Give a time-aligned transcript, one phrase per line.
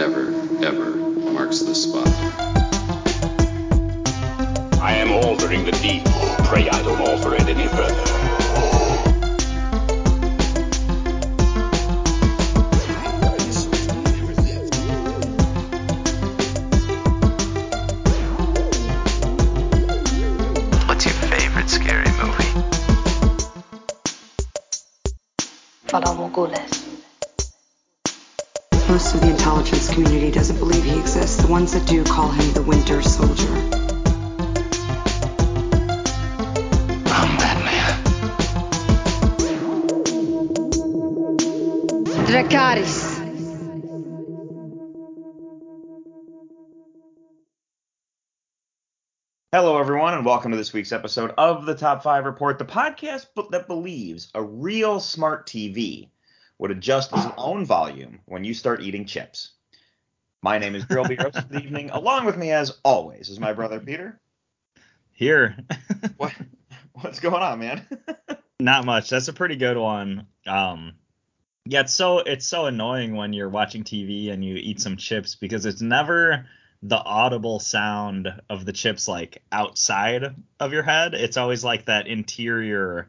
[0.00, 0.28] never,
[0.64, 0.96] ever
[1.30, 2.08] marks the spot.
[4.80, 6.02] I am altering the deed.
[6.46, 8.09] Pray I don't alter it any further.
[49.52, 53.26] Hello, everyone, and welcome to this week's episode of the Top 5 Report, the podcast
[53.50, 56.08] that believes a real smart TV
[56.58, 59.54] would adjust its own volume when you start eating chips.
[60.40, 61.90] My name is Grill Beers for the evening.
[61.92, 64.20] Along with me, as always, is my brother Peter.
[65.10, 65.56] Here.
[66.16, 66.32] What?
[66.92, 67.88] What's going on, man?
[68.60, 69.10] Not much.
[69.10, 70.28] That's a pretty good one.
[70.46, 70.94] Um
[71.64, 75.34] yeah, it's so it's so annoying when you're watching TV and you eat some chips
[75.34, 76.46] because it's never
[76.82, 81.14] the audible sound of the chips like outside of your head.
[81.14, 83.08] It's always like that interior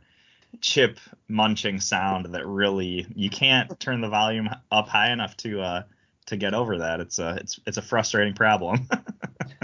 [0.59, 5.83] chip munching sound that really you can't turn the volume up high enough to uh
[6.25, 6.99] to get over that.
[6.99, 8.87] It's a it's it's a frustrating problem.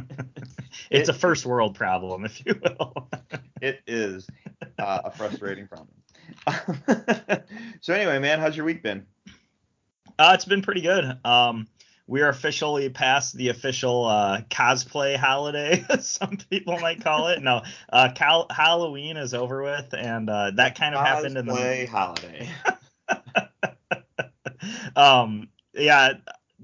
[0.89, 3.09] it's a first world problem, if you will.
[3.61, 4.27] it is
[4.79, 5.89] uh, a frustrating problem.
[7.81, 9.05] so, anyway, man, how's your week been?
[10.19, 11.17] Uh, it's been pretty good.
[11.23, 11.67] Um,
[12.07, 17.41] we are officially past the official uh, cosplay holiday, some people might call it.
[17.41, 21.53] No, uh, Cal- Halloween is over with, and uh, that kind of happened in the
[21.53, 22.49] Cosplay holiday.
[24.95, 26.13] um yeah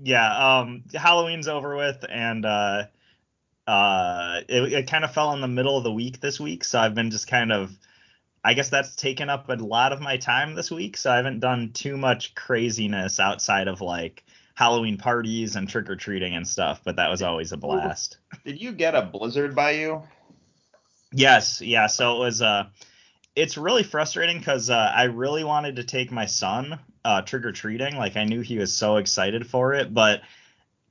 [0.01, 2.83] yeah um halloween's over with and uh
[3.67, 6.79] uh it, it kind of fell in the middle of the week this week so
[6.79, 7.71] i've been just kind of
[8.43, 11.39] i guess that's taken up a lot of my time this week so i haven't
[11.39, 17.09] done too much craziness outside of like halloween parties and trick-or-treating and stuff but that
[17.09, 20.03] was always a blast Did you get a blizzard by you?
[21.13, 21.87] Yes, yeah.
[21.87, 22.65] So it was uh
[23.35, 27.51] it's really frustrating because uh, I really wanted to take my son uh, trick or
[27.51, 27.95] treating.
[27.95, 30.21] Like I knew he was so excited for it, but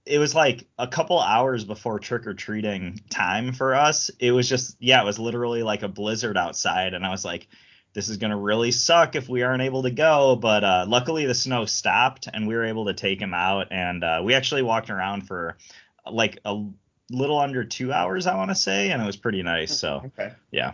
[0.04, 4.10] it was like a couple hours before trick or treating time for us.
[4.18, 7.46] It was just yeah, it was literally like a blizzard outside, and I was like,
[7.94, 10.36] this is gonna really suck if we aren't able to go.
[10.36, 14.02] But uh, luckily the snow stopped, and we were able to take him out, and
[14.04, 15.56] uh, we actually walked around for
[16.10, 16.64] like a
[17.10, 19.76] little under two hours, I want to say, and it was pretty nice.
[19.76, 20.32] So Okay.
[20.50, 20.72] yeah.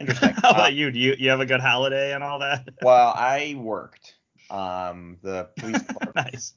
[0.00, 0.30] Interesting.
[0.42, 0.90] How Uh, about you?
[0.90, 2.68] Do you you have a good holiday and all that?
[2.82, 4.14] well, I worked.
[4.50, 6.14] Um, the police department.
[6.16, 6.54] nice.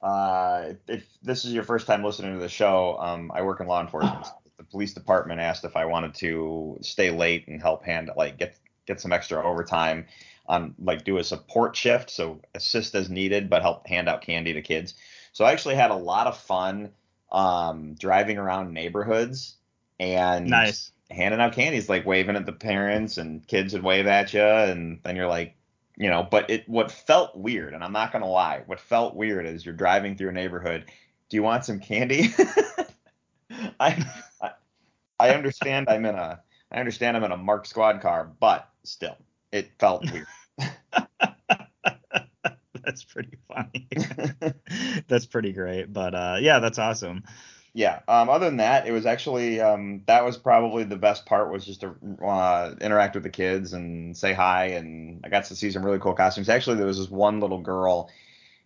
[0.00, 3.66] uh, if this is your first time listening to the show, um, I work in
[3.66, 4.26] law enforcement.
[4.64, 8.56] The police department asked if I wanted to stay late and help hand like get
[8.86, 10.06] get some extra overtime
[10.46, 14.52] on like do a support shift, so assist as needed, but help hand out candy
[14.54, 14.94] to kids.
[15.32, 16.90] So I actually had a lot of fun
[17.30, 19.56] um, driving around neighborhoods
[20.00, 20.92] and Nice.
[21.10, 25.00] handing out candies, like waving at the parents, and kids would wave at you, and
[25.02, 25.56] then you're like,
[25.96, 26.26] you know.
[26.30, 29.74] But it what felt weird, and I'm not gonna lie, what felt weird is you're
[29.74, 30.86] driving through a neighborhood.
[31.28, 32.34] Do you want some candy?
[33.80, 34.04] I,
[35.24, 36.40] I understand I'm in a
[36.70, 39.16] I understand I'm in a Mark Squad car, but still,
[39.52, 40.26] it felt weird.
[42.84, 43.88] that's pretty funny.
[45.08, 45.92] that's pretty great.
[45.92, 47.24] But uh, yeah, that's awesome.
[47.72, 48.00] Yeah.
[48.06, 51.64] Um, other than that, it was actually um, that was probably the best part was
[51.64, 55.70] just to uh, interact with the kids and say hi, and I got to see
[55.70, 56.48] some really cool costumes.
[56.48, 58.10] Actually, there was this one little girl.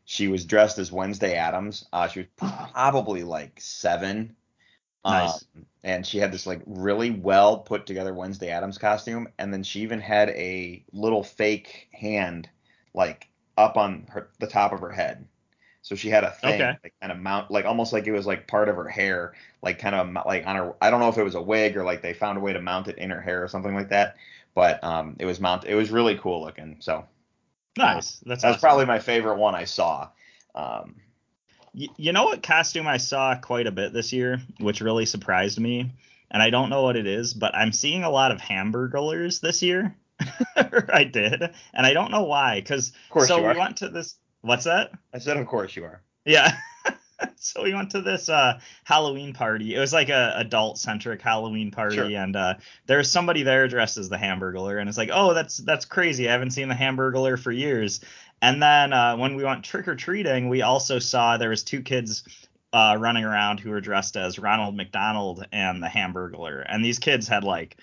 [0.04, 1.86] She was dressed as Wednesday Addams.
[1.92, 4.36] Uh, she was probably like seven.
[5.08, 5.46] Nice.
[5.54, 9.62] Um, and she had this like really well put together Wednesday Addams costume, and then
[9.62, 12.48] she even had a little fake hand
[12.94, 15.26] like up on her the top of her head.
[15.82, 16.78] So she had a thing Okay.
[16.84, 19.78] like kind of mount like almost like it was like part of her hair, like
[19.78, 20.75] kind of like on her.
[20.82, 22.61] I don't know if it was a wig or like they found a way to
[22.61, 24.16] mount it in her hair or something like that.
[24.54, 25.64] But um, it was mount.
[25.64, 26.76] It was really cool looking.
[26.81, 27.06] So
[27.78, 28.20] Nice.
[28.26, 28.58] That's that was awesome.
[28.58, 30.11] probably my favorite one I saw.
[30.54, 30.96] Um,
[31.75, 35.59] Y- you know what costume I saw quite a bit this year, which really surprised
[35.59, 35.93] me,
[36.31, 39.62] and I don't know what it is, but I'm seeing a lot of hamburglers this
[39.62, 39.94] year.
[40.56, 41.43] I did,
[41.75, 42.62] and I don't know why.
[42.67, 44.17] Cause course so you we went to this.
[44.41, 44.91] What's that?
[45.15, 46.00] I said, of course you are.
[46.25, 46.53] Yeah.
[47.37, 49.75] so we went to this uh, Halloween party.
[49.75, 52.05] It was like a adult centric Halloween party, Sure.
[52.06, 52.55] and uh,
[52.87, 56.29] there was somebody there dressed as the Hamburglar, and it's like, oh, that's that's crazy.
[56.29, 58.00] I haven't seen the Hamburglar for years.
[58.40, 61.82] And then uh, when we went trick or treating, we also saw there was two
[61.82, 62.23] kids
[62.73, 67.26] uh, running around who were dressed as Ronald McDonald and the Hamburglar, and these kids
[67.26, 67.76] had like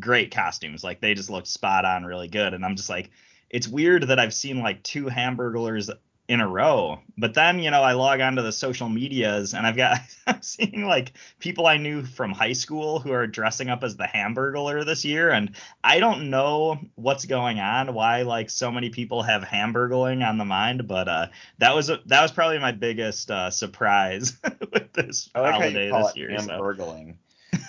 [0.00, 2.52] great costumes, like they just looked spot on, really good.
[2.52, 3.10] And I'm just like,
[3.48, 5.90] it's weird that I've seen like two Hamburglars
[6.26, 7.00] in a row.
[7.18, 10.86] But then, you know, I log onto the social medias and I've got I'm seeing
[10.86, 15.04] like people I knew from high school who are dressing up as the Hamburglar this
[15.04, 20.26] year and I don't know what's going on, why like so many people have Hamburgling
[20.26, 21.26] on the mind, but uh
[21.58, 24.36] that was a, that was probably my biggest uh surprise
[24.72, 26.38] with this I like holiday this year.
[26.38, 26.48] so.
[26.48, 27.16] hamburgling.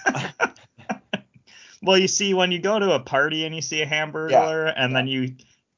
[1.85, 4.95] Well, you see, when you go to a party and you see a Hamburglar, and
[4.95, 5.35] then you,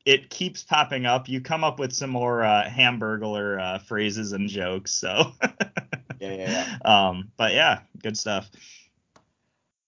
[0.08, 1.28] it keeps popping up.
[1.28, 4.92] You come up with some more uh, Hamburglar uh, phrases and jokes.
[4.94, 5.34] So,
[6.20, 6.78] Yeah, yeah,
[7.10, 8.50] um, but yeah, good stuff.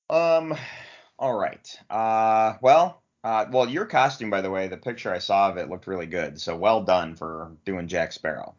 [0.10, 0.56] Um,
[1.18, 1.68] all right.
[1.89, 5.69] Uh, well, uh, well, your costume, by the way, the picture I saw of it
[5.69, 6.39] looked really good.
[6.39, 8.56] So well done for doing Jack Sparrow.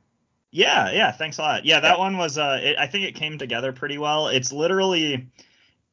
[0.53, 1.65] Yeah, yeah, thanks a lot.
[1.65, 1.99] Yeah, that Yeah.
[1.99, 2.37] one was.
[2.39, 4.29] Uh, it, I think it came together pretty well.
[4.29, 5.29] It's literally.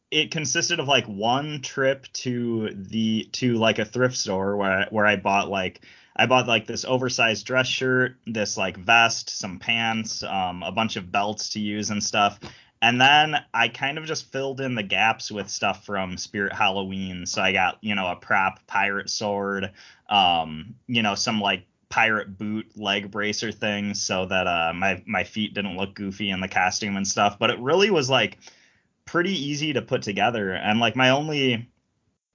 [0.10, 4.88] It consisted of like one trip to the to like a thrift store where I,
[4.90, 5.82] where I bought like
[6.16, 10.96] I bought like this oversized dress shirt, this like vest, some pants, um, a bunch
[10.96, 12.40] of belts to use and stuff.
[12.82, 17.26] And then I kind of just filled in the gaps with stuff from Spirit Halloween.
[17.26, 19.72] So I got, you know, a prop pirate sword,
[20.10, 25.24] um, you know, some like pirate boot leg bracer things so that uh my my
[25.24, 27.40] feet didn't look goofy in the costume and stuff.
[27.40, 28.38] But it really was like
[29.08, 30.52] pretty easy to put together.
[30.52, 31.68] And like my only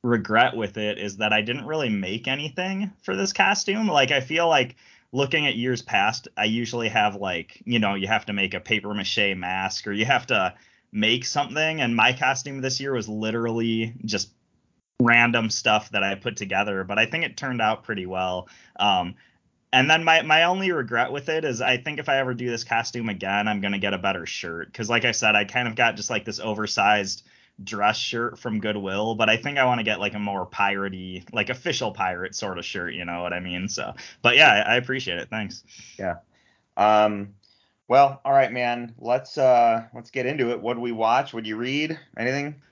[0.02, 3.86] regret with it is that I didn't really make anything for this costume.
[3.86, 4.74] Like I feel like
[5.12, 8.60] looking at years past, I usually have like, you know, you have to make a
[8.60, 10.54] paper mache mask or you have to
[10.90, 14.30] make something and my costume this year was literally just
[15.00, 18.48] random stuff that I put together, but I think it turned out pretty well.
[18.78, 19.14] Um
[19.72, 22.48] and then my my only regret with it is I think if I ever do
[22.48, 25.68] this costume again, I'm gonna get a better shirt because like I said, I kind
[25.68, 27.24] of got just like this oversized
[27.62, 31.24] dress shirt from Goodwill, but I think I want to get like a more piratey,
[31.32, 32.94] like official pirate sort of shirt.
[32.94, 33.68] You know what I mean?
[33.68, 35.28] So, but yeah, I, I appreciate it.
[35.28, 35.62] Thanks.
[35.98, 36.16] Yeah.
[36.76, 37.34] Um,
[37.88, 38.94] well, all right, man.
[38.98, 40.60] Let's uh let's get into it.
[40.60, 41.34] What do we watch?
[41.34, 42.62] Would you read anything?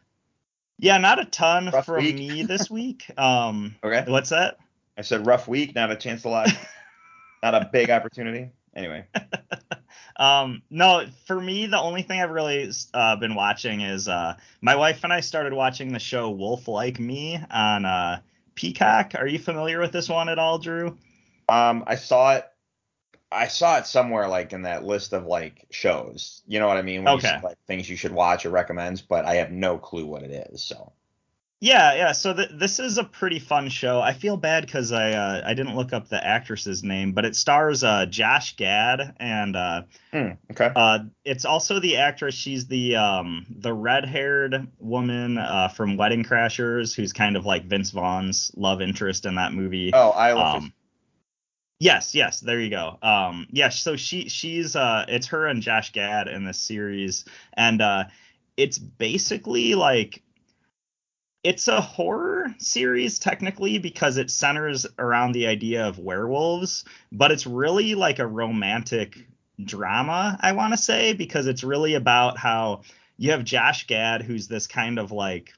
[0.79, 2.17] Yeah, not a ton Rough from week.
[2.17, 3.11] me this week.
[3.19, 4.11] Um, Okay.
[4.11, 4.58] what's that?
[4.97, 6.50] I said rough week, not a chance to watch,
[7.43, 8.51] not a big opportunity.
[8.75, 9.07] Anyway,
[10.17, 14.77] Um, no, for me, the only thing I've really uh, been watching is uh, my
[14.77, 18.21] wife and I started watching the show Wolf Like Me on uh,
[18.55, 19.15] Peacock.
[19.17, 20.99] Are you familiar with this one at all, Drew?
[21.49, 22.47] um, I saw it.
[23.33, 26.43] I saw it somewhere like in that list of like shows.
[26.47, 27.05] You know what I mean?
[27.05, 27.21] When Okay.
[27.21, 30.31] see, like things you should watch or recommends, but I have no clue what it
[30.53, 30.63] is.
[30.65, 30.93] So
[31.62, 32.12] Yeah, yeah.
[32.12, 34.01] So th- this is a pretty fun show.
[34.01, 37.37] I feel bad because I uh, I didn't look up the actress's name, but it
[37.37, 40.71] stars uh, Josh Gad and uh, hmm, okay.
[40.75, 42.35] uh, it's also the actress.
[42.35, 47.67] She's the um, the red haired woman uh, from Wedding Crashers, who's kind of like
[47.67, 49.91] Vince Vaughn's love interest in that movie.
[49.93, 50.73] Oh, I love Um,
[51.79, 52.97] yes, yes, there you go.
[53.03, 57.83] Um, yeah, so she she's uh, it's her and Josh Gad in this series, and
[57.83, 58.05] uh,
[58.57, 60.23] it's basically like
[61.43, 67.47] it's a horror series technically because it centers around the idea of werewolves, but it's
[67.47, 69.27] really like a romantic
[69.63, 72.83] drama, I want to say, because it's really about how
[73.17, 75.53] you have Josh Gad, who's this kind of like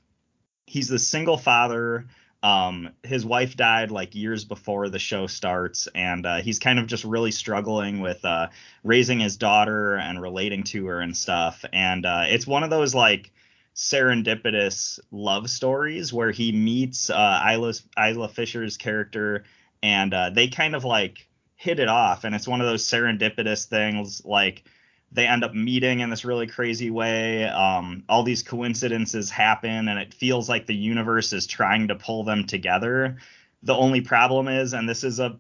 [0.67, 2.07] he's the single father.
[2.45, 6.87] Um, his wife died like years before the show starts, and uh, he's kind of
[6.87, 8.49] just really struggling with uh,
[8.83, 11.65] raising his daughter and relating to her and stuff.
[11.73, 13.33] And uh, it's one of those like
[13.75, 19.45] serendipitous love stories where he meets uh, Isla, Isla Fisher's character,
[19.83, 22.25] and uh, they kind of like hit it off.
[22.25, 24.65] And it's one of those serendipitous things like
[25.13, 27.45] they end up meeting in this really crazy way.
[27.45, 32.25] Um, all these coincidences happen, and it feels like the universe is trying to pull
[32.25, 33.19] them together.
[33.63, 35.39] The only problem is, and this is a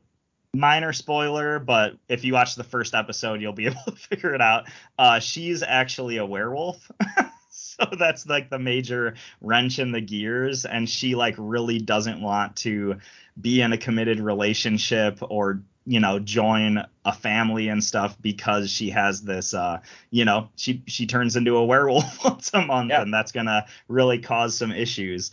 [0.54, 4.40] minor spoiler, but if you watch the first episode, you'll be able to figure it
[4.40, 4.68] out.
[4.98, 6.90] Uh, she's actually a werewolf.
[7.80, 12.56] so that's like the major wrench in the gears and she like really doesn't want
[12.56, 12.96] to
[13.40, 18.90] be in a committed relationship or you know join a family and stuff because she
[18.90, 23.02] has this uh you know she she turns into a werewolf once a month Yeah.
[23.02, 25.30] and that's gonna really cause some issues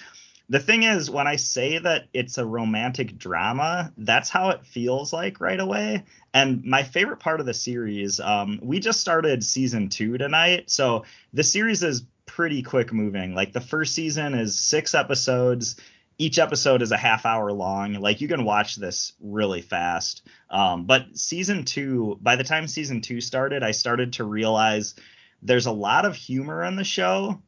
[0.49, 5.13] the thing is when i say that it's a romantic drama that's how it feels
[5.13, 6.03] like right away
[6.33, 11.05] and my favorite part of the series um we just started season two tonight so
[11.33, 15.75] the series is pretty quick moving like the first season is six episodes
[16.19, 17.93] each episode is a half hour long.
[17.93, 20.27] Like you can watch this really fast.
[20.49, 24.95] Um, but season two, by the time season two started, I started to realize
[25.41, 27.41] there's a lot of humor in the show,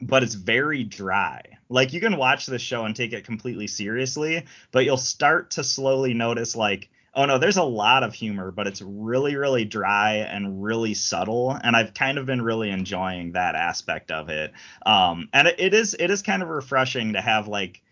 [0.00, 1.42] but it's very dry.
[1.68, 5.64] Like you can watch this show and take it completely seriously, but you'll start to
[5.64, 10.16] slowly notice like oh no, there's a lot of humor, but it's really, really dry
[10.16, 11.50] and really subtle.
[11.50, 14.52] And I've kind of been really enjoying that aspect of it.
[14.86, 17.82] Um, and it, it is it is kind of refreshing to have like,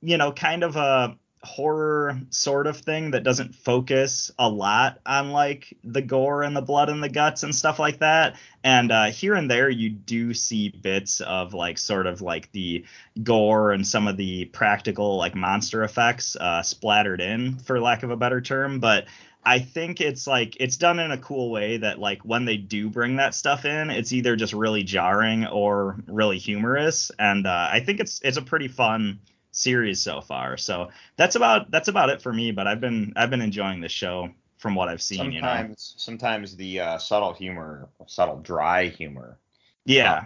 [0.00, 5.30] you know, kind of a horror sort of thing that doesn't focus a lot on
[5.30, 8.36] like the gore and the blood and the guts and stuff like that.
[8.64, 12.84] And uh, here and there you do see bits of like sort of like the
[13.22, 18.10] gore and some of the practical like monster effects uh, splattered in for lack of
[18.10, 18.80] a better term.
[18.80, 19.06] But
[19.44, 22.90] I think it's like it's done in a cool way that like when they do
[22.90, 27.80] bring that stuff in, it's either just really jarring or really humorous, and uh, I
[27.80, 29.20] think it's it's a pretty fun
[29.58, 30.56] series so far.
[30.56, 32.52] So that's about that's about it for me.
[32.52, 35.32] But I've been I've been enjoying the show from what I've seen.
[35.32, 39.38] Sometimes, you know, sometimes the uh, subtle humor, subtle dry humor,
[39.84, 40.22] yeah, uh,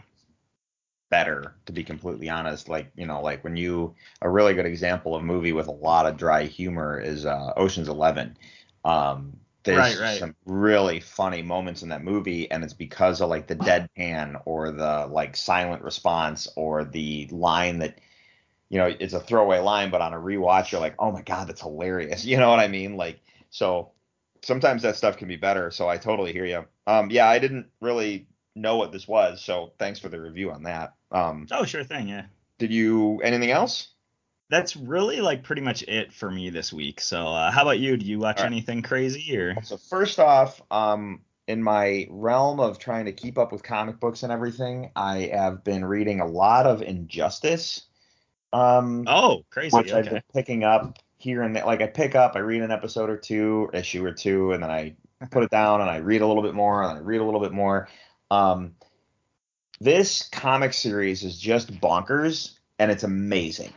[1.11, 2.69] better to be completely honest.
[2.69, 5.73] Like you know, like when you a really good example of a movie with a
[5.73, 8.37] lot of dry humor is uh, Ocean's Eleven.
[8.85, 10.19] Um, there's Right, right.
[10.19, 14.71] some really funny moments in that movie, and it's because of like the deadpan or
[14.73, 17.99] the like silent response or the line that
[18.73, 21.47] you know it's a throwaway line, but on a rewatch you're like, oh my god,
[21.47, 22.25] that's hilarious.
[22.33, 22.97] You know what I mean?
[22.97, 23.91] Like so
[24.43, 25.71] sometimes that stuff can be better.
[25.71, 26.65] So I totally hear you.
[26.87, 28.27] Um, yeah, I didn't really
[28.57, 30.95] know what this was, so thanks for the review on that.
[31.13, 32.25] Um, oh sure thing, yeah.
[32.59, 33.89] did you anything else?
[34.49, 37.03] That's really like pretty much it for me this week.
[37.03, 37.99] So uh, how about you?
[37.99, 38.47] Do you watch right.
[38.47, 39.63] anything crazy or?
[39.63, 44.23] So first off, um, in my realm of trying to keep up with comic books
[44.23, 47.83] and everything, I have been reading a lot of Injustice.
[48.53, 49.77] Um, Oh, crazy.
[49.77, 51.65] which I've been picking up here and there.
[51.65, 54.71] Like I pick up, I read an episode or two, issue or two, and then
[54.71, 54.95] I
[55.31, 57.41] put it down and I read a little bit more and I read a little
[57.41, 57.89] bit more.
[58.31, 58.75] Um,
[59.81, 63.73] this comic series is just bonkers and it's amazing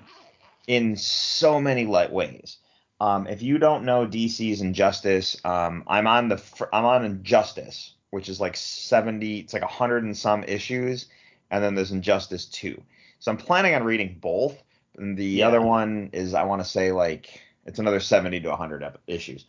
[0.67, 2.57] in so many light ways.
[3.01, 7.93] Um, if you don't know DC's Injustice, um, I'm on the fr- I'm on Injustice,
[8.11, 11.07] which is like 70, it's like 100 and some issues,
[11.51, 12.81] and then there's Injustice 2.
[13.19, 14.61] So I'm planning on reading both.
[14.97, 15.47] And the Yeah.
[15.47, 19.45] other one is I want to say like it's another 70 to 100 ep- issues.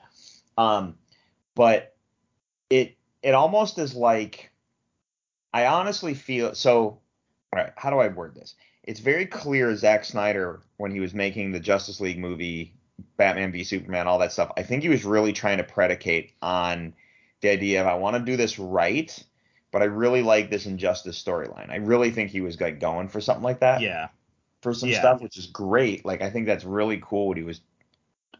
[0.58, 0.96] Um,
[1.54, 1.94] but
[2.70, 4.50] it it almost is like
[5.52, 7.00] I honestly feel so.
[7.52, 8.54] All right, how do I word this?
[8.82, 12.74] It's very clear Zack Snyder when he was making the Justice League movie,
[13.16, 14.52] Batman v Superman, all that stuff.
[14.56, 16.94] I think he was really trying to predicate on
[17.40, 19.16] the idea of I want to do this right,
[19.72, 21.70] but I really like this Injustice storyline.
[21.70, 24.08] I really think he was like going for something like that Yeah.
[24.66, 24.98] For some Yeah.
[24.98, 26.04] stuff, which is great.
[26.04, 27.60] Like I think that's really cool what he was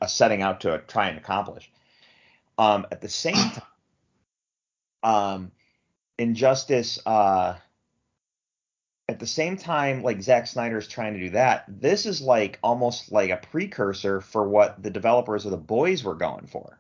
[0.00, 1.71] uh, setting out to try and accomplish.
[2.59, 3.62] Um, at the same time,
[5.04, 5.52] um,
[6.18, 6.99] Injustice.
[7.06, 7.54] Uh,
[9.09, 13.12] at the same time, like Zack Snyder's trying to do that, this is like almost
[13.12, 16.76] like a precursor for what the developers of the Boys were going for.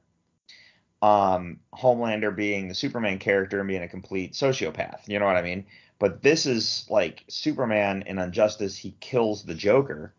[1.02, 5.06] Um, Homelander being the Superman character and being a complete sociopath.
[5.06, 5.66] You know what I mean?
[5.98, 8.76] But this is like Superman in Injustice.
[8.76, 10.12] He kills the Joker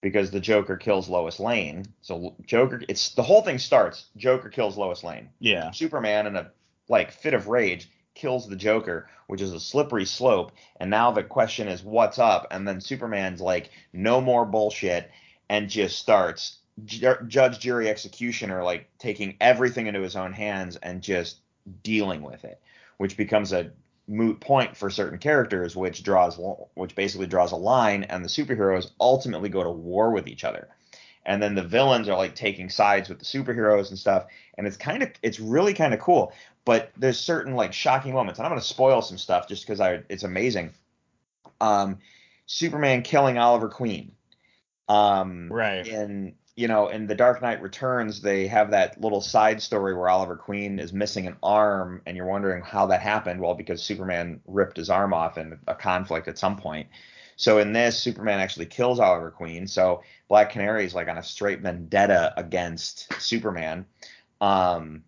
[0.00, 1.84] because the Joker kills Lois Lane.
[2.00, 4.06] So Joker, it's the whole thing starts.
[4.16, 5.30] Joker kills Lois Lane.
[5.38, 5.70] Yeah.
[5.70, 6.50] Superman in a
[6.88, 10.52] like fit of rage kills the Joker, which is a slippery slope.
[10.78, 12.48] And now the question is what's up?
[12.50, 15.10] And then Superman's like, no more bullshit,
[15.48, 21.02] and just starts ju- judge, jury, executioner, like taking everything into his own hands and
[21.02, 21.38] just
[21.82, 22.60] dealing with it,
[22.98, 23.70] which becomes a
[24.08, 26.38] moot point for certain characters, which draws
[26.74, 30.68] which basically draws a line, and the superheroes ultimately go to war with each other.
[31.24, 34.26] And then the villains are like taking sides with the superheroes and stuff,
[34.58, 36.32] and it's kind of it's really kind of cool.
[36.64, 40.02] But there's certain like shocking moments, and I'm gonna spoil some stuff just because I
[40.08, 40.72] it's amazing.
[41.60, 41.98] Um,
[42.46, 44.12] Superman killing Oliver Queen.
[44.88, 45.86] Um, Right.
[45.86, 50.08] in you know in the Dark Knight Returns, they have that little side story where
[50.08, 53.40] Oliver Queen is missing an arm, and you're wondering how that happened.
[53.40, 56.88] Well, because Superman ripped his arm off in a conflict at some point.
[57.36, 59.66] So in this, Superman actually kills Oliver Queen.
[59.66, 63.86] So Black Canary is like on a straight vendetta against Superman.
[64.40, 65.04] Um,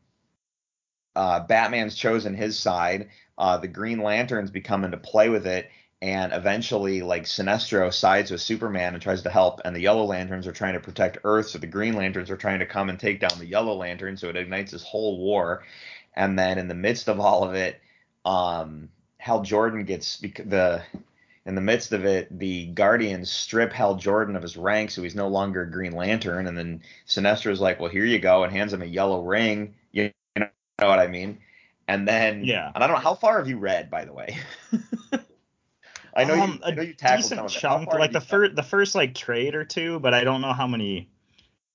[1.15, 3.09] uh, Batman's chosen his side.
[3.37, 5.69] Uh, the Green Lanterns become into play with it,
[6.05, 10.47] and eventually, like Sinestro sides with Superman and tries to help, and the Yellow Lanterns
[10.47, 13.21] are trying to protect Earth, so the Green Lanterns are trying to come and take
[13.21, 15.65] down the Yellow Lantern, so it ignites this whole war.
[16.15, 17.81] And then in the midst of all of it,
[18.27, 20.83] um, Hal Jordan gets the
[21.47, 25.15] in the midst of it, the Guardians strip Hal Jordan of his rank, so he's
[25.15, 26.47] no longer a Green Lantern.
[26.47, 29.75] And then Sinestro's like, "Well, here you go," and hands him a yellow ring.
[29.93, 31.39] You know what I mean?
[31.89, 32.71] And then, Yeah.
[32.75, 34.37] And I don't know how far have you read, by the way.
[36.17, 36.59] I know um, you.
[36.65, 37.59] I know a you tackled decent some of it.
[37.59, 40.67] Chunk, like the first the first like trade or two, but I don't know how
[40.67, 41.09] many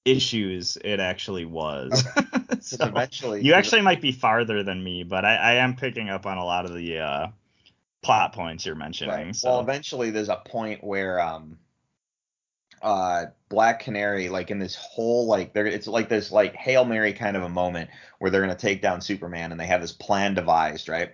[0.05, 2.03] issues it actually was.
[2.50, 6.10] Because So, eventually, you actually might be farther than me, but I, I am picking
[6.10, 7.27] up on a lot of the uh,
[8.01, 9.27] plot points you're mentioning.
[9.27, 9.36] Right.
[9.36, 11.58] So Well, eventually there's a point where um
[12.81, 17.13] uh Black Canary like in this whole like there it's like this like Hail Mary
[17.13, 20.34] kind of a moment where they're gonna take down Superman and they have this plan
[20.34, 21.13] devised, right?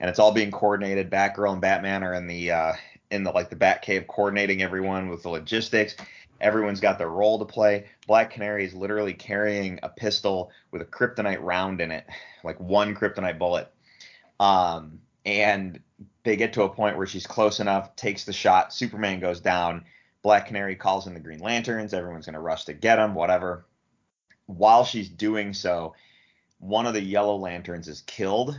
[0.00, 1.10] And it's all being coordinated.
[1.10, 2.72] Batgirl and Batman are in the uh
[3.10, 5.96] in the like the Batcave coordinating everyone with the logistics.
[6.40, 7.84] Everyone's got their role to play.
[8.06, 12.06] Black Canary is literally carrying a pistol with a kryptonite round in it,
[12.42, 13.70] like one kryptonite bullet.
[14.38, 15.80] Um, and
[16.24, 18.72] they get to a point where she's close enough, takes the shot.
[18.72, 19.84] Superman goes down.
[20.22, 21.92] Black Canary calls in the Green Lanterns.
[21.92, 23.66] Everyone's going to rush to get him, whatever.
[24.46, 25.94] While she's doing so,
[26.58, 28.58] one of the Yellow Lanterns is killed.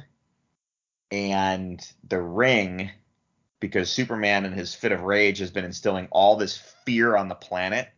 [1.12, 2.91] And the ring,
[3.60, 7.36] because Superman in his fit of rage has been instilling all this fear on the
[7.36, 7.89] planet,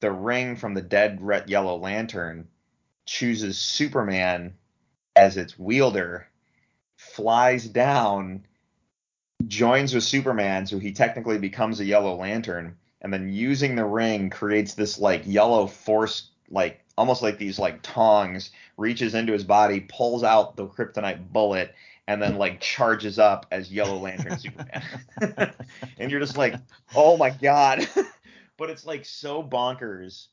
[0.00, 2.48] the ring from the dead red Yellow Lantern
[3.06, 4.54] chooses Superman
[5.16, 6.26] as its wielder,
[6.96, 8.46] flies down,
[9.46, 14.30] joins with Superman, so he technically becomes a Yellow Lantern, and then using the ring
[14.30, 19.80] creates this like yellow force, like almost like these like tongs, reaches into his body,
[19.80, 21.74] pulls out the kryptonite bullet,
[22.06, 24.82] and then like charges up as Yellow Lantern Superman.
[25.98, 26.54] and you're just like,
[26.94, 27.88] oh my god.
[28.56, 30.26] but it's like so bonkers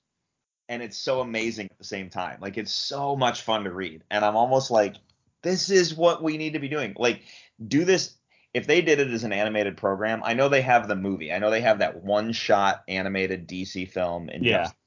[0.70, 2.38] and it's so amazing at the same time.
[2.42, 4.04] Like it's so much fun to read.
[4.12, 4.96] And I'm almost like,
[5.42, 6.94] this is what we need to be doing.
[6.98, 7.22] Like,
[7.66, 8.16] do this
[8.54, 10.22] if they did it as an animated program.
[10.24, 11.32] I know they have the movie.
[11.32, 14.64] I know they have that one shot animated DC film in Yeah.
[14.64, 14.78] Justice,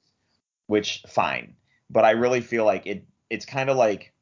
[0.67, 1.55] which fine.
[1.89, 4.13] But I really feel like it it's kind of like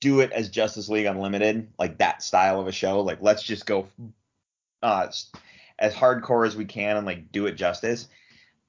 [0.00, 3.00] do it as Justice League Unlimited, like that style of a show.
[3.00, 3.88] Like let's just go
[4.82, 5.08] uh
[5.78, 8.08] as hardcore as we can and like do it justice.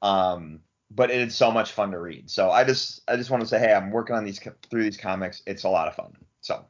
[0.02, 0.62] Um
[0.92, 2.30] but it's so much fun to read.
[2.30, 4.40] So I just I just want to say hey, I'm working on these
[4.70, 5.42] through these comics.
[5.46, 6.14] It's a lot of fun.
[6.42, 6.66] So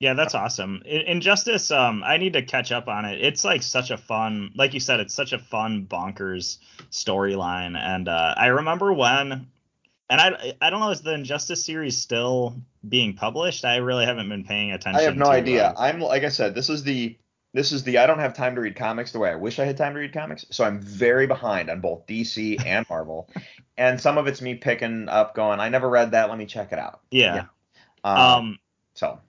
[0.00, 0.82] Yeah, that's awesome.
[0.86, 3.20] In- Injustice, um, I need to catch up on it.
[3.22, 6.58] It's like such a fun, like you said, it's such a fun bonkers
[6.90, 7.76] storyline.
[7.76, 9.46] And uh, I remember when,
[10.10, 12.56] and I I don't know, is the Injustice series still
[12.88, 13.64] being published?
[13.64, 15.00] I really haven't been paying attention.
[15.00, 15.68] I have no to, idea.
[15.68, 17.16] uh, I'm like I said, this is the
[17.52, 19.64] this is the I don't have time to read comics the way I wish I
[19.64, 20.44] had time to read comics.
[20.50, 23.30] So I'm very behind on both DC and Marvel.
[23.78, 26.72] and some of it's me picking up going, I never read that, let me check
[26.72, 27.00] it out.
[27.10, 27.46] yeah.
[28.02, 28.58] Um, Um,
[28.92, 29.20] so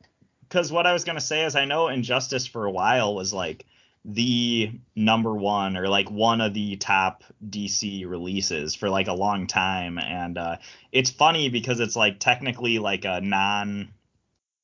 [0.50, 3.66] because what I was gonna say is I know Injustice for a while was like
[4.08, 9.48] the number one or like one of the top DC releases for like a long
[9.48, 10.58] time, and uh,
[10.92, 13.90] it's funny because it's like technically like a non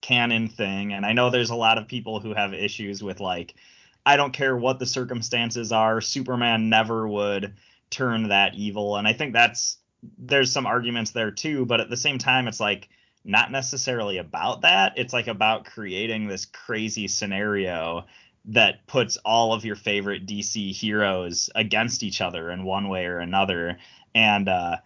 [0.02, 3.56] canon thing, and I know there's a lot of people who have issues with like
[4.06, 7.56] I don't care what the circumstances are, Superman never would
[7.90, 9.80] turn that evil, and I think that's
[10.20, 12.90] there's some arguments there too, but at the same time it's like
[13.24, 14.94] not necessarily about that.
[14.98, 18.06] It's like about creating this crazy scenario
[18.46, 23.20] that puts all of your favorite DC heroes against each other in one way or
[23.20, 23.78] another.
[24.16, 24.78] And uh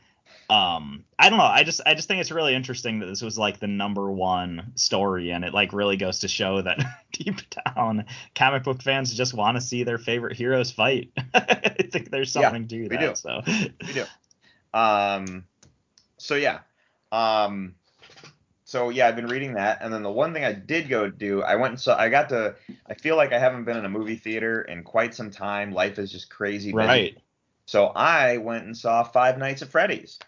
[0.50, 3.38] um I don't know, I just I just think it's really interesting that this was
[3.38, 6.80] like the number one story and it like really goes to show that
[7.12, 7.42] deep
[7.76, 11.12] down comic book fans just want to see their favorite heroes fight.
[11.34, 13.00] I think there's Yeah, something to we that.
[13.00, 13.16] do.
[13.16, 14.06] So we do.
[14.74, 15.46] Um
[16.18, 16.60] so yeah.
[17.12, 17.76] Um
[18.76, 21.42] so yeah, I've been reading that, and then the one thing I did go do,
[21.42, 21.98] I went and saw.
[21.98, 22.56] I got to.
[22.86, 25.72] I feel like I haven't been in a movie theater in quite some time.
[25.72, 26.74] Life is just crazy.
[26.74, 26.86] busy.
[26.86, 27.18] Right.
[27.68, 30.20] So I went and saw Five Nights at Freddy's.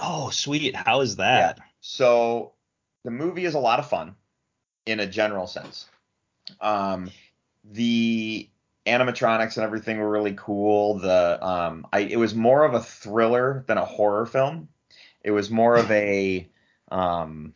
[0.00, 0.74] Oh, sweet.
[0.74, 1.60] How is that?
[1.80, 2.54] So
[3.04, 4.16] the movie is a lot of fun
[4.84, 5.88] in a general sense.
[6.60, 7.12] Um,
[7.62, 8.50] the
[8.84, 10.98] animatronics and everything were really cool.
[10.98, 14.70] The um, I it was more of a thriller than a horror film.
[15.22, 16.48] It was more of a
[16.90, 17.54] um,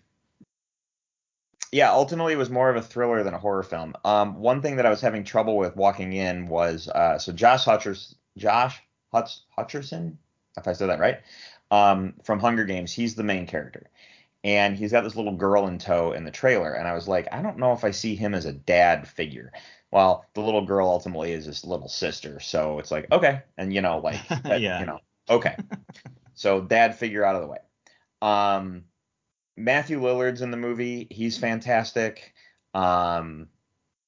[1.74, 3.96] yeah, ultimately it was more of a thriller than a horror film.
[4.04, 7.64] Um, one thing that I was having trouble with walking in was uh, so Josh
[7.64, 8.80] Hutcherson, Josh
[9.12, 10.16] Hutch, Hutcherson,
[10.56, 11.20] if I said that right,
[11.72, 13.90] um, from Hunger Games, he's the main character,
[14.44, 17.26] and he's got this little girl in tow in the trailer, and I was like,
[17.32, 19.52] I don't know if I see him as a dad figure.
[19.90, 23.80] Well, the little girl ultimately is his little sister, so it's like okay, and you
[23.80, 24.78] know, like that, Yeah.
[24.78, 25.56] you know, okay,
[26.34, 27.58] so dad figure out of the way.
[28.22, 28.84] Um,
[29.56, 31.06] Matthew Lillard's in the movie.
[31.10, 32.34] He's fantastic.
[32.74, 33.48] Um,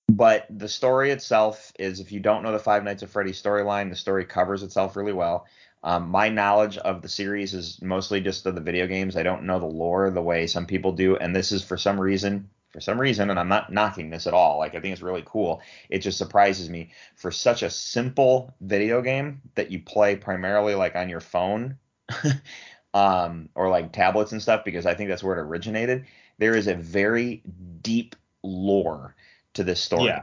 [0.09, 3.91] but the story itself is if you don't know the Five Nights at Freddy's storyline,
[3.91, 5.47] the story covers itself really well.
[5.83, 9.17] Um, my knowledge of the series is mostly just of the video games.
[9.17, 12.01] I don't know the lore the way some people do, and this is for some
[12.01, 14.59] reason, for some reason, and I'm not knocking this at all.
[14.59, 15.61] Like I think it's really cool.
[15.89, 20.97] It just surprises me for such a simple video game that you play primarily like
[20.97, 21.79] on your phone,
[22.97, 26.07] um, or like tablets and stuff, because I think that's where it originated.
[26.39, 27.43] There is a very
[27.83, 29.15] deep lore
[29.53, 30.07] to this story.
[30.07, 30.23] Yeah.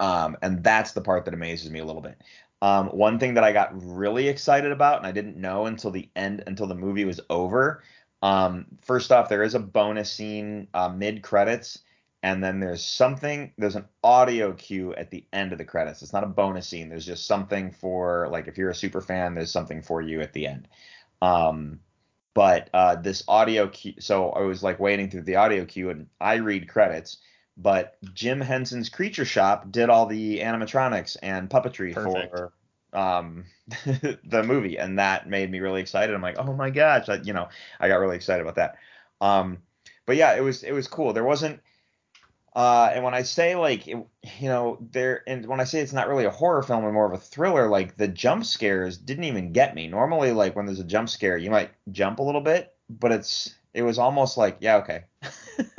[0.00, 2.22] Um, and that's the part that amazes me a little bit.
[2.62, 6.08] Um, one thing that I got really excited about, and I didn't know until the
[6.16, 7.82] end, until the movie was over.
[8.22, 11.80] Um, first off, there is a bonus scene uh, mid credits,
[12.22, 13.52] and then there's something.
[13.58, 16.00] There's an audio cue at the end of the credits.
[16.00, 16.88] It's not a bonus scene.
[16.88, 20.32] There's just something for like if you're a super fan, there's something for you at
[20.32, 20.66] the end.
[21.24, 21.80] Um,
[22.34, 23.94] but uh, this audio cue.
[24.00, 27.18] So I was like waiting through the audio cue, and I read credits
[27.56, 32.36] but Jim Henson's Creature Shop did all the animatronics and puppetry Perfect.
[32.36, 32.52] for
[32.92, 33.44] um,
[34.24, 36.14] the movie, and that made me really excited.
[36.14, 38.76] I'm like, oh my gosh, I, you know, I got really excited about that.
[39.20, 39.58] Um,
[40.06, 41.12] but yeah, it was it was cool.
[41.12, 41.60] There wasn't,
[42.54, 43.96] uh, and when I say like, it,
[44.38, 47.06] you know, there, and when I say it's not really a horror film and more
[47.06, 49.88] of a thriller, like the jump scares didn't even get me.
[49.88, 53.54] Normally, like when there's a jump scare, you might jump a little bit, but it's
[53.72, 55.04] it was almost like, yeah, okay.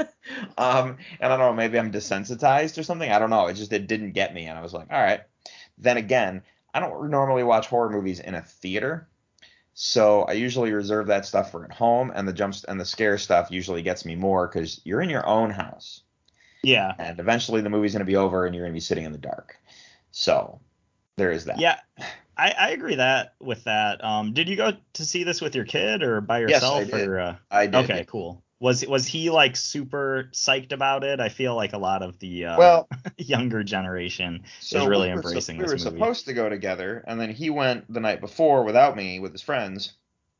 [0.58, 3.10] um, and I don't know, maybe I'm desensitized or something.
[3.10, 3.48] I don't know.
[3.48, 5.22] It just it didn't get me, and I was like, all right.
[5.78, 9.08] Then again, I don't normally watch horror movies in a theater,
[9.74, 13.18] so I usually reserve that stuff for at home, and the jumps and the scare
[13.18, 16.02] stuff usually gets me more because you're in your own house,
[16.66, 16.94] Yeah.
[17.00, 19.58] and eventually the movie's gonna be over, and you're gonna be sitting in the dark.
[20.12, 20.60] So
[21.18, 21.60] there is that.
[21.60, 21.80] Yeah.
[22.38, 24.04] I, I agree that with that.
[24.04, 26.86] Um, did you go to see this with your kid or by yourself?
[26.86, 27.08] Yes, I did.
[27.08, 27.76] or uh, I did.
[27.90, 28.44] okay, cool.
[28.60, 31.20] Was was he like super psyched about it?
[31.20, 35.14] I feel like a lot of the uh, Well, younger generation so is really we
[35.14, 35.98] were, embracing we this were movie.
[35.98, 39.42] supposed to go together, and then he went the night before without me with his
[39.42, 39.94] friends,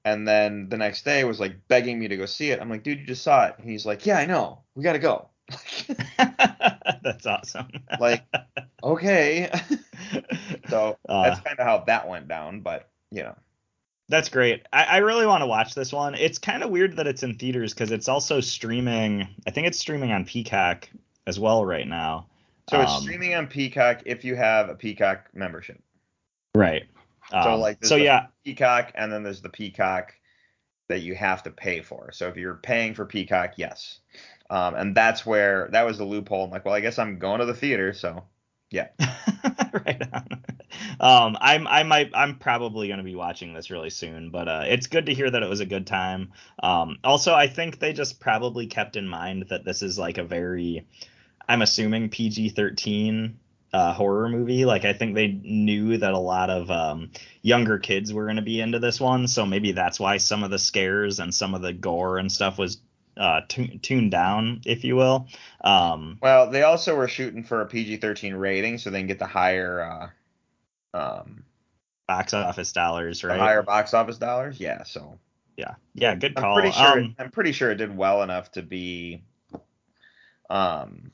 [0.04, 2.60] and then the next day was like begging me to go see it.
[2.60, 3.56] I'm like, dude, you just saw it.
[3.58, 4.64] And he's like, yeah, I know.
[4.76, 5.30] We got to go.
[6.18, 7.68] That's awesome.
[8.00, 8.24] like,
[8.84, 9.52] okay.
[10.70, 13.36] so Uh, that's kind of how that went down, but you know.
[14.08, 14.66] That's great.
[14.72, 16.14] I, I really want to watch this one.
[16.14, 19.28] It's kind of weird that it's in theaters because it's also streaming.
[19.48, 20.88] I think it's streaming on Peacock
[21.26, 22.28] as well right now.
[22.70, 25.82] So it's Um, streaming on Peacock if you have a Peacock membership.
[26.54, 26.86] Right.
[27.32, 30.14] So Um, like, so yeah, Peacock, and then there's the Peacock
[30.88, 32.12] that you have to pay for.
[32.12, 34.00] So if you're paying for Peacock, yes.
[34.50, 36.46] Um, and that's where that was the loophole.
[36.46, 38.24] I'm like, well, I guess I'm going to the theater, so
[38.72, 38.90] yeah.
[39.86, 40.44] right on.
[41.00, 44.88] Um, I'm I might I'm probably gonna be watching this really soon, but uh, it's
[44.88, 46.34] good to hear that it was a good time.
[46.62, 50.24] Um, also, I think they just probably kept in mind that this is like a
[50.24, 50.88] very,
[51.48, 53.34] I'm assuming PG-13
[53.74, 54.66] uh, horror movie.
[54.66, 58.60] Like I think they knew that a lot of um, younger kids were gonna be
[58.60, 61.74] into this one, so maybe that's why some of the scares and some of the
[61.74, 62.80] gore and stuff was
[63.18, 65.28] uh, tu- tuned down, if you will.
[65.62, 69.26] Um, Well, they also were shooting for a PG-13 rating, so they can get the
[69.28, 70.12] higher,
[70.94, 71.44] uh, um,
[72.08, 73.40] box office dollars, the right?
[73.40, 74.60] higher box office dollars.
[74.60, 75.20] Yeah, so
[75.58, 76.54] Yeah, yeah, good I'm call.
[76.54, 77.00] pretty sure.
[77.00, 79.24] Um, I'm pretty sure it did well enough to be,
[80.50, 81.12] um,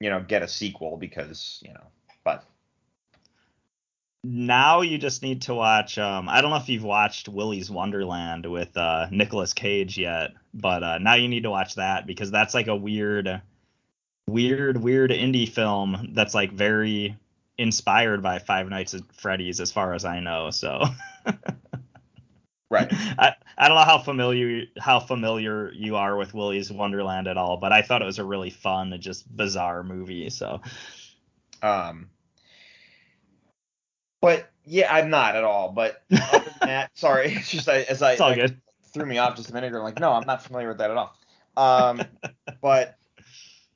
[0.00, 1.86] you know, get a sequel because you know,
[2.24, 2.44] but
[4.24, 5.98] now you just need to watch.
[5.98, 10.82] Um, I don't know if you've watched Willy's Wonderland with uh, Nicolas Cage yet, but
[10.82, 13.40] uh, now you need to watch that because that's like a weird,
[14.26, 17.16] weird, weird indie film that's like very
[17.56, 20.50] inspired by Five Nights at Freddy's, as far as I know.
[20.50, 20.84] So.
[22.70, 22.88] right.
[23.18, 27.56] I, I don't know how familiar how familiar you are with Willy's Wonderland at all,
[27.56, 30.30] but I thought it was a really fun, and just bizarre movie.
[30.30, 30.60] So
[31.62, 32.10] Um,
[34.20, 35.70] but yeah, I'm not at all.
[35.72, 38.60] But other than that, sorry, it's just I, as I, it's all good.
[38.92, 39.78] threw me off just a minute ago.
[39.78, 41.16] I'm like, no, I'm not familiar with that at all.
[41.56, 42.02] Um,
[42.60, 42.96] but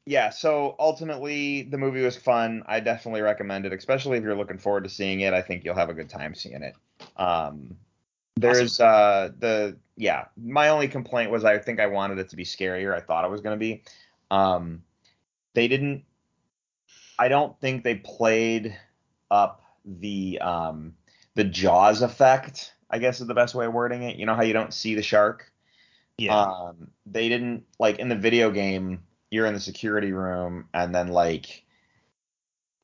[0.05, 2.62] yeah, so ultimately the movie was fun.
[2.66, 5.33] I definitely recommend it, especially if you're looking forward to seeing it.
[5.33, 6.74] I think you'll have a good time seeing it.
[7.16, 7.76] Um,
[8.37, 12.44] there's uh the yeah, my only complaint was I think I wanted it to be
[12.44, 12.94] scarier.
[12.94, 13.83] I thought it was going to be.
[14.31, 14.83] Um,
[15.55, 16.05] they didn't.
[17.18, 18.76] I don't think they played
[19.31, 20.95] up the um
[21.35, 22.73] the Jaws effect.
[22.90, 24.16] I guess is the best way of wording it.
[24.16, 25.51] You know how you don't see the shark.
[26.18, 26.38] Yeah.
[26.38, 29.03] Um, they didn't like in the video game.
[29.31, 31.64] You're in the security room, and then like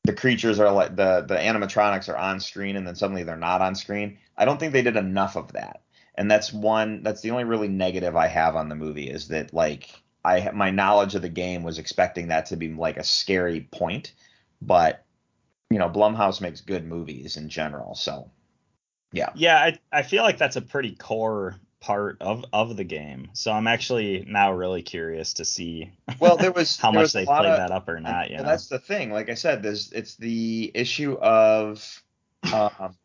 [0.03, 3.61] the creatures are like the the animatronics are on screen, and then suddenly they're not
[3.61, 4.17] on screen.
[4.35, 5.81] I don't think they did enough of that,
[6.15, 7.03] and that's one.
[7.03, 9.89] That's the only really negative I have on the movie is that like
[10.25, 14.13] I my knowledge of the game was expecting that to be like a scary point,
[14.61, 15.05] but
[15.69, 18.31] you know, Blumhouse makes good movies in general, so
[19.11, 19.29] yeah.
[19.35, 23.29] Yeah, I I feel like that's a pretty core part of of the game.
[23.33, 27.13] So I'm actually now really curious to see Well, there was how there much was
[27.13, 29.11] they played of- that up or not, Yeah, and that's the thing.
[29.11, 32.03] Like I said, there's it's the issue of
[32.53, 32.95] um,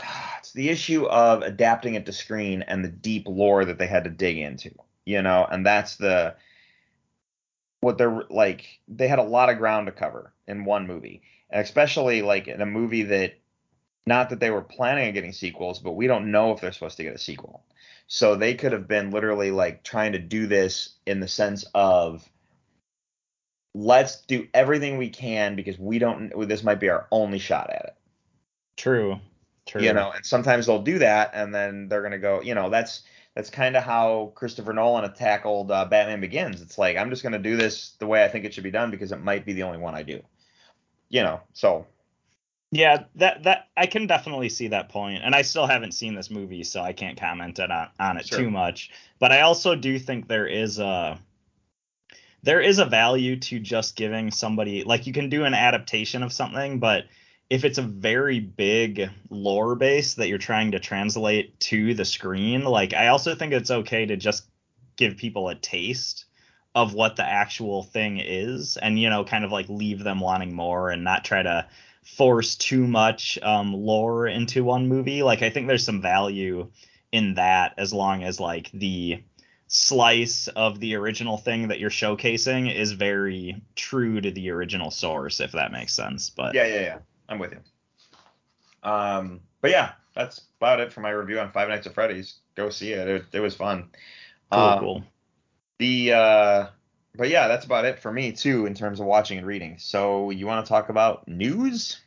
[0.38, 4.04] it's the issue of adapting it to screen and the deep lore that they had
[4.04, 6.36] to dig into, you know, and that's the
[7.82, 11.22] what they're like they had a lot of ground to cover in one movie.
[11.50, 13.34] And especially like in a movie that
[14.06, 16.96] not that they were planning on getting sequels, but we don't know if they're supposed
[16.96, 17.64] to get a sequel.
[18.06, 22.28] So they could have been literally like trying to do this in the sense of
[23.74, 27.84] let's do everything we can because we don't this might be our only shot at
[27.86, 27.96] it
[28.76, 29.18] True.
[29.64, 29.80] True.
[29.80, 32.68] you know and sometimes they'll do that and then they're going to go you know
[32.68, 33.02] that's
[33.34, 37.32] that's kind of how christopher nolan tackled uh, batman begins it's like i'm just going
[37.32, 39.52] to do this the way i think it should be done because it might be
[39.52, 40.20] the only one i do
[41.10, 41.86] you know so
[42.72, 46.30] Yeah, that that I can definitely see that point, and I still haven't seen this
[46.30, 48.38] movie, so I can't comment on on it Sure.
[48.38, 48.90] too much.
[49.18, 51.20] But I also do think there is a
[52.42, 56.32] there is a value to just giving somebody like you can do an adaptation of
[56.32, 57.04] something, but
[57.52, 62.64] if it's a very big lore base that you're trying to translate to the screen,
[62.64, 64.46] like I also think it's okay to just
[64.96, 66.24] give people a taste
[66.74, 70.54] of what the actual thing is and you know kind of like leave them wanting
[70.54, 71.66] more and not try to
[72.02, 75.22] force too much um, lore into one movie.
[75.22, 76.70] Like I think there's some value
[77.12, 79.22] in that as long as like the
[79.66, 85.38] slice of the original thing that you're showcasing is very true to the original source,
[85.38, 86.30] if that makes sense.
[86.30, 86.98] But yeah yeah yeah
[87.32, 91.86] i'm with you um but yeah that's about it for my review on five nights
[91.86, 93.88] at freddy's go see it it, it was fun
[94.50, 95.04] cool, Um, cool.
[95.78, 96.66] The uh
[97.14, 99.76] but yeah, that's about it for me too in terms of watching and reading.
[99.78, 102.00] So you want to talk about news?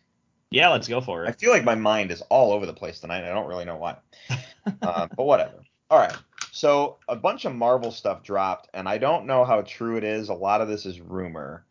[0.49, 1.29] Yeah, let's go for it.
[1.29, 3.23] I feel like my mind is all over the place tonight.
[3.23, 3.97] I don't really know why.
[4.81, 5.63] uh, but whatever.
[5.89, 6.15] All right.
[6.51, 10.29] So a bunch of Marvel stuff dropped, and I don't know how true it is.
[10.29, 11.65] A lot of this is rumor.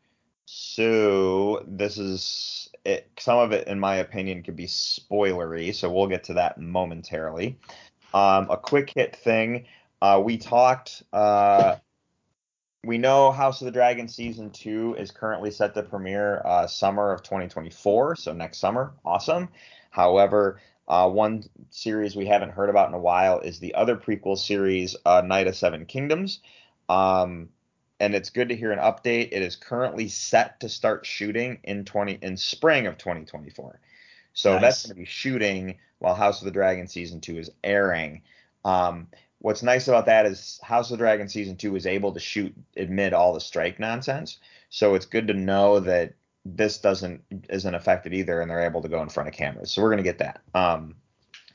[0.44, 3.10] So this is it.
[3.18, 5.74] Some of it, in my opinion, could be spoilery.
[5.74, 7.58] So we'll get to that momentarily.
[8.12, 9.66] Um, a quick hit thing.
[10.00, 11.02] Uh, we talked.
[11.12, 11.76] Uh,
[12.84, 17.12] we know House of the Dragon season two is currently set to premiere uh, summer
[17.12, 18.92] of 2024, so next summer.
[19.04, 19.48] Awesome.
[19.90, 24.36] However, uh, one series we haven't heard about in a while is the other prequel
[24.36, 26.40] series, uh, Knight of Seven Kingdoms.
[26.88, 27.48] Um,
[28.04, 29.30] and it's good to hear an update.
[29.32, 33.80] It is currently set to start shooting in 20 in spring of 2024.
[34.34, 34.60] So Nice.
[34.60, 38.22] that's going to be shooting while House of the Dragon season two is airing.
[38.64, 42.20] Um, what's nice about that is House of the Dragon season two was able to
[42.20, 44.38] shoot amid all the strike nonsense.
[44.68, 46.14] So it's good to know that
[46.44, 49.70] this doesn't isn't affected either, and they're able to go in front of cameras.
[49.70, 50.42] So we're gonna get that.
[50.54, 50.96] Um,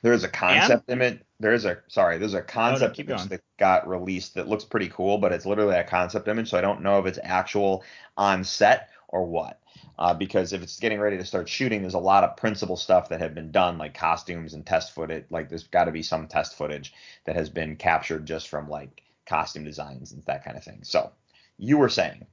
[0.02, 1.20] there's a concept image.
[1.40, 2.18] There's a sorry.
[2.18, 3.30] There's a concept keep image going.
[3.30, 6.50] that got released that looks pretty cool, but it's literally a concept image.
[6.50, 7.84] So I don't know if it's actual
[8.18, 9.60] on set or what.
[9.98, 13.10] Uh, because if it's getting ready to start shooting, there's a lot of principal stuff
[13.10, 15.26] that had been done, like costumes and test footage.
[15.30, 16.94] Like there's got to be some test footage
[17.26, 20.80] that has been captured just from like costume designs and that kind of thing.
[20.84, 21.12] So
[21.58, 22.26] you were saying,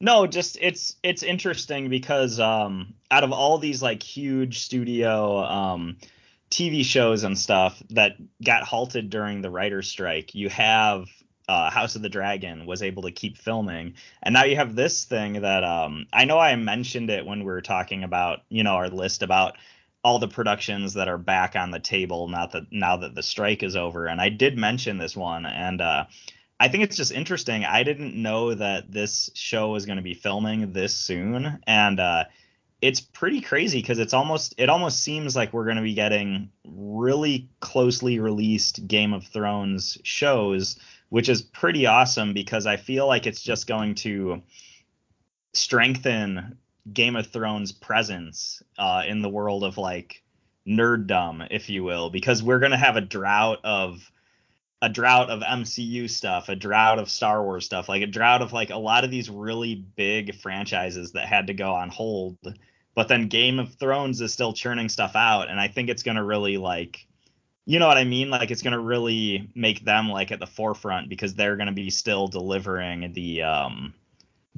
[0.00, 5.96] No, just it's it's interesting because um out of all these like huge studio um
[6.50, 11.06] TV shows and stuff that got halted during the writer's strike, you have
[11.48, 15.04] uh, House of the Dragon was able to keep filming, and now you have this
[15.04, 18.74] thing that um I know I mentioned it when we were talking about you know
[18.74, 19.56] our list about
[20.04, 23.62] all the productions that are back on the table now that now that the strike
[23.62, 26.04] is over, and I did mention this one, and uh,
[26.60, 27.64] I think it's just interesting.
[27.64, 32.24] I didn't know that this show was going to be filming this soon, and uh,
[32.80, 36.50] it's pretty crazy because it's almost it almost seems like we're going to be getting
[36.64, 43.26] really closely released Game of Thrones shows, which is pretty awesome because I feel like
[43.26, 44.42] it's just going to
[45.54, 46.58] strengthen
[46.92, 50.22] Game of Thrones presence uh, in the world of like
[50.66, 54.08] nerddom, if you will, because we're going to have a drought of
[54.80, 58.52] a drought of MCU stuff, a drought of Star Wars stuff, like a drought of
[58.52, 62.38] like a lot of these really big franchises that had to go on hold.
[62.94, 66.24] But then Game of Thrones is still churning stuff out, and I think it's gonna
[66.24, 67.06] really like
[67.66, 68.30] you know what I mean?
[68.30, 72.26] Like it's gonna really make them like at the forefront because they're gonna be still
[72.28, 73.94] delivering the um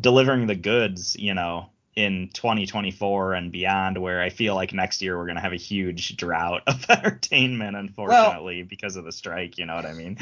[0.00, 5.18] delivering the goods, you know, in 2024 and beyond where I feel like next year
[5.18, 9.66] we're going to have a huge drought of entertainment unfortunately because of the strike, you
[9.66, 10.16] know what I mean?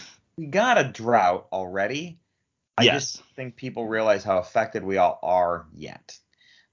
[0.36, 2.18] we got a drought already,
[2.78, 3.12] I yes.
[3.12, 6.18] just think people realize how affected we all are yet.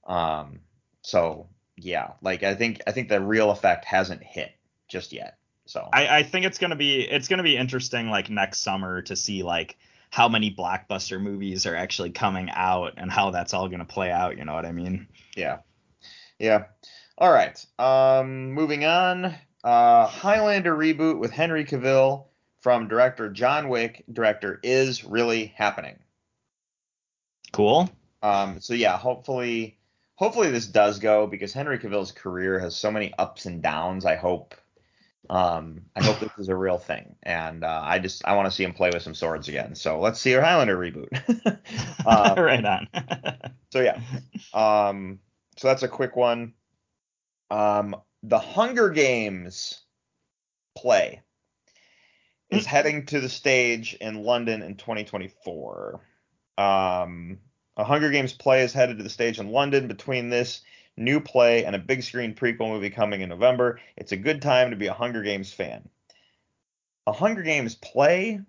[0.06, 0.62] Um,
[1.02, 4.52] so yeah, like I think I think the real effect hasn't hit
[4.88, 5.38] just yet.
[5.66, 9.16] So I, I think it's gonna be it's gonna be interesting like next summer to
[9.18, 9.78] see like
[10.10, 14.38] how many blockbuster movies are actually coming out and how that's all gonna play out.
[14.38, 15.08] You know what I mean?
[15.36, 15.60] yeah,
[16.40, 16.66] yeah.
[17.18, 17.66] All right.
[17.80, 19.34] Um, moving on.
[19.64, 22.26] Uh, Highlander reboot with Henry Cavill
[22.62, 24.04] from director John Wick.
[24.12, 25.98] Director is really happening.
[27.52, 27.90] Cool.
[28.22, 29.78] Um, so yeah, hopefully,
[30.16, 34.06] hopefully this does go because Henry Cavill's career has so many ups and downs.
[34.06, 34.54] I hope,
[35.30, 38.52] um, I hope this is a real thing, and uh, I just I want to
[38.52, 39.76] see him play with some swords again.
[39.76, 41.10] So let's see our Highlander reboot.
[42.06, 42.88] uh, right on.
[43.72, 44.00] so yeah,
[44.54, 45.20] um,
[45.58, 46.54] so that's a quick one.
[47.50, 49.82] Um, the Hunger Games
[50.76, 51.22] play
[52.50, 56.00] is heading to the stage in London in 2024.
[56.58, 57.40] Um,
[57.76, 60.62] a Hunger Games play is headed to the stage in London between this
[60.98, 63.80] new play and a big screen prequel movie coming in November.
[63.96, 65.88] It's a good time to be a Hunger Games fan.
[67.06, 68.42] A Hunger Games play,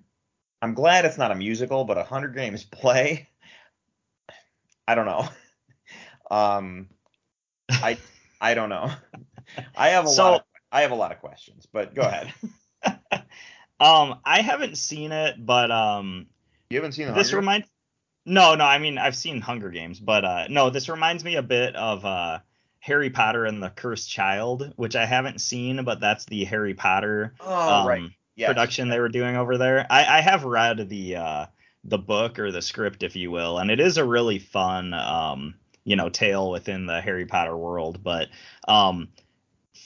[0.63, 3.29] I'm glad it's not a musical, but a Hunger Games play,
[4.87, 5.29] I don't know.
[6.31, 6.91] Um,
[7.71, 7.97] I
[8.39, 8.91] I don't know.
[9.77, 10.35] I have a So- lot.
[10.41, 12.31] Of, I have a lot of questions, but go ahead.
[13.81, 16.27] um, I haven't seen it, but um,
[16.69, 17.39] You haven't seen the this Hunger?
[17.41, 17.69] reminds.
[18.29, 21.43] No, no, I mean I've seen Hunger Games, but uh, no, this reminds me a
[21.43, 22.41] bit of uh,
[22.81, 27.35] Harry Potter and the Cursed Child, which I haven't seen, but that's the Harry Potter
[27.41, 28.11] Oh, um, right.
[28.37, 28.49] Yes.
[28.49, 29.85] production they were doing over there.
[29.91, 31.47] I, I have read the uh,
[31.85, 35.55] the book or the script, if you will, and it is a really fun, um,
[35.85, 38.03] you know, tale within the Harry Potter world.
[38.03, 38.29] But
[38.69, 39.09] um,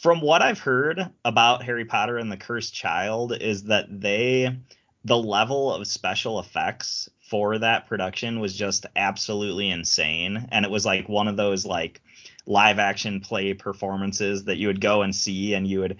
[0.02, 4.58] from what I've heard about Harry Potter and the Cursed Child, is that they
[5.04, 10.84] the level of special effects for that production was just absolutely insane, and it was
[10.84, 12.02] like one of those like
[12.44, 15.96] live action play performances that you would go and see and you would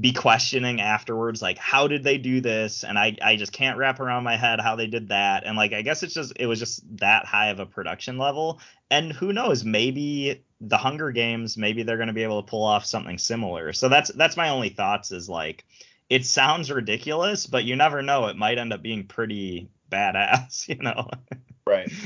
[0.00, 2.84] be questioning afterwards like how did they do this?
[2.84, 5.42] And I, I just can't wrap around my head how they did that.
[5.44, 8.60] And like i guess it's just it was just that high of a production level.
[8.88, 12.62] And who knows maybe the hunger games maybe they're going to be able to pull
[12.62, 13.72] off something similar.
[13.72, 15.64] So that's that's my only thoughts is like
[16.08, 18.28] it sounds ridiculous but you never know.
[18.28, 21.08] It might end up being pretty badass you know
[21.66, 21.90] Right.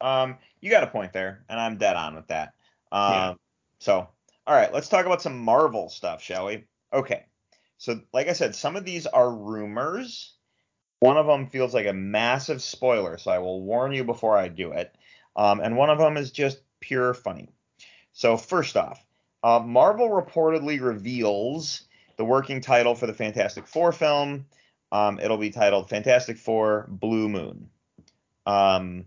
[0.00, 2.52] Um, you got a point there, and I'm dead on with that.
[2.92, 3.34] Um, Yeah.
[3.78, 4.08] so
[4.46, 6.64] all right, let's talk about some Marvel stuff, shall we?
[6.92, 7.24] Okay.
[7.78, 10.34] So, like I said, some of these are rumors.
[11.00, 14.48] One of them feels like a massive spoiler, so I will warn you before I
[14.48, 14.94] do it.
[15.36, 17.48] Um, and one of them is just pure funny.
[18.12, 19.02] So, first off,
[19.42, 21.82] uh, Marvel reportedly reveals
[22.16, 24.46] the working title for the Fantastic Four film.
[24.94, 27.68] Um, it'll be titled Fantastic Four Blue Moon.
[28.46, 29.06] Um,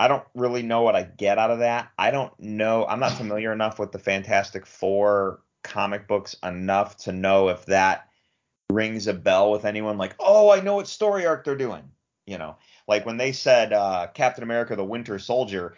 [0.00, 1.90] I don't really know what I get out of that.
[1.96, 2.84] I don't know.
[2.84, 8.08] I'm not familiar enough with the Fantastic Four comic books enough to know if that
[8.70, 11.84] rings a bell with anyone like, oh, I know what story arc they're doing.
[12.26, 12.56] You know,
[12.88, 15.76] like when they said uh, Captain America the Winter Soldier,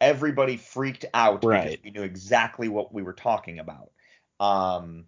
[0.00, 1.80] everybody freaked out because Right.
[1.84, 3.90] we knew exactly what we were talking about.
[4.40, 5.04] Um,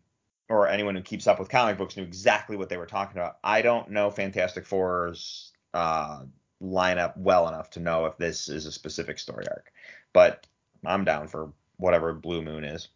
[0.48, 3.38] or anyone who keeps up with comic books knew exactly what they were talking about.
[3.42, 6.24] I don't know Fantastic Four's uh,
[6.62, 9.72] lineup well enough to know if this is a specific story arc,
[10.12, 10.46] but
[10.84, 12.88] I'm down for whatever Blue Moon is.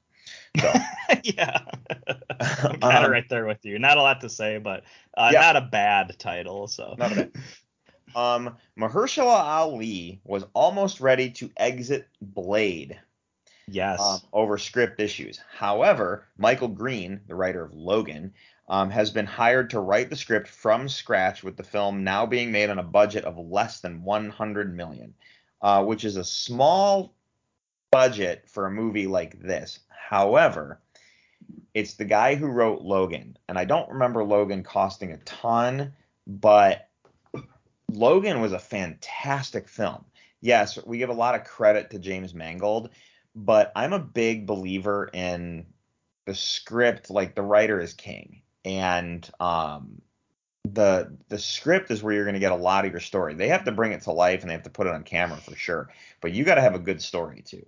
[0.61, 0.73] So,
[1.25, 1.59] yeah
[2.41, 4.85] i'm kind of Um, right there with you not a lot to say but
[5.17, 5.41] uh, Yeah.
[5.41, 7.31] not a bad title so Not a bad.
[8.15, 12.99] um, Mahershala Ali was almost ready to exit Blade
[13.71, 15.41] yes um, over script issues.
[15.57, 18.33] However, Michael Green, the writer of Logan,
[18.69, 22.53] um, has been hired to write the script from scratch, with the film now being
[22.53, 25.15] made on a budget of less than 100 million,
[25.63, 27.15] uh, which is a small
[27.91, 29.81] budget for a movie like this.
[29.89, 30.81] However,
[31.73, 35.93] it's the guy who wrote Logan, and I don't remember Logan costing a ton,
[36.27, 36.89] but
[37.91, 40.05] Logan was a fantastic film.
[40.41, 42.91] Yes, we give a lot of credit to James Mangold,
[43.35, 45.67] but I'm a big believer in
[46.27, 50.03] the script, like the writer is king, and um,
[50.65, 53.35] the the script is where you're going to get a lot of your story.
[53.35, 55.39] They have to bring it to life and they have to put it on camera
[55.39, 55.91] for sure,
[56.21, 57.65] but you got to have a good story too.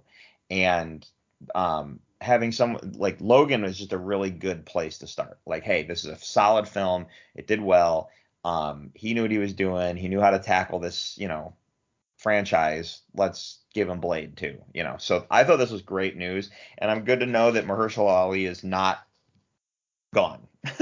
[0.50, 1.06] And
[1.54, 5.38] um, having some like Logan is just a really good place to start.
[5.46, 7.06] Like, hey, this is a solid film.
[7.34, 8.10] It did well.
[8.44, 9.96] Um, he knew what he was doing.
[9.96, 11.54] He knew how to tackle this, you know,
[12.18, 13.02] franchise.
[13.14, 14.96] Let's give him Blade too, you know.
[14.98, 18.46] So I thought this was great news, and I'm good to know that Mahershala Ali
[18.46, 19.06] is not
[20.14, 20.46] gone.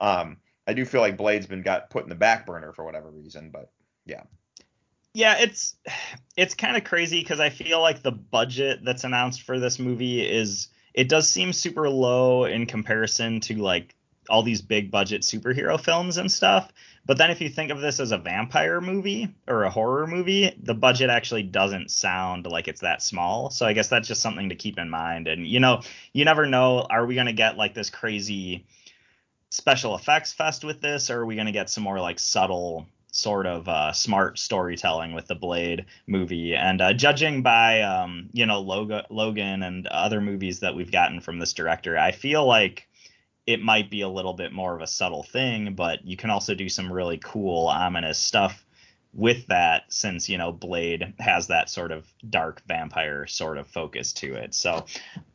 [0.00, 3.10] um, I do feel like Blade's been got put in the back burner for whatever
[3.10, 3.70] reason, but
[4.06, 4.22] yeah.
[5.14, 5.76] yeah, it's
[6.36, 10.20] it's kind of crazy because I feel like the budget that's announced for this movie
[10.20, 13.94] is it does seem super low in comparison to like
[14.28, 16.72] all these big budget superhero films and stuff.
[17.06, 20.54] But then if you think of this as a vampire movie or a horror movie,
[20.62, 23.50] the budget actually doesn't sound like it's that small.
[23.50, 25.26] So I guess that's just something to keep in mind.
[25.26, 28.66] And you know, you never know, are we gonna get like this crazy
[29.50, 33.46] special effects fest with this, or are we gonna get some more like subtle sort
[33.46, 36.54] of uh, smart storytelling with the Blade movie.
[36.54, 41.38] And uh, judging by um, you know Logan and other movies that we've gotten from
[41.38, 42.88] this director, I feel like
[43.48, 46.54] it might be a little bit more of a subtle thing, but you can also
[46.54, 48.62] do some really cool, ominous stuff
[49.14, 54.12] with that since you know Blade has that sort of dark vampire sort of focus
[54.12, 54.54] to it.
[54.54, 54.84] So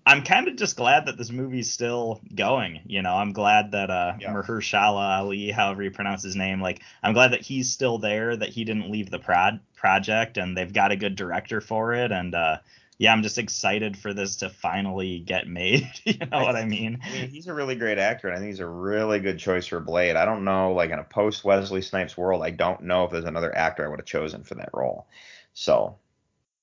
[0.06, 2.82] I'm kind of just glad that this movie's still going.
[2.86, 4.32] You know, I'm glad that uh Yeah.
[4.32, 8.50] Mahershala Ali, however you pronounce his name, like I'm glad that he's still there, that
[8.50, 12.12] he didn't leave the prod project, and they've got a good director for it.
[12.12, 12.58] And uh
[12.98, 15.90] yeah, I'm just excited for this to finally get made.
[16.04, 17.00] you know what I mean?
[17.04, 19.68] I mean, he's a really great actor, and I think he's a really good choice
[19.68, 20.16] for Blade.
[20.16, 23.26] I don't know, like in a post Wesley Snipes world, I don't know if there's
[23.26, 25.08] another actor I would have chosen for that role.
[25.54, 25.98] So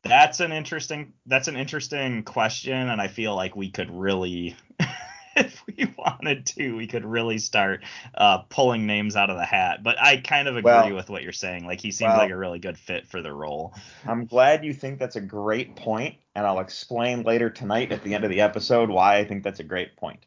[0.02, 4.56] That's an interesting that's an interesting question and I feel like we could really
[5.36, 9.82] if we wanted to, we could really start uh, pulling names out of the hat.
[9.82, 11.66] But I kind of agree Well- with what you're saying.
[11.66, 13.74] Like he seems well- like a really good fit for the role.
[14.06, 18.14] I'm glad you think that's a great point, and I'll explain later tonight at the
[18.14, 20.24] end of the episode why I think that's a great point.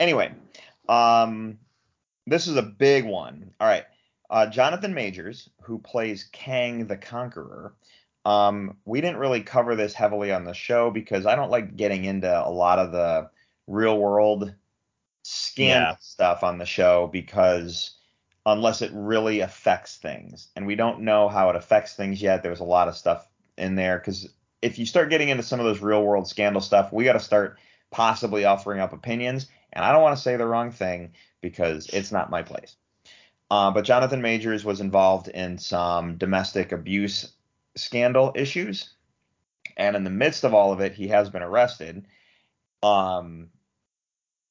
[0.00, 0.32] Anyway,
[0.88, 1.58] um,
[2.26, 3.50] this is a big one.
[3.60, 3.84] All right,
[4.30, 7.74] uh, Jonathan Majors, who plays Kang the Conqueror.
[8.24, 12.04] Um, we didn't really cover this heavily on the show because I don't like getting
[12.04, 13.30] into a lot of the
[13.66, 14.52] real world
[15.22, 15.96] scandal Yeah.
[16.00, 17.94] stuff on the show because
[18.46, 20.48] unless it really affects things.
[20.56, 22.42] And we don't know how it affects things yet.
[22.42, 23.26] There's a lot of stuff
[23.58, 24.28] in there because
[24.62, 27.20] if you start getting into some of those real world scandal stuff, we got to
[27.20, 27.58] start
[27.90, 29.46] possibly offering up opinions.
[29.72, 32.76] And I don't want to say the wrong thing because it's not my place.
[33.50, 37.32] Uh, but Jonathan Majors was involved in some domestic abuse
[37.76, 38.94] scandal issues.
[39.76, 42.04] And in the midst of all of it, he has been arrested.
[42.82, 43.48] Um,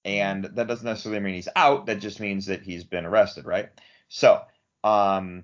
[0.06, 1.86] and that doesn't necessarily mean he's out.
[1.86, 3.70] That just means that he's been arrested, right?
[4.08, 4.42] So,
[4.84, 5.44] um,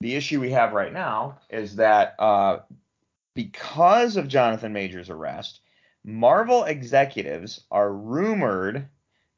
[0.00, 2.58] the issue we have right now is that uh,
[3.36, 5.60] because of Jonathan Majors' arrest,
[6.02, 8.88] Marvel executives are rumored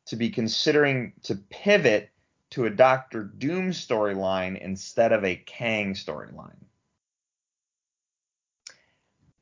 [0.07, 2.09] to be considering to pivot
[2.51, 6.65] to a Doctor Doom storyline instead of a Kang storyline.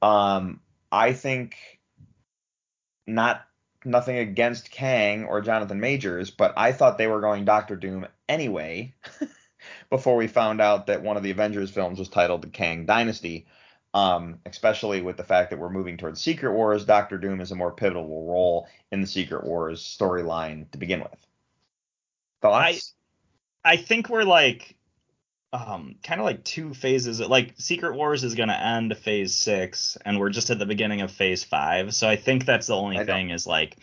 [0.03, 1.57] Um, I think
[3.07, 3.47] not
[3.85, 8.95] nothing against Kang or Jonathan Majors, but I thought they were going Doctor Doom anyway.
[9.91, 13.47] before we found out that one of the Avengers films was titled The Kang Dynasty,
[13.97, 17.57] um, especially with the fact that we're moving towards Secret Wars, Doctor Doom is a
[17.57, 21.27] more pivotal role in the Secret Wars storyline to begin with.
[22.43, 22.93] Thoughts?
[23.65, 24.77] I I think we're like
[25.55, 29.97] um kind of like two phases like secret wars is going to end phase six
[30.05, 32.99] and we're just at the beginning of phase five so i think that's the only
[32.99, 33.15] I know.
[33.15, 33.77] thing is like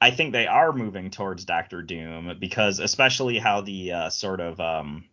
[0.00, 4.60] i think they are moving towards doctor doom because especially how the uh, sort of
[4.60, 5.04] um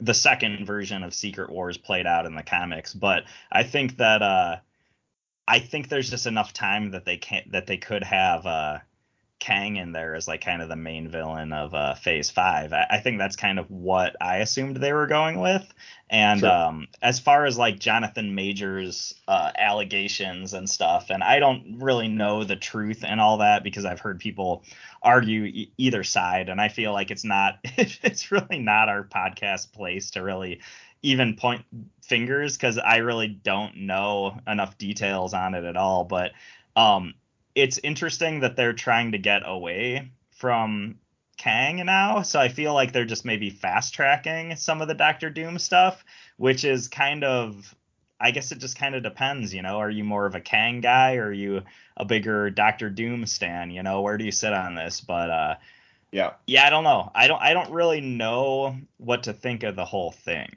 [0.00, 4.22] the second version of secret wars played out in the comics but i think that
[4.22, 4.56] uh
[5.46, 8.78] i think there's just enough time that they can't that they could have uh
[9.38, 12.72] Kang in there as like kind of the main villain of uh, Phase Five.
[12.72, 15.72] I, I think that's kind of what I assumed they were going with.
[16.10, 16.50] And Sure.
[16.50, 22.08] um, as far as like Jonathan Majors uh, allegations and stuff, and I don't really
[22.08, 24.64] know the truth and all that because I've heard people
[25.02, 29.72] argue e- either side, and I feel like it's not it's really not our podcast
[29.72, 30.60] place to really
[31.02, 31.64] even point
[32.02, 36.04] fingers because I really don't know enough details on it at all.
[36.04, 36.32] But
[36.74, 37.14] um,
[37.58, 40.96] it's interesting that they're trying to get away from
[41.36, 42.22] Kang now.
[42.22, 46.04] So I feel like they're just maybe fast tracking some of the Doctor Doom stuff,
[46.36, 47.74] which is kind of
[48.20, 49.78] I guess it just kind of depends, you know.
[49.78, 51.62] Are you more of a Kang guy or are you
[51.96, 53.70] a bigger Doctor Doom stan?
[53.70, 55.00] You know, where do you sit on this?
[55.00, 55.54] But uh
[56.10, 56.32] yeah.
[56.46, 57.10] yeah, I don't know.
[57.14, 60.50] I don't I don't really know what to think of the whole thing.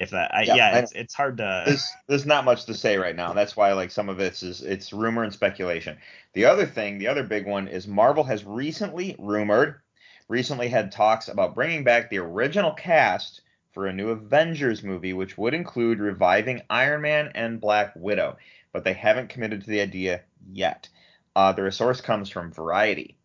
[0.00, 2.96] If that I, Yeah, yeah, it's it's hard to there's there's not much to say
[2.96, 3.34] right now.
[3.34, 5.98] That's why like some of it's is it's rumor and speculation.
[6.32, 9.80] The other thing, the other big one is Marvel has recently rumored,
[10.26, 13.42] recently had talks about bringing back the original cast
[13.72, 18.38] for a new Avengers movie, which would include reviving Iron Man and Black Widow,
[18.72, 20.88] but they haven't committed to the idea yet.
[21.36, 23.16] Uh, the source comes from Variety.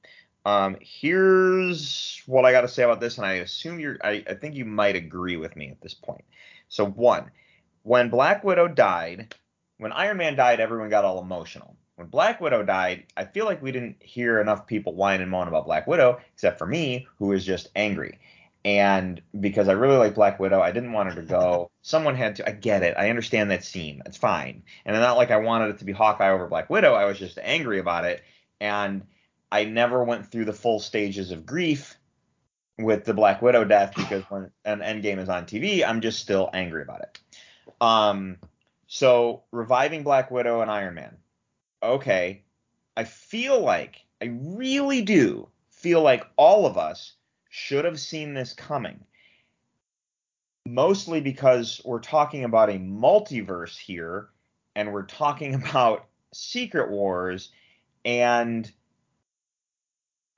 [0.46, 4.36] Um, here's what I got to say about this, and I assume you're, I, I
[4.36, 6.24] think you might agree with me at this point.
[6.76, 7.32] So one,
[7.84, 9.34] when Black Widow died,
[9.78, 11.78] when Iron Man died, everyone got all emotional.
[11.96, 15.48] When Black Widow died, I feel like we didn't hear enough people whine and moan
[15.48, 18.20] about Black Widow, except for me, who was just angry.
[18.66, 21.72] And because I really like Black Widow, I didn't want her to go.
[21.82, 22.50] Someone had to.
[22.50, 22.96] I get it.
[22.98, 24.02] I understand that scene.
[24.06, 24.64] It's fine.
[24.86, 26.94] And not like I wanted it to be Hawkeye over Black Widow.
[26.94, 28.22] I was just angry about it.
[28.60, 29.04] And
[29.50, 31.96] I never went through the full stages of grief
[32.78, 36.50] with the Black Widow death because when an Endgame is on TV, I'm just still
[36.54, 37.20] angry about it.
[37.80, 38.38] Um,
[38.88, 41.18] so reviving Black Widow and Iron Man.
[41.82, 42.44] Okay,
[42.98, 47.14] I feel like I really do feel like all of us
[47.50, 49.04] should have seen this coming.
[50.68, 54.30] Mostly because we're talking about a multiverse here
[54.76, 57.52] and we're talking about Secret Wars
[58.04, 58.70] and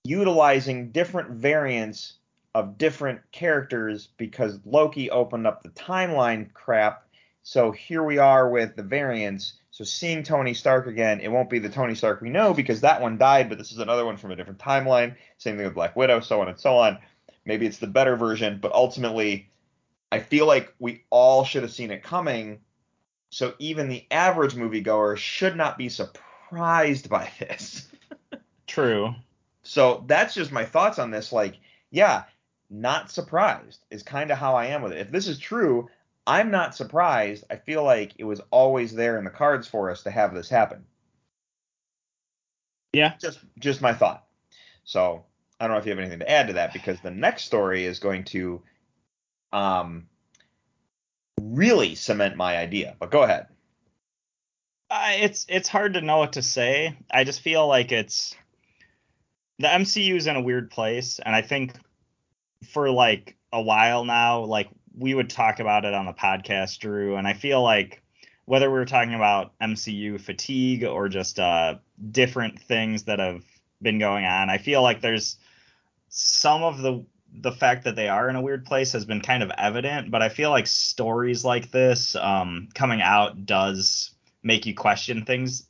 [0.04, 2.14] utilizing different variants
[2.56, 7.08] of different characters because Loki opened up the timeline crap.
[7.44, 9.54] So here we are with the variants.
[9.72, 13.02] So seeing Tony Stark again, it won't be the Tony Stark we know because that
[13.02, 15.16] one died, but this is another one from a different timeline.
[15.38, 16.98] Same thing with Black Widow, so on and so on.
[17.46, 19.50] Maybe it's the better version, but ultimately,
[20.12, 22.60] I feel like we all should have seen it coming.
[23.30, 27.88] So even the average moviegoer should not be surprised by this.
[28.66, 29.14] True.
[29.64, 31.32] So that's just my thoughts on this.
[31.32, 31.58] Like,
[31.92, 32.24] yeah,
[32.70, 35.00] not surprised is kind of how I am with it.
[35.00, 35.90] If this is true,
[36.26, 37.46] I'm not surprised.
[37.50, 40.50] I feel like it was always there in the cards for us to have this
[40.50, 40.86] happen.
[42.94, 43.14] Yeah.
[43.20, 44.26] Just just my thought.
[44.84, 45.26] So
[45.60, 47.86] I don't know if you have anything to add to that because the next story
[47.86, 48.62] is going to
[49.54, 50.08] um
[51.42, 52.96] really cement my idea.
[53.00, 53.48] But go ahead.
[54.90, 56.98] Uh, it's it's hard to know what to say.
[57.12, 58.36] I just feel like it's
[59.60, 61.74] the MCU is in a weird place, and I think
[62.66, 67.16] for like a while now, like we would talk about it on the podcast, Drew,
[67.16, 68.02] and I feel like
[68.46, 71.76] whether we were talking about MCU fatigue or just uh,
[72.12, 73.44] different things that have
[73.82, 75.38] been going on, I feel like there's
[76.10, 77.06] some of the
[77.42, 80.22] the fact that they are in a weird place has been kind of evident, but
[80.22, 84.12] I feel like stories like this um, coming out does
[84.44, 85.68] make you question things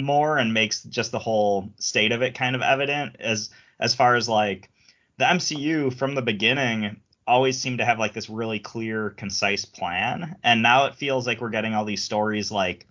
[0.00, 4.14] more and makes just the whole state of it kind of evident as as far
[4.14, 4.70] as like
[5.18, 10.36] the MCU from the beginning always seemed to have like this really clear concise plan.
[10.42, 12.86] And now it feels like we're getting all these stories like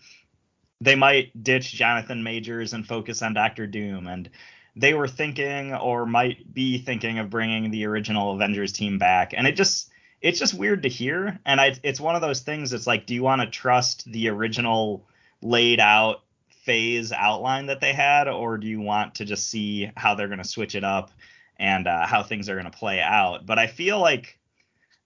[0.79, 4.29] they might ditch Jonathan Majors and focus on Doctor Doom and
[4.75, 9.33] they were thinking or might be thinking of bringing the original Avengers team back.
[9.35, 9.89] And it just
[10.21, 11.39] it's just weird to hear.
[11.45, 14.29] And I, it's one of those things it's like do you want to trust the
[14.29, 15.07] original
[15.41, 16.23] laid out
[16.63, 20.37] phase outline that they had, or do you want to just see how they're going
[20.37, 21.11] to switch it up
[21.59, 23.45] and uh, how things are going to play out?
[23.45, 24.39] But I feel like,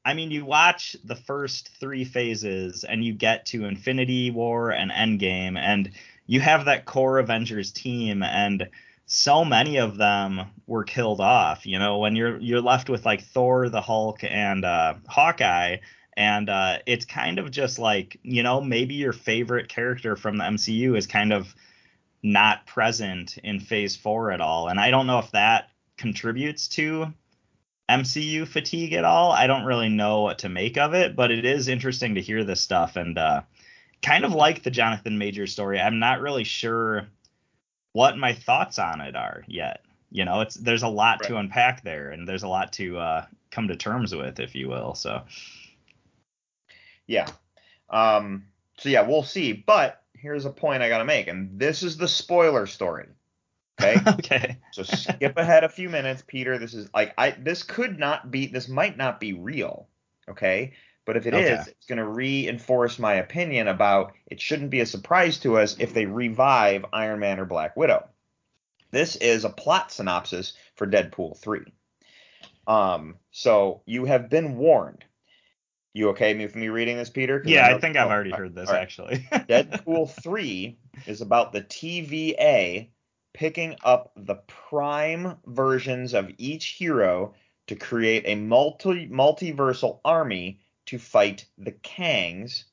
[0.04, 4.92] I mean, you watch the first three phases and you get to Infinity War and
[4.92, 5.92] Endgame, and
[6.26, 8.70] you have that core Avengers team, and
[9.06, 11.66] so many of them were killed off.
[11.66, 15.78] You know, when you're you're left with like Thor, the Hulk, and uh, Hawkeye
[16.18, 20.44] and uh, it's kind of just like you know maybe your favorite character from the
[20.44, 21.56] MCU is kind of
[22.22, 25.71] not present in Phase Four at all, and I don't know if that
[26.02, 27.14] contributes to
[27.88, 29.32] MCU fatigue at all.
[29.32, 32.44] I don't really know what to make of it, but it is interesting to hear
[32.44, 33.42] this stuff and uh,
[34.02, 35.80] kind of like the Jonathan Major story.
[35.80, 37.08] I'm not really sure
[37.94, 39.86] what my thoughts on it are yet.
[40.10, 41.28] You know, it's there's a lot right.
[41.30, 44.68] to unpack there, and there's a lot to uh, come to terms with, if you
[44.68, 44.96] will.
[44.96, 45.22] So.
[47.08, 47.28] Yeah.
[47.90, 48.46] Um,
[48.78, 49.54] so yeah, we'll see.
[49.54, 53.06] But here's a point I gotta make, and this is the spoiler story.
[53.84, 53.98] Okay.
[54.08, 54.58] okay.
[54.72, 56.58] so skip ahead a few minutes, Peter.
[56.58, 59.88] This is like I this could not be this might not be real.
[60.30, 60.74] Okay.
[61.06, 61.54] But if it okay.
[61.54, 65.76] is, it's going to reinforce my opinion about it shouldn't be a surprise to us
[65.80, 68.08] if they revive Iron Man or Black Widow.
[68.92, 71.62] This is a plot synopsis for Deadpool 3.
[72.68, 75.04] Um, so you have been warned.
[75.94, 77.42] You okay with me reading this, Peter?
[77.46, 78.82] Yeah, I, I think I've oh, already heard this right.
[78.82, 79.28] actually.
[79.32, 80.78] Deadpool 3
[81.08, 82.90] is about the TVA
[83.34, 87.34] picking up the prime versions of each hero
[87.68, 92.66] to create a multi multiversal army to fight the Kangs,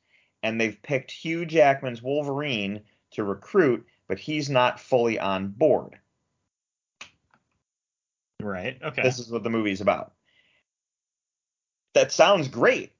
[0.42, 2.82] and they've picked Hugh Jackman's Wolverine
[3.12, 5.98] to recruit, but he's not fully on board.
[8.40, 8.78] Right.
[8.82, 9.02] Okay.
[9.02, 10.12] This is what the movie's about.
[11.94, 12.92] That sounds great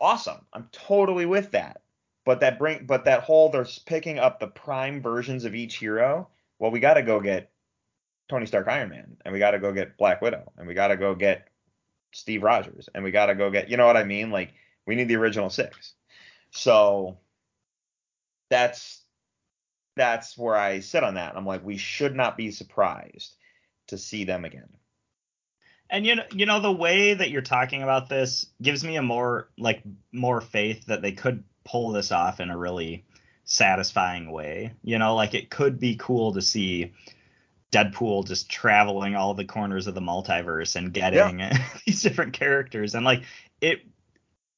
[0.00, 0.44] awesome.
[0.52, 1.82] I'm totally with that.
[2.24, 6.28] But that bring but that whole they're picking up the prime versions of each hero.
[6.58, 7.50] Well, we got to go get
[8.28, 10.88] Tony Stark Iron Man and we got to go get Black Widow and we got
[10.88, 11.48] to go get
[12.12, 14.30] Steve Rogers and we got to go get you know what I mean?
[14.30, 14.52] Like
[14.86, 15.92] we need the original 6.
[16.50, 17.18] So
[18.50, 19.02] that's
[19.96, 21.36] that's where I sit on that.
[21.36, 23.34] I'm like, we should not be surprised
[23.88, 24.68] to see them again.
[25.90, 29.02] And you know, you know the way that you're talking about this gives me a
[29.02, 29.82] more like
[30.12, 33.04] more faith that they could pull this off in a really
[33.48, 34.74] satisfying way.
[34.84, 36.92] You know, like it could be cool to see
[37.72, 41.68] Deadpool just traveling all the corners of the multiverse and getting yeah.
[41.86, 43.24] these different characters and like
[43.60, 43.80] it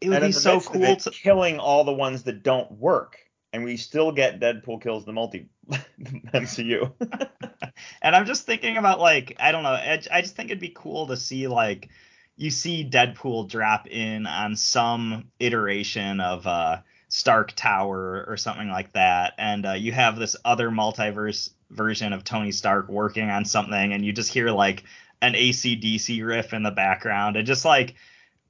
[0.01, 3.19] it would be so cool to killing all the ones that don't work
[3.53, 6.93] and we still get Deadpool kills the multi MCU.
[8.03, 10.73] and I'm just thinking about like I don't know, I, I just think it'd be
[10.75, 11.89] cool to see like
[12.37, 16.79] you see Deadpool drop in on some iteration of uh
[17.11, 22.25] Stark Tower or something like that, and uh, you have this other multiverse version of
[22.25, 24.85] Tony Stark working on something, and you just hear like
[25.21, 27.95] an ACDC riff in the background, and just like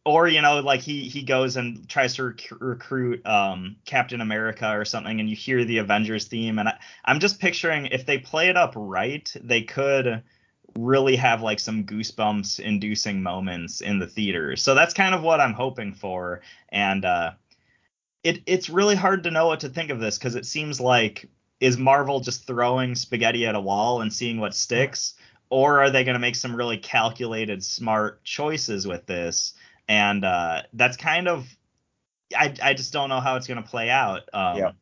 [0.05, 4.71] or you know like he he goes and tries to rec- recruit um, Captain America
[4.71, 6.59] or something and you hear the Avengers theme.
[6.59, 10.23] And I, I'm just picturing if they play it up right they could
[10.79, 14.57] really have like some goosebumps inducing moments in the theater.
[14.57, 16.43] So that's kind of what I'm hoping for.
[16.69, 17.33] And uh,
[18.23, 21.29] it it's really hard to know what to think of this because it seems like
[21.61, 25.15] is Marvel just throwing spaghetti at a wall and seeing what sticks
[25.51, 29.55] or are they going to make some really calculated smart choices with this
[29.91, 31.49] and uh, that's kind of
[32.37, 34.23] I I just don't know how it's gonna play out.
[34.33, 34.73] Um, yeah.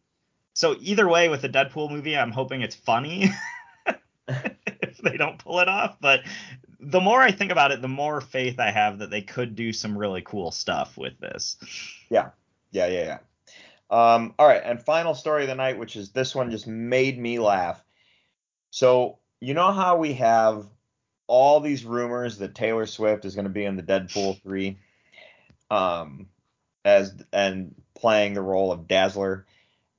[0.52, 3.30] So either way, with the Deadpool movie, I'm hoping it's funny
[4.28, 5.96] if they don't pull it off.
[6.00, 6.20] But
[6.78, 9.72] the more I think about it, the more faith I have that they could do
[9.72, 11.56] some really cool stuff with this.
[12.10, 12.30] Yeah,
[12.70, 13.18] yeah, yeah, yeah.
[13.90, 17.18] Um, all right, and final story of the night, which is this one just made
[17.18, 17.82] me laugh.
[18.70, 20.66] So you know how we have
[21.26, 24.78] all these rumors that Taylor Swift is going to be in the Deadpool three
[25.70, 26.28] um,
[26.84, 29.46] as and playing the role of Dazzler.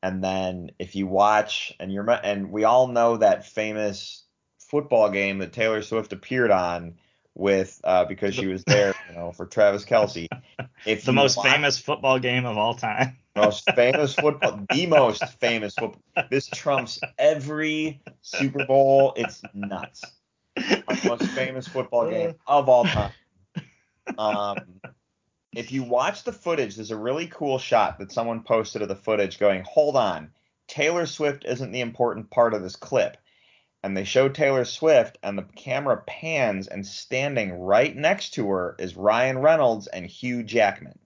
[0.02, 4.24] And then if you watch and you're and we all know that famous
[4.60, 6.96] football game that Taylor Swift appeared on
[7.36, 10.28] with uh, because she was there, you know, for Travis Kelce.
[10.86, 13.18] If the most watch, famous football game of all time.
[13.36, 16.02] Most famous football, the most famous football.
[16.30, 19.14] This trumps every Super Bowl.
[19.16, 20.04] It's nuts.
[20.56, 23.12] The most famous football game of all time.
[24.18, 24.58] Um,
[25.54, 28.96] if you watch the footage, there's a really cool shot that someone posted of the
[28.96, 30.32] footage going, hold on,
[30.68, 33.18] Taylor Swift isn't the important part of this clip.
[33.82, 38.76] And they show Taylor Swift, and the camera pans, and standing right next to her
[38.78, 41.00] is Ryan Reynolds and Hugh Jackman.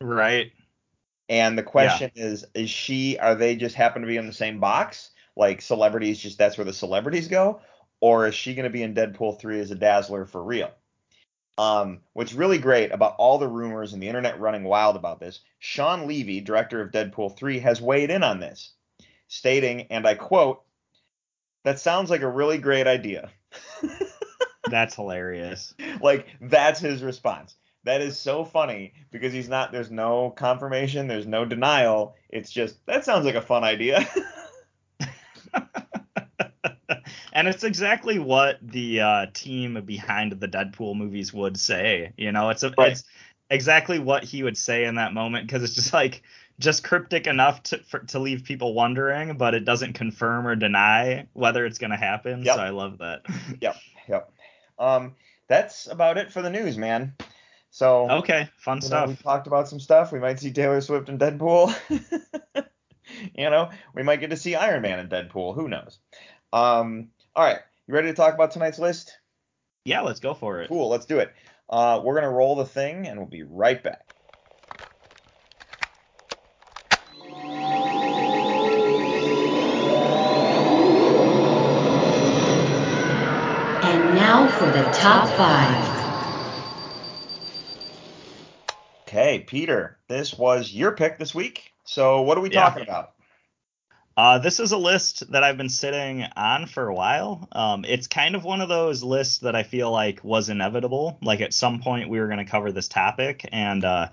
[0.00, 0.52] Right.
[1.28, 2.24] And the question yeah.
[2.24, 5.10] is, is she, are they just happen to be in the same box?
[5.36, 7.60] Like celebrities, just that's where the celebrities go?
[8.00, 10.70] Or is she going to be in Deadpool 3 as a dazzler for real?
[11.56, 15.40] Um, what's really great about all the rumors and the internet running wild about this,
[15.60, 18.72] Shawn Levy, director of Deadpool 3, has weighed in on this,
[19.28, 20.62] stating, and I quote,
[21.64, 23.30] that sounds like a really great idea.
[24.70, 25.74] that's hilarious.
[26.02, 27.54] Like, that's his response.
[27.84, 32.14] That is so funny because he's not, there's no confirmation, there's no denial.
[32.30, 34.08] It's just, that sounds like a fun idea.
[37.32, 42.12] and it's exactly what the uh, team behind the Deadpool movies would say.
[42.16, 42.92] You know, it's a, right.
[42.92, 43.04] it's
[43.50, 46.22] exactly what he would say in that moment because it's just like
[46.58, 51.26] just cryptic enough to for, to leave people wondering, but it doesn't confirm or deny
[51.32, 52.42] whether it's going to happen.
[52.42, 52.56] Yep.
[52.56, 53.22] So I love that.
[53.60, 53.76] Yep,
[54.08, 54.32] yep.
[54.78, 55.14] Um,
[55.48, 57.14] that's about it for the news, man.
[57.74, 59.08] So okay, fun stuff.
[59.08, 60.12] Know, we talked about some stuff.
[60.12, 61.74] We might see Taylor Swift and Deadpool.
[63.34, 65.56] you know, we might get to see Iron Man and Deadpool.
[65.56, 65.98] Who knows?
[66.52, 67.58] Um, all right,
[67.88, 69.18] you ready to talk about tonight's list?
[69.84, 70.68] Yeah, let's go for it.
[70.68, 71.34] Cool, let's do it.
[71.68, 74.06] Uh, we're gonna roll the thing, and we'll be right back.
[83.82, 85.83] And now for the top five.
[89.14, 91.72] Okay, Peter, this was your pick this week.
[91.84, 92.64] So what are we yeah.
[92.64, 93.12] talking about?
[94.16, 97.46] Uh, this is a list that I've been sitting on for a while.
[97.52, 101.16] Um, it's kind of one of those lists that I feel like was inevitable.
[101.22, 104.08] Like at some point we were going to cover this topic, and uh,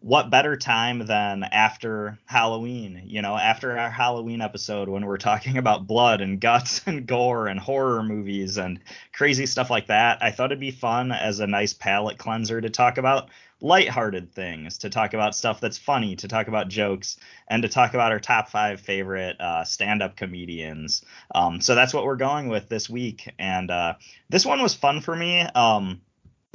[0.00, 3.04] what better time than after Halloween?
[3.06, 7.46] You know, after our Halloween episode when we're talking about blood and guts and gore
[7.46, 8.78] and horror movies and
[9.14, 10.22] crazy stuff like that.
[10.22, 13.30] I thought it'd be fun as a nice palate cleanser to talk about
[13.60, 17.16] lighthearted things, to talk about stuff that's funny, to talk about jokes,
[17.48, 21.04] and to talk about our top five favorite uh, stand-up comedians.
[21.34, 23.94] Um, so that's what we're going with this week, and uh,
[24.28, 25.40] this one was fun for me.
[25.40, 26.00] Um,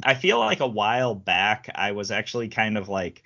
[0.04, 3.22] I feel like a while back I was actually kind of like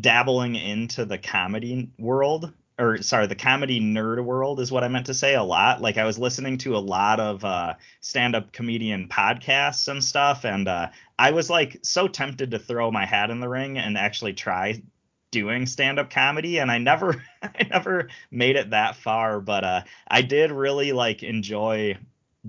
[0.00, 5.06] dabbling into the comedy world or sorry, the comedy nerd world is what I meant
[5.06, 5.82] to say a lot.
[5.82, 10.66] Like I was listening to a lot of uh, stand-up comedian podcasts and stuff, and
[10.66, 14.32] uh, I was like so tempted to throw my hat in the ring and actually
[14.32, 14.82] try
[15.30, 19.40] doing stand-up comedy, and I never, I never made it that far.
[19.40, 21.98] But uh, I did really like enjoy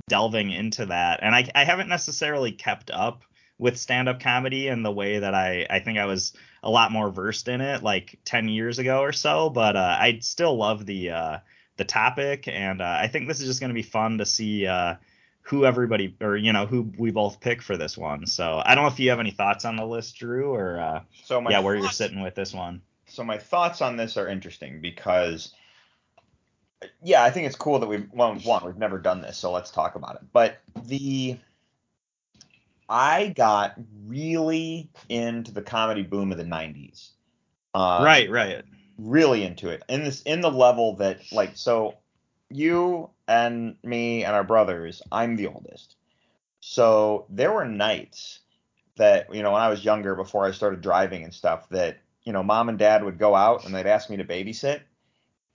[0.07, 3.23] delving into that, and I, I haven't necessarily kept up
[3.57, 7.09] with stand-up comedy in the way that I, I think I was a lot more
[7.09, 9.49] versed in it like 10 years ago or so.
[9.49, 11.37] But uh, I still love the uh,
[11.77, 14.67] the topic, and uh, I think this is just going to be fun to see
[14.67, 14.95] uh,
[15.41, 18.25] who everybody or you know who we both pick for this one.
[18.27, 21.01] So I don't know if you have any thoughts on the list, Drew, or uh,
[21.23, 22.81] So yeah, where you're sitting with this one.
[23.07, 25.53] so my thoughts on this are interesting because
[27.03, 29.69] yeah i think it's cool that we've well one we've never done this so let's
[29.69, 31.37] talk about it but the
[32.91, 33.73] i got
[34.05, 37.11] really into the comedy boom of the 90s
[37.73, 38.63] um, right, right.
[38.97, 39.83] really into it.
[39.87, 41.95] In this in the level that like so
[42.49, 45.95] you and me and our brothers i'm the oldest.
[46.59, 48.39] So there were nights
[48.97, 52.33] that you know when i was younger before i started driving and stuff that you
[52.33, 54.81] know mom and dad would go out and they'd ask me to babysit.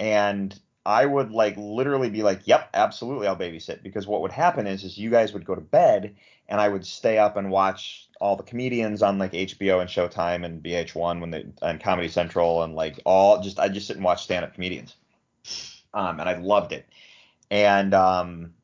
[0.01, 3.83] And i would like literally be like yep absolutely i'll babysit.
[3.83, 6.15] Because what would happen is is you guys would go to bed
[6.49, 10.45] and i would stay up and watch all the comedians on like hbo and showtime
[10.45, 14.05] and vh1 when they and comedy central and like all just i just sit and
[14.05, 14.95] watch stand-up comedians.
[15.93, 16.87] Um and i loved it.
[17.51, 18.55] And um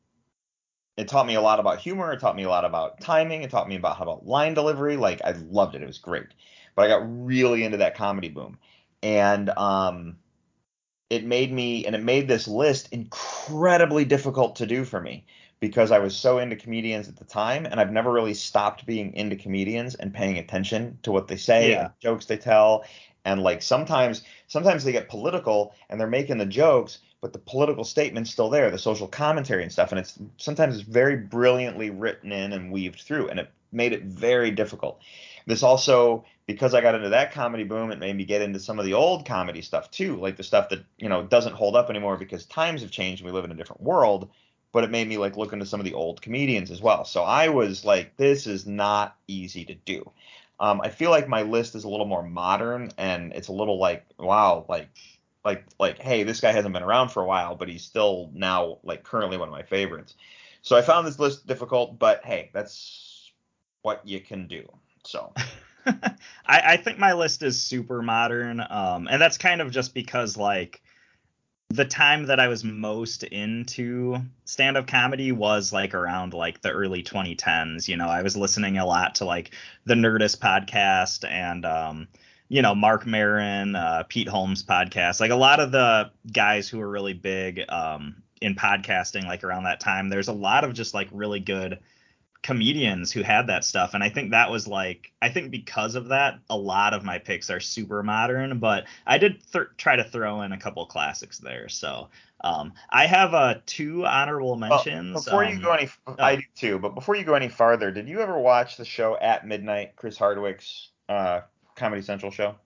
[0.96, 3.50] it taught me a lot about humor it taught me a lot about timing it
[3.50, 6.28] taught me about how about line delivery like i loved it it was great.
[6.76, 8.58] But i got really into that comedy boom.
[9.02, 10.18] And um
[11.12, 15.26] it made me and it made this list incredibly difficult to do for me
[15.60, 19.12] because I was so into comedians at the time and I've never really stopped being
[19.14, 21.78] into comedians and paying attention to what they say Yeah.
[21.80, 22.84] and the jokes they tell.
[23.26, 27.84] And like sometimes sometimes they get political and they're making the jokes but the political
[27.84, 29.92] statement's still there the social commentary and stuff.
[29.92, 34.04] And it's sometimes it's very brilliantly written in and weaved through and it made it
[34.04, 34.98] very difficult.
[35.46, 38.78] This also because I got into that comedy boom, it made me get into some
[38.78, 41.90] of the old comedy stuff too, like the stuff that you know doesn't hold up
[41.90, 44.30] anymore because times have changed and we live in a different world.
[44.72, 47.04] But it made me like look into some of the old comedians as well.
[47.04, 50.10] So I was like, this is not easy to do.
[50.58, 53.78] Um, I feel like my list is a little more modern and it's a little
[53.78, 54.88] like, wow, like
[55.44, 58.78] like like hey, this guy hasn't been around for a while, but he's still now
[58.82, 60.14] like currently one of my favorites.
[60.62, 63.32] So I found this list difficult, but hey, that's
[63.82, 64.66] what you can do.
[65.04, 65.32] So
[65.86, 66.16] I,
[66.46, 70.82] I think my list is super modern, um, and that's kind of just because like
[71.70, 77.02] the time that I was most into stand-up comedy was like around like the early
[77.02, 77.88] 2010s.
[77.88, 79.52] You know, I was listening a lot to like
[79.86, 82.08] the Nerdist podcast and um,
[82.48, 86.78] you know Marc Maron, uh, Pete Holmes podcast, like a lot of the guys who
[86.78, 90.10] were really big um, in podcasting like around that time.
[90.10, 91.78] There's a lot of just like really good
[92.42, 96.08] comedians who had that stuff and i think that was like i think because of
[96.08, 100.02] that a lot of my picks are super modern but i did th- try to
[100.02, 102.08] throw in a couple classics there so
[102.42, 105.88] um i have uh two honorable Well, mentions before you um, go any,
[106.18, 106.78] I do too.
[106.78, 110.16] But before you go any farther, did you ever watch the show At Midnight, Chris
[110.18, 111.42] Hardwick's uh,
[111.76, 112.56] Comedy Central show?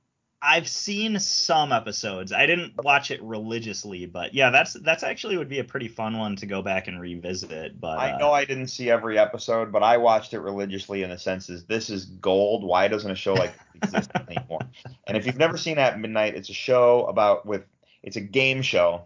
[0.47, 5.49] I've seen some episodes i didn't watch it religiously but yeah that's that's actually would
[5.49, 8.45] be a pretty fun one to go back and revisit but I uh, know I
[8.45, 12.05] didn't see every episode, but I watched it religiously in the sense is this is
[12.05, 12.65] gold.
[12.65, 14.61] Why doesn't a show like this exist anymore?
[15.07, 17.65] And if you've never seen At Midnight, it's a show about with
[18.03, 19.05] it's a game show,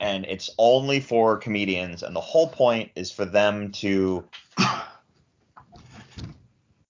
[0.00, 4.24] and it's only for comedians, and the whole point is for them to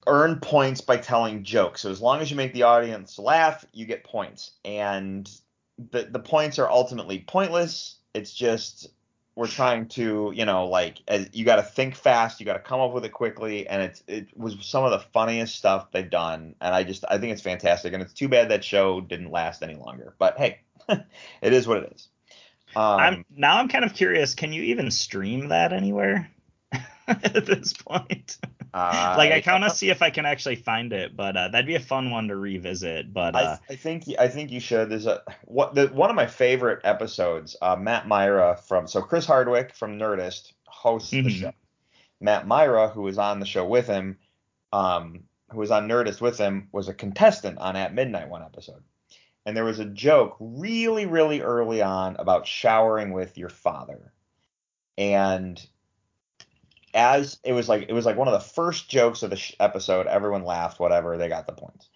[0.07, 1.83] earn points by telling jokes.
[1.83, 4.53] So as long as you make the audience laugh, you get points.
[4.65, 5.31] And
[5.91, 7.97] the the points are ultimately pointless.
[8.15, 8.89] It's just
[9.37, 12.61] we're trying to, you know, like as, you got to think fast, you got to
[12.61, 16.09] come up with it quickly, and it's it was some of the funniest stuff they've
[16.09, 19.31] done, and I just I think it's fantastic, and it's too bad that show didn't
[19.31, 20.15] last any longer.
[20.19, 22.09] But hey, it is what it is.
[22.77, 26.31] Um, I'm now I'm kind of curious can you even stream that anywhere
[27.09, 28.39] at this point
[28.75, 31.67] uh, like I kind of see if I can actually find it, but uh, that'd
[31.67, 33.13] be a fun one to revisit.
[33.15, 34.91] But uh, I, I think I think you should.
[34.91, 37.57] There's a what the one of my favorite episodes.
[37.63, 41.31] Uh, Matt Mira from so Chris Hardwick from Nerdist hosts the Mhm.
[41.41, 41.53] show.
[42.21, 44.19] Matt Mira, who was on the show with him,
[44.73, 48.83] um, who was on Nerdist with him, was a contestant on At Midnight one episode.
[49.47, 54.13] And there was a joke really, really early on about showering with your father.
[54.97, 55.65] And
[56.95, 59.55] as it was like it was like one of the first jokes of the sh-
[59.61, 61.89] episode, everyone laughed, whatever, they got the points.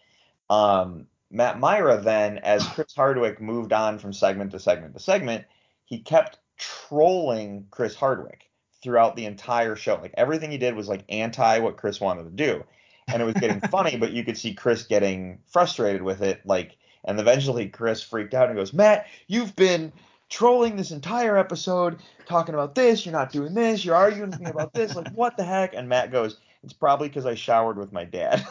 [0.50, 5.44] Um, Matt Mira then, as Chris Hardwick moved on from segment to segment to segment,
[5.84, 8.50] he kept trolling Chris Hardwick
[8.82, 9.96] throughout the entire show.
[9.96, 12.64] Like everything he did was like anti what Chris wanted to do.
[13.06, 16.42] And it was getting funny, but you could see Chris getting frustrated with it.
[16.44, 19.92] Like, and eventually Chris freaked out and goes, Matt, you've been
[20.28, 24.50] trolling this entire episode, talking about this, you're not doing this, you're arguing with me
[24.50, 25.74] about this, like what the heck?
[25.74, 28.46] And Matt goes, It's probably because I showered with my dad.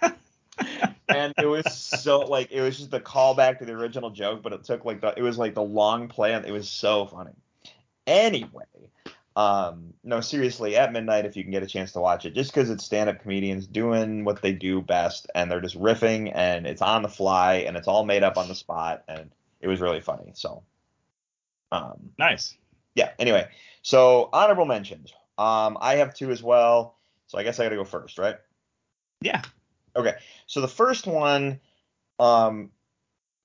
[1.08, 4.52] and it was so like it was just the callback to the original joke, but
[4.52, 7.32] it took like the it was like the long play and it was so funny.
[8.06, 8.64] Anyway,
[9.36, 12.52] um, no, seriously, at midnight if you can get a chance to watch it, just
[12.52, 16.82] because it's stand-up comedians doing what they do best, and they're just riffing, and it's
[16.82, 20.00] on the fly, and it's all made up on the spot, and it was really
[20.00, 20.32] funny.
[20.34, 20.62] So,
[21.72, 22.56] um, Nice.
[22.94, 23.10] yeah.
[23.18, 23.48] Anyway,
[23.82, 25.12] so honorable mentions.
[25.38, 26.96] Um, I have two as well.
[27.26, 28.36] So I guess I got to go first, right?
[29.20, 29.42] Yeah.
[29.96, 30.14] Okay.
[30.46, 31.60] So the first one
[32.18, 32.70] um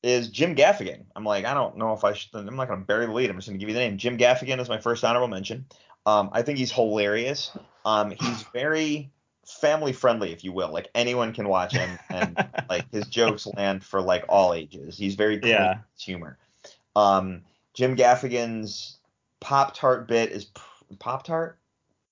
[0.04, 1.06] is Jim Gaffigan.
[1.16, 3.30] I'm like, I don't know if I should I'm not gonna bury the lead.
[3.30, 3.98] I'm just gonna give you the name.
[3.98, 5.66] Jim Gaffigan is my first honorable mention.
[6.06, 7.52] Um, I think he's hilarious.
[7.86, 9.12] Um, he's very
[9.46, 10.72] family friendly, if you will.
[10.72, 12.38] Like anyone can watch him and
[12.70, 14.98] like his jokes land for like all ages.
[14.98, 15.78] He's very clean Yeah.
[16.00, 16.38] humor.
[16.96, 17.42] Um,
[17.76, 19.00] Jim Gaffigan's
[19.40, 20.50] Pop Tart bit is
[21.00, 21.60] Pop Tart?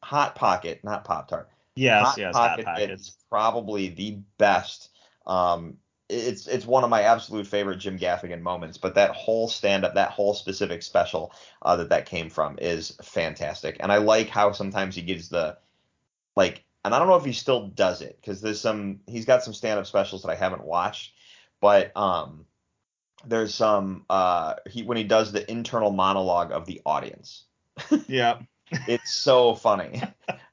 [0.04, 1.50] Hot Pocket, not Pop Tart.
[1.76, 4.90] Yes, Hot yes, hot Pocket is probably the best.
[5.26, 5.78] Um,
[6.10, 8.78] it's it's one of my absolute favorite Jim Gaffigan moments.
[8.78, 12.98] But that whole stand up, that whole specific special uh, that that came from is
[13.02, 13.78] fantastic.
[13.80, 15.58] And I like how sometimes he gives the
[16.36, 19.44] like, and I don't know if he still does it because there's some he's got
[19.44, 21.14] some stand up specials that I haven't watched,
[21.62, 22.46] but um,
[23.26, 27.46] there's some uh he when he does the internal monologue of the audience.
[28.08, 28.40] Yeah.
[28.88, 30.02] It's so funny.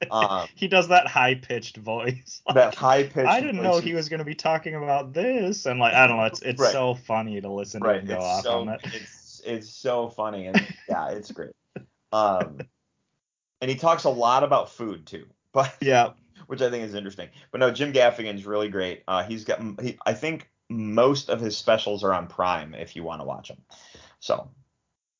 [0.09, 2.41] Um, he does that high pitched voice.
[2.53, 3.27] that high pitched.
[3.29, 6.17] I didn't know he was going to be talking about this, and like I don't
[6.17, 6.71] know, it's it's Right.
[6.71, 8.01] so funny to listen to right.
[8.01, 8.81] him go It's off so on that.
[8.83, 10.59] it's it's so funny and
[10.89, 11.51] yeah, it's great.
[12.11, 12.59] Um,
[13.61, 16.09] and he talks a lot about food too, but Yeah,
[16.47, 17.29] which I think is interesting.
[17.51, 19.03] But no, Jim Gaffigan's really great.
[19.07, 23.03] Uh, he's got he, I think most of his specials are on Prime if you
[23.03, 23.61] want to watch them.
[24.19, 24.49] So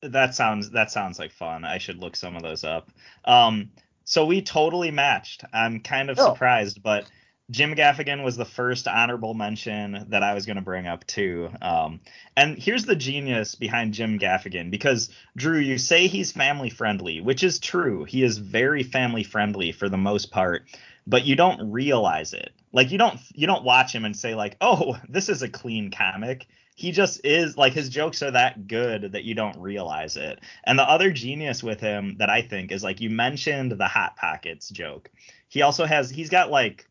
[0.02, 1.64] that sounds that sounds like fun.
[1.64, 2.90] I should look some of those up.
[3.24, 3.70] Um,
[4.04, 5.44] so we totally matched.
[5.52, 6.32] I'm kind of Oh.
[6.32, 7.04] surprised, but
[7.50, 11.50] Jim Gaffigan was the first honorable mention that I was going to bring up too.
[11.60, 12.00] Um,
[12.36, 17.42] and here's the genius behind Jim Gaffigan because Drew, you say he's family friendly, which
[17.44, 18.04] is true.
[18.04, 20.64] He is very family friendly for the most part,
[21.06, 22.52] but you don't realize it.
[22.72, 25.90] Like you don't you don't watch him and say like, "Oh, this is a clean
[25.90, 30.40] comic." He just is like his jokes are that good that you don't realize it.
[30.64, 34.16] And the other genius with him that I think is like you mentioned the hot
[34.16, 35.10] pockets joke.
[35.48, 36.88] He also has he's got like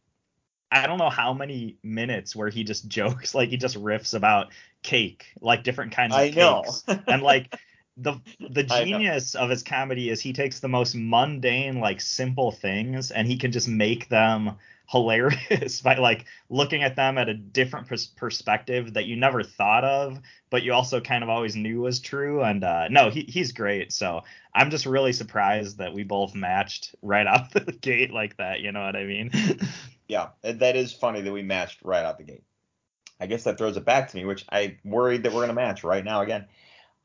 [0.71, 4.51] I don't know how many minutes where he just jokes like he just riffs about
[4.83, 6.63] cake, like different kinds of I know.
[6.63, 6.83] cakes.
[7.07, 7.53] and like
[7.97, 13.11] the the genius of his comedy is he takes the most mundane like simple things
[13.11, 14.57] and he can just make them
[14.91, 19.83] hilarious by like looking at them at a different pers- perspective that you never thought
[19.83, 20.19] of
[20.49, 23.93] but you also kind of always knew was true and uh no he, he's great
[23.93, 24.21] so
[24.53, 28.71] i'm just really surprised that we both matched right out the gate like that you
[28.71, 29.31] know what i mean
[30.11, 32.43] yeah, that is funny that we matched right out the gate.
[33.21, 35.85] I guess that throws it back to me, which I worried that we're gonna match
[35.85, 36.47] right now again.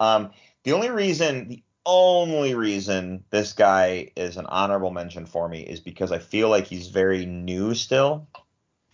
[0.01, 0.33] Um,
[0.65, 5.81] the only reason, the only reason this guy is an honorable mention for me is
[5.81, 8.29] because I feel like he's very new still.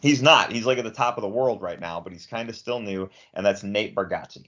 [0.00, 0.52] He's not.
[0.52, 2.80] He's like at the top of the world right now, but he's kind of still
[2.80, 4.46] new, and that's Nate Bargatze.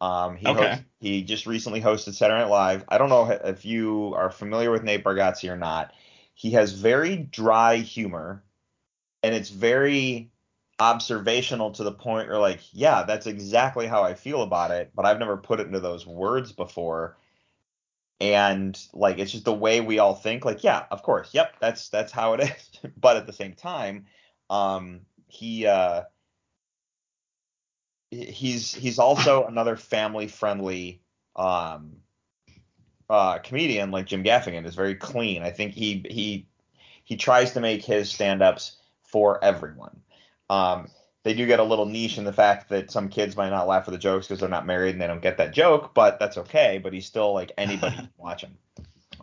[0.00, 0.52] Um, he Okay.
[0.52, 2.84] host- he just recently hosted Saturday Night Live.
[2.88, 5.92] I don't know if you are familiar with Nate Bargatze or not.
[6.34, 8.44] He has very dry humor,
[9.22, 10.30] and it's very
[10.78, 15.06] observational to the point where like, yeah, that's exactly how I feel about it, but
[15.06, 17.16] I've never put it into those words before.
[18.20, 21.88] And like it's just the way we all think, like, yeah, of course, yep, that's
[21.90, 22.40] that's how it
[22.84, 22.90] is.
[22.96, 24.06] but at the same time,
[24.48, 26.02] um, he uh
[28.10, 31.02] he's he's also another family friendly
[31.36, 31.96] um
[33.10, 35.42] uh comedian like Jim Gaffigan is very clean.
[35.42, 36.46] I think he he
[37.04, 40.00] he tries to make his stand-ups for everyone.
[40.50, 40.88] Um
[41.26, 43.88] they do get a little niche in the fact that some kids might not laugh
[43.88, 46.38] at the jokes because they're not married and they don't get that joke, but that's
[46.38, 46.78] okay.
[46.80, 48.56] But he's still like anybody can watch him.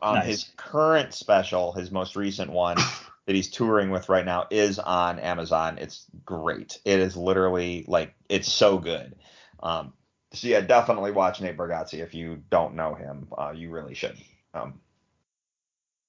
[0.01, 0.25] Um, Nice.
[0.25, 2.75] His current special, his most recent one
[3.25, 5.77] that he's touring with right now, is on Amazon.
[5.77, 6.77] It's great.
[6.83, 9.15] It is literally like it's so good.
[9.61, 9.93] Um,
[10.33, 13.29] so yeah, definitely watch Nate Bargatze if you don't know him.
[13.31, 14.17] Uh, you really should.
[14.53, 14.81] Um,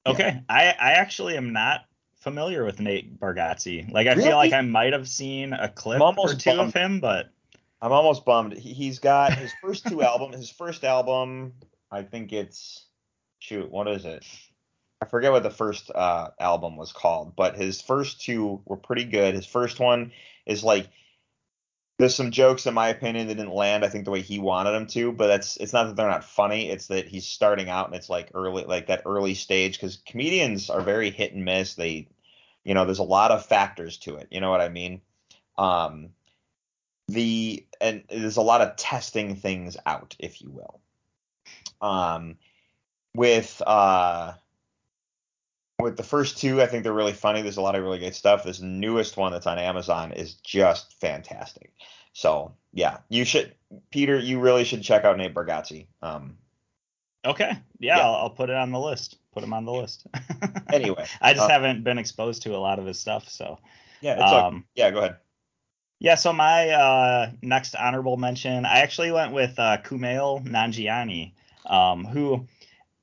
[0.06, 0.12] Yeah.
[0.12, 0.42] Okay.
[0.48, 1.82] I, I actually am not
[2.24, 3.92] familiar with Nate Bargatze.
[3.92, 4.24] Like I Really?
[4.28, 6.60] feel like I might have seen a clip or two bummed.
[6.60, 7.30] of him, but
[7.80, 8.54] I'm almost bummed.
[8.54, 10.36] He, he's got his first two albums.
[10.36, 11.52] His first album,
[11.90, 12.86] I think it's
[13.38, 14.24] shoot, what is it?
[15.02, 19.04] I forget what the first uh, album was called, but his first two were pretty
[19.04, 19.34] good.
[19.34, 20.12] His first one
[20.46, 20.88] is like
[21.98, 24.72] there's some jokes in my opinion that didn't land I think the way he wanted
[24.72, 27.86] them to, but that's it's not that they're not funny, it's that he's starting out
[27.86, 31.74] and it's like early like that early stage cuz comedians are very hit and miss.
[31.74, 32.08] They
[32.64, 34.28] you know, there's a lot of factors to it.
[34.30, 35.00] You know what I mean?
[35.56, 36.10] Um
[37.08, 40.80] the and there's a lot of testing things out, if you will.
[41.80, 42.36] Um
[43.14, 44.32] with uh
[45.80, 47.42] with the first two, I think they're really funny.
[47.42, 48.44] There's a lot of really good stuff.
[48.44, 51.72] This newest one that's on Amazon is just fantastic.
[52.14, 53.54] So yeah, you should,
[53.90, 54.18] Peter.
[54.18, 55.86] You really should check out Nate Bargatze.
[56.00, 56.38] Um,
[57.24, 58.06] okay, yeah, Yeah.
[58.06, 59.18] I'll, I'll put it on the list.
[59.32, 60.06] Put him on the list.
[60.72, 63.60] Anyway, I just uh, haven't been exposed to a lot of his stuff, so
[64.00, 64.90] yeah, um, yeah.
[64.90, 65.16] Go ahead.
[66.00, 71.32] Yeah, so my uh, next honorable mention, I actually went with uh, Kumail Nanjiani,
[71.66, 72.46] um, who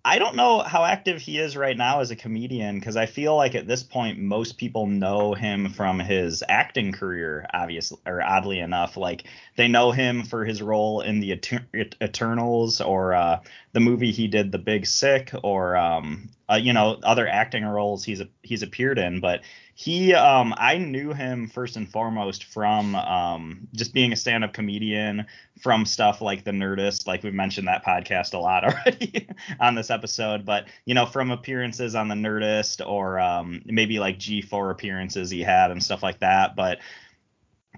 [0.03, 3.35] I don't know how active he is right now as a comedian because I feel
[3.35, 8.59] like at this point most people know him from his acting career, obviously, or oddly
[8.59, 9.25] enough, like
[9.57, 13.41] they know him for his role in the Eter- Eternals or uh,
[13.73, 18.03] the movie he did, The Big Sick, or um, uh, you know other acting roles
[18.03, 19.41] he's he's appeared in, but
[19.81, 25.25] he um I knew him first and foremost from um just being a stand-up comedian
[25.59, 29.27] from stuff like the Nerdist like we've mentioned that podcast a lot already
[29.59, 34.19] on this episode but you know from appearances on the Nerdist or um maybe like
[34.19, 36.77] G4 appearances he had and stuff like that but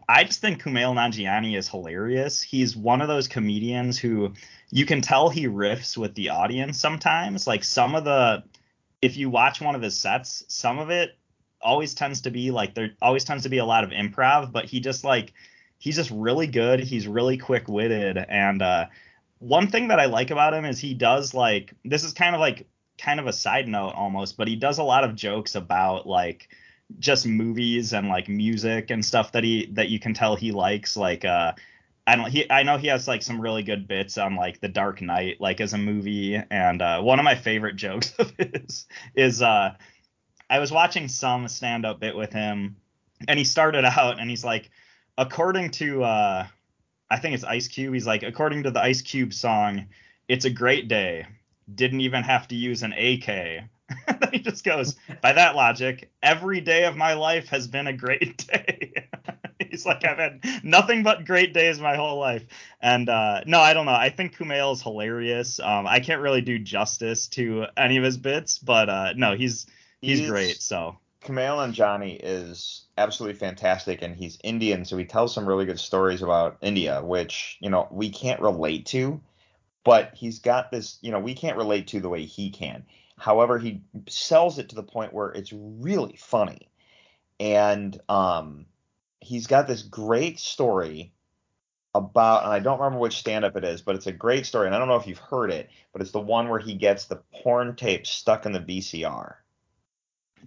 [0.09, 2.41] I just think Kumail Nanjiani is hilarious.
[2.41, 4.33] He's one of those comedians who
[4.69, 7.47] you can tell he riffs with the audience sometimes.
[7.47, 8.43] Like some of the
[9.01, 11.17] if you watch one of his sets, some of it
[11.63, 14.65] always tends to be like there always tends to be a lot of improv, but
[14.65, 15.33] he just like
[15.79, 16.79] he's just really good.
[16.79, 18.85] He's really quick witted, and uh,
[19.39, 22.41] one thing that I like about him is he does like this is kind of
[22.41, 26.07] like kind of a side note almost, but he does a lot of jokes about
[26.07, 26.47] like
[26.99, 30.95] just movies and like music and stuff that he that you can tell he likes
[30.95, 31.53] like uh
[32.05, 34.67] I don't he I know he has like some really good bits on like The
[34.67, 38.85] Dark Knight like as a movie and uh one of my favorite jokes of his
[39.15, 39.75] is uh
[40.53, 42.75] I was watching some stand up bit with him
[43.27, 44.69] and he started out and he's like
[45.17, 46.45] according to uh
[47.09, 49.87] I think it's Ice Cube he's like according to the Ice Cube song
[50.27, 51.25] it's a great day
[51.73, 53.63] didn't even have to use an AK
[54.31, 58.45] he just goes by that logic every day of my life has been a great
[58.47, 59.07] day.
[59.59, 62.45] He's like i've had nothing but great days my whole life.
[62.79, 63.95] And uh no i don't know.
[63.95, 65.59] I think kumail is hilarious.
[65.59, 69.65] Um i can't really do justice to any of his bits but uh no he's
[70.03, 70.97] he's He's- great so.
[71.21, 76.21] Kumail Nanjiani is absolutely fantastic, and he's Indian, so he tells some really good stories
[76.21, 79.21] about India, which you know we can't relate to,
[79.85, 82.85] but he's got this, you know, we can't relate to the way he can.
[83.17, 86.69] However, he sells it to the point where it's really funny,
[87.39, 88.65] and um,
[89.21, 91.13] he's got this great story
[91.95, 94.75] about, and I don't remember which stand-up it is, but it's a great story, and
[94.75, 97.21] I don't know if you've heard it, but it's the one where he gets the
[97.31, 99.35] porn tape stuck in the VCR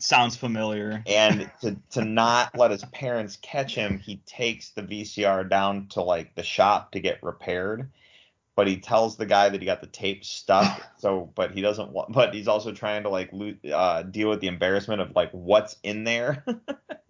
[0.03, 5.49] sounds familiar and to to not let his parents catch him, he takes the VCR
[5.49, 7.90] down to like the shop to get repaired.
[8.55, 10.82] But he tells the guy that he got the tape stuck.
[10.99, 12.12] So, but he doesn't want.
[12.12, 15.76] But he's also trying to like lo- uh, deal with the embarrassment of like what's
[15.82, 16.42] in there.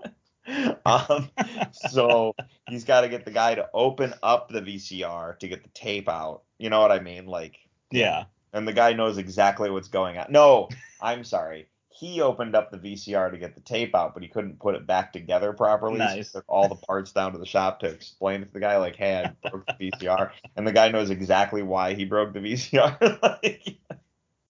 [0.84, 1.30] um,
[1.72, 2.34] so
[2.68, 6.09] he's got to get the guy to open up the VCR to get the tape
[6.09, 6.43] out.
[6.59, 7.26] You know what I mean?
[7.26, 7.59] Like,
[7.93, 8.24] yeah
[8.57, 10.26] and the guy knows exactly what's going on.
[10.30, 10.68] No,
[11.01, 11.68] I'm sorry.
[11.99, 14.86] He opened up the VCR to get the tape out, but he couldn't put it
[14.86, 15.99] back together properly.
[15.99, 16.32] So he Nice.
[16.32, 18.97] took all the parts down to the shop to explain it to the guy, like,
[18.97, 20.30] hey, I broke the VCR.
[20.57, 23.22] And the guy knows exactly why he broke the VCR.
[23.22, 23.78] like,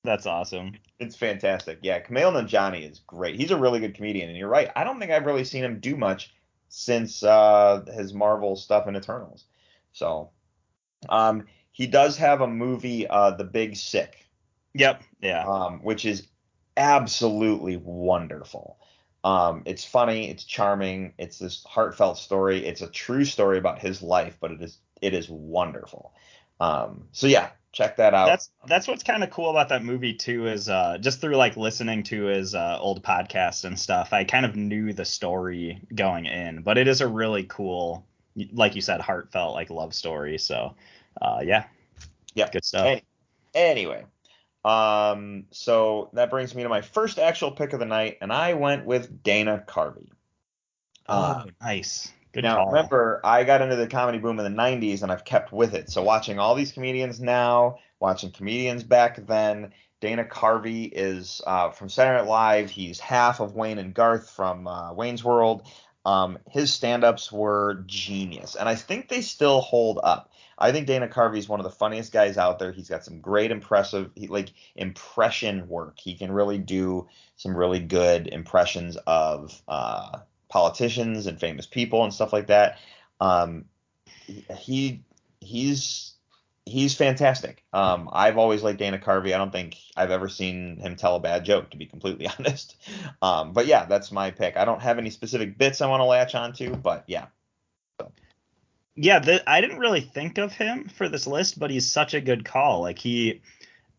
[0.02, 1.78] that's awesome it's fantastic.
[1.82, 3.36] Yeah, Kumail Nanjiani is great.
[3.36, 4.70] He's a really good comedian, and you're right.
[4.74, 6.34] I don't think I've really seen him do much
[6.68, 9.44] since uh, his Marvel stuff in Eternals.
[9.92, 10.30] So,
[11.08, 14.26] um, he does have a movie, uh, The Big Sick,
[14.74, 16.26] yep yeah um, which is
[16.76, 18.78] absolutely wonderful.
[19.24, 22.64] Um, it's funny, it's charming, it's this heartfelt story.
[22.64, 26.14] It's a true story about his life, but it is it is wonderful.
[26.60, 28.28] Um, so yeah, check that out.
[28.28, 31.56] that's that's what's kind of cool about that movie too is uh just through like
[31.56, 36.24] listening to his uh, old podcasts and stuff i kind of knew the story going
[36.24, 38.06] in but it is a really cool
[38.52, 40.74] like you said heartfelt like love story so
[41.20, 41.64] uh yeah
[42.34, 42.48] Yeah.
[42.50, 43.02] good stuff Any-
[43.54, 44.04] anyway,
[44.66, 48.54] Um, so that brings me to my first actual pick of the night, and I
[48.54, 50.08] went with Dana Carvey.
[51.08, 52.10] Uh, oh, nice.
[52.32, 52.66] Good now, call.
[52.72, 55.88] remember, I got into the comedy boom in the 90s and I've kept with it.
[55.88, 61.88] So, watching all these comedians now, watching comedians back then, Dana Carvey is uh, from
[61.88, 62.70] Saturday Night Live.
[62.70, 65.62] He's half of Wayne and Garth from uh, Wayne's World.
[66.04, 70.30] Um, his stand ups were genius, and I think they still hold up.
[70.58, 72.72] I think Dana Carvey is one of the funniest guys out there.
[72.72, 75.98] He's got some great impressive, he, like impression work.
[75.98, 82.12] He can really do some really good impressions of uh, politicians and famous people and
[82.12, 82.78] stuff like that.
[83.20, 83.66] Um,
[84.58, 85.02] he
[85.40, 86.14] he's
[86.66, 87.62] he's fantastic.
[87.72, 89.34] Um, I've always liked Dana Carvey.
[89.34, 92.76] I don't think I've ever seen him tell a bad joke, to be completely honest.
[93.22, 94.56] Um, but yeah, that's my pick.
[94.56, 97.26] I don't have any specific bits I want to latch onto, but yeah.
[98.96, 102.20] Yeah, the, I didn't really think of him for this list, but he's such a
[102.20, 102.80] good call.
[102.80, 103.42] Like he,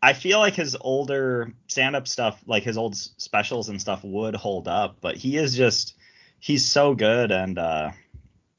[0.02, 4.68] I feel like his older stand-up stuff, like his old specials and stuff, would hold
[4.68, 4.98] up.
[5.00, 5.96] But he is just,
[6.40, 7.92] he's so good, and uh,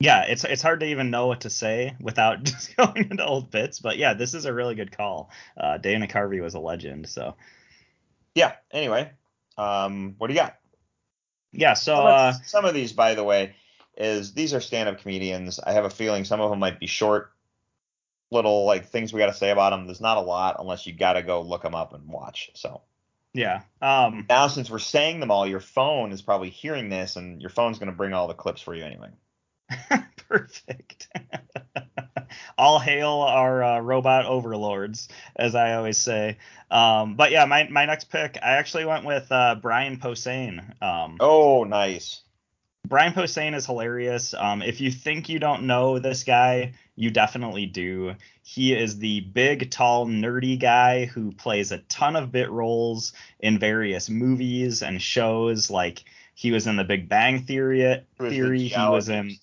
[0.01, 3.51] yeah, it's it's hard to even know what to say without just going into old
[3.51, 3.81] bits.
[3.81, 5.31] But yeah, this is a really good call.
[5.57, 7.35] Uh, Dana Carvey was a legend, so
[8.35, 8.53] yeah.
[8.71, 9.11] Anyway,
[9.57, 10.57] um, what do you got?
[11.53, 13.55] Yeah, so uh, some of these, by the way,
[13.99, 15.59] is these are stand-up comedians.
[15.59, 17.33] I have a feeling some of them might be short,
[18.31, 19.87] little like things we got to say about them.
[19.87, 22.51] There's not a lot unless you got to go look them up and watch.
[22.55, 22.83] So
[23.35, 23.63] yeah.
[23.83, 27.51] Um, now since we're saying them all, your phone is probably hearing this, and your
[27.51, 29.11] phone's going to bring all the clips for you anyway.
[30.29, 31.09] Perfect.
[32.59, 36.39] All hail our uh, robot overlords, as I always say.
[36.71, 40.83] Um, but yeah, my, my next pick, I actually went with uh, Brian Posehn.
[40.83, 42.23] Um, oh, nice.
[42.87, 44.35] Brian Posehn is hilarious.
[44.35, 48.15] Um, if you think you don't know this guy, you definitely do.
[48.43, 53.59] He is the big, tall, nerdy guy who plays a ton of bit roles in
[53.59, 55.71] various movies and shows.
[55.71, 56.05] Like
[56.35, 58.03] he was in The Big Bang Theory.
[58.19, 58.69] Theory.
[58.69, 59.37] He was in.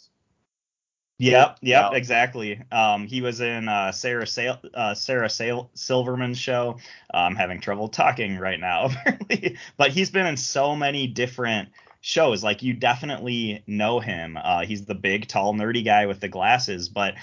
[1.17, 2.61] Yep, yep, exactly.
[2.73, 6.77] Um, he was in uh, Sarah Sa- uh, Sarah Sa- Silverman's show.
[7.13, 11.69] I'm having trouble talking right now, apparently, but he's been in so many different
[12.05, 12.43] shows.
[12.43, 14.37] Like you definitely know him.
[14.41, 16.87] Uh, he's the big, tall, nerdy guy with the glasses.
[16.87, 17.15] But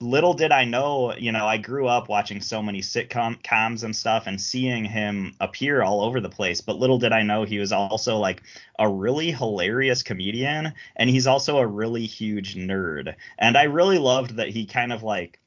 [0.00, 4.28] little did I know, you know, I grew up watching so many sitcoms and stuff
[4.28, 6.60] and seeing him appear all over the place.
[6.60, 8.42] But little did I know he was also like
[8.78, 13.16] a really hilarious comedian and he's also a really huge nerd.
[13.38, 15.40] And I really loved that he kind of like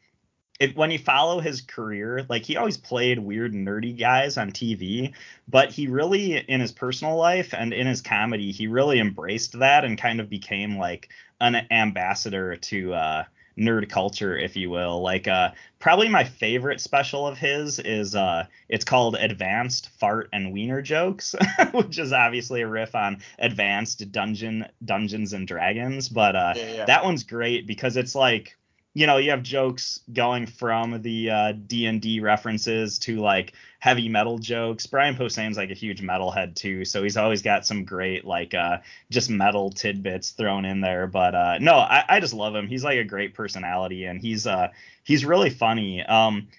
[0.60, 5.14] it, when you follow his career, like he always played weird nerdy guys on TV,
[5.48, 9.86] but he really in his personal life and in his comedy, he really embraced that
[9.86, 13.24] and kind of became like an ambassador to uh
[13.58, 15.02] nerd culture, if you will.
[15.02, 20.52] Like uh probably my favorite special of his is uh it's called Advanced Fart and
[20.52, 21.36] Wiener Jokes,
[21.72, 26.10] which is obviously a riff on Advanced Dungeon Dungeons and Dragons.
[26.10, 26.86] But uh yeah, yeah.
[26.86, 28.58] that one's great because it's like
[29.00, 34.38] you know, you have jokes going from the uh, D&D references to like heavy metal
[34.38, 34.88] jokes.
[34.88, 38.80] Brian Posehn's like a huge metalhead too, so he's always got some great like uh,
[39.10, 41.08] just metal tidbits thrown in there.
[41.08, 42.68] But uh, no, I, I just love him.
[42.68, 44.68] He's like a great personality, and he's uh,
[45.06, 46.04] he's really funny.
[46.04, 46.50] Um,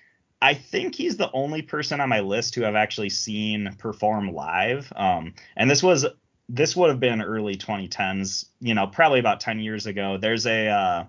[0.41, 4.91] I think he's the only person on my list who I've actually seen perform live.
[4.97, 6.07] Um, and this was
[6.49, 10.17] this would have been early 2010s, you know, probably about 10 years ago.
[10.17, 11.05] There's a uh,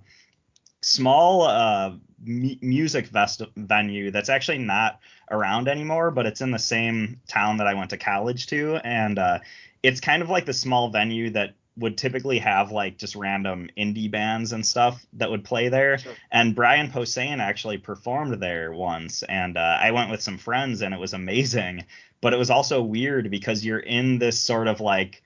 [0.81, 1.93] small uh,
[2.27, 4.99] m- music vest- venue that's actually not
[5.29, 9.17] around anymore, but it's in the same town that I went to college to, and
[9.17, 9.39] uh,
[9.83, 14.11] it's kind of like the small venue that would typically have like just random indie
[14.11, 15.97] bands and stuff that would play there.
[15.97, 16.13] Sure.
[16.31, 20.93] And Brian Posehn actually performed there once, and uh, I went with some friends, and
[20.93, 21.85] it was amazing.
[22.19, 25.23] But it was also weird because you're in this sort of like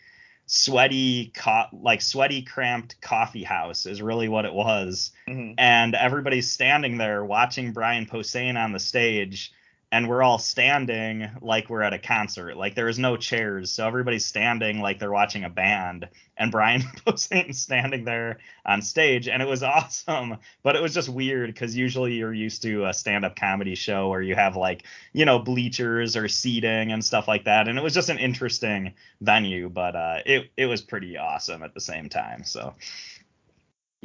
[0.48, 5.54] sweaty co- like sweaty cramped coffee house is really what it was mm-hmm.
[5.58, 9.52] and everybody's standing there watching Brian Posehn on the stage
[9.96, 12.58] and we're all standing like we're at a concert.
[12.58, 16.10] Like there is no chairs so everybody's standing like they're watching a band.
[16.36, 20.36] And Brian Posehn standing there on stage and it was awesome.
[20.64, 24.22] But it was just weird because usually you're used to a stand-up comedy show where
[24.22, 27.70] you have like you know bleachers or seating and stuff like that.
[27.70, 31.74] And it was just an interesting venue but uh it it was pretty awesome at
[31.74, 32.76] the same time so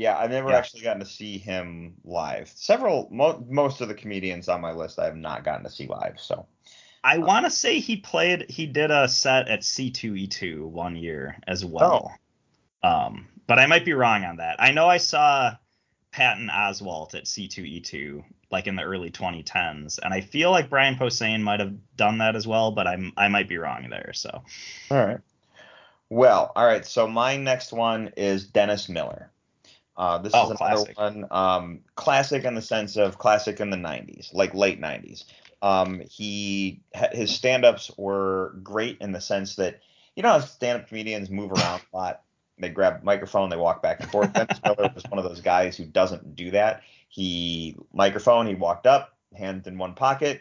[0.00, 0.56] yeah, I've never Yeah.
[0.56, 2.48] actually gotten to see him live.
[2.48, 5.86] Several, mo- most of the comedians on my list, I have not gotten to see
[5.86, 6.18] live.
[6.18, 6.46] So
[7.04, 11.66] I want to say he played he did a set at C2E2 one year as
[11.66, 12.18] well.
[12.82, 14.56] Um but I might be wrong on that.
[14.58, 15.56] I know I saw
[16.12, 21.42] Patton Oswalt at C2E2 like in the early 2010s, and I feel like Brian Posehn
[21.42, 24.12] might have done that as well, but I'm I might be wrong there.
[24.14, 24.30] So
[24.90, 25.20] All right.
[26.08, 26.86] Well, all right.
[26.86, 29.30] So my next one is Dennis Miller.
[30.00, 30.98] Uh, this Oh, is another classic.
[30.98, 31.26] one.
[31.30, 35.24] Um, classic in the sense of classic in the 90s, like late 90s.
[35.60, 36.80] Um, he
[37.12, 39.80] his stand-ups were great in the sense that
[40.16, 42.22] you know how stand-up comedians move around a lot.
[42.56, 44.32] They grab a microphone, they walk back and forth.
[44.32, 46.80] Dennis Miller was one of those guys who doesn't do that.
[47.10, 50.40] He microphone, he walked up, hand in one pocket,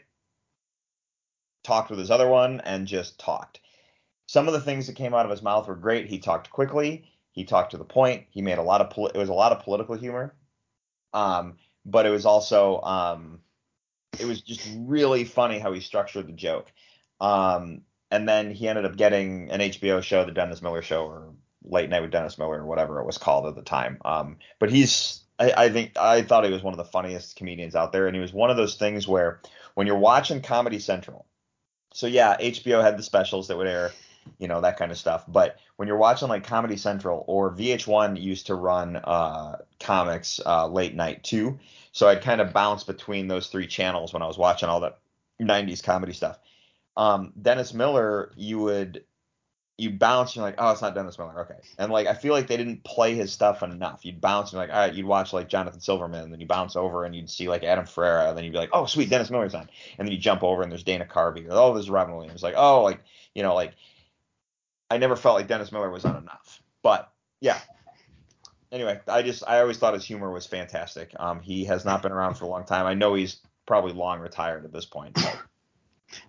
[1.66, 3.60] talked with his other one, and just talked.
[4.28, 6.06] Some of the things that came out of his mouth were great.
[6.06, 7.04] He talked quickly.
[7.32, 8.26] He talked to the point.
[8.30, 10.34] He made a lot of poli- it was a lot of political humor,
[11.14, 13.40] um, but it was also um,
[14.20, 16.72] it was just really funny how he structured the joke.
[17.22, 17.82] Um,
[18.12, 21.34] and then he ended up getting an HBO show, The Dennis Miller Show, or
[21.64, 24.00] Late Night with Dennis Miller, or whatever it was called at the time.
[24.04, 27.76] Um, but he's I, I think I thought he was one of the funniest comedians
[27.76, 29.42] out there, and he was one of those things where
[29.76, 31.26] when you're watching Comedy Central,
[31.94, 33.92] so yeah, HBO had the specials that would air,
[34.38, 35.24] you know, that kind of stuff.
[35.28, 40.68] But when you're watching like Comedy Central or VH1 used to run uh, comics uh,
[40.68, 41.60] late night too,
[41.92, 45.00] so I'd kind of bounce between those three channels when I was watching all that
[45.42, 46.40] 90s comedy stuff.
[46.98, 49.04] Um, Dennis Miller, you would
[49.80, 51.56] you bounce, and you're like, oh, it's not Dennis Miller, okay.
[51.78, 54.02] And like I feel like they didn't play his stuff enough.
[54.04, 56.48] You'd bounce and you're like, all right, you'd watch like Jonathan Silverman, and then you
[56.48, 59.10] bounce over and you'd see like Adam Ferrara, and then you'd be like, oh, sweet,
[59.10, 59.70] Dennis Miller's on.
[59.98, 62.44] And then you jump over and there's Dana Carvey, or oh, there's Robin Williams.
[62.44, 63.00] Like, oh, like
[63.34, 63.74] you know, like
[64.90, 66.62] I never felt like Dennis Miller was on enough.
[66.82, 67.12] But
[67.42, 67.60] yeah.
[68.72, 71.12] Anyway, I just I always thought his humor was fantastic.
[71.20, 72.86] Um, he has not been around for a long time.
[72.86, 75.18] I know he's probably long retired at this point.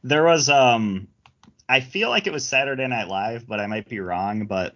[0.03, 1.09] There was um
[1.69, 4.47] I feel like it was Saturday Night Live, but I might be wrong.
[4.47, 4.75] But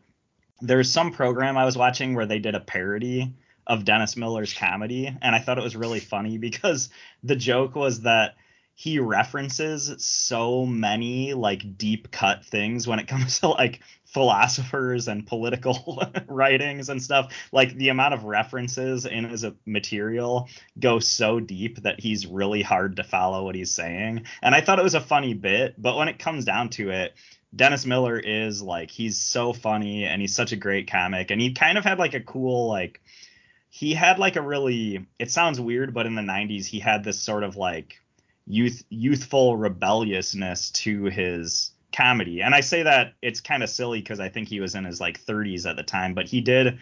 [0.61, 3.35] there's some program I was watching where they did a parody
[3.67, 6.91] of Dennis Miller's comedy, and I thought it was really funny because
[7.23, 8.35] the joke was that
[8.75, 15.27] he references so many like deep cut things when it comes to like philosophers and
[15.27, 17.33] political writings and stuff.
[17.53, 20.49] Like the amount of references in his material
[20.79, 24.25] go so deep that he's really hard to follow what he's saying.
[24.43, 27.15] And i thought it was a funny bit but when it comes down to it
[27.55, 31.31] dennis miller is like he's so funny and he's such a great comic.
[31.31, 33.01] And he kind of had like a cool like
[33.71, 37.21] he had like a really it sounds weird but in the 90s he had this
[37.21, 38.01] sort of like
[38.47, 44.21] youth youthful rebelliousness to his comedy and i say that it's kind of silly because
[44.21, 46.79] i think he was in his like 30s at the time but he did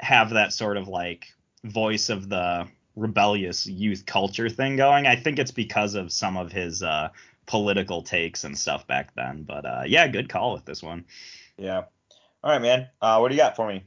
[0.00, 1.26] have that sort of like
[1.64, 2.66] voice of the
[2.96, 7.08] rebellious youth culture thing going i think it's because of some of his uh
[7.46, 11.04] political takes and stuff back then but uh yeah good call with this one
[11.58, 11.82] yeah.
[12.44, 12.88] All right, man.
[13.02, 13.82] Uh, what do you got for me?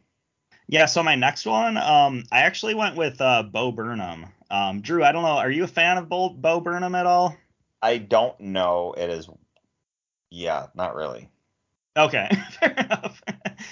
[0.67, 5.03] yeah so my next one um i actually went with uh bo burnham um drew
[5.03, 7.35] i don't know are you a fan of bo, bo burnham at all
[7.81, 8.93] I don't know.
[8.95, 9.27] It is.
[10.29, 11.29] Yeah, not really.
[11.97, 12.29] Okay,
[12.59, 13.21] fair enough.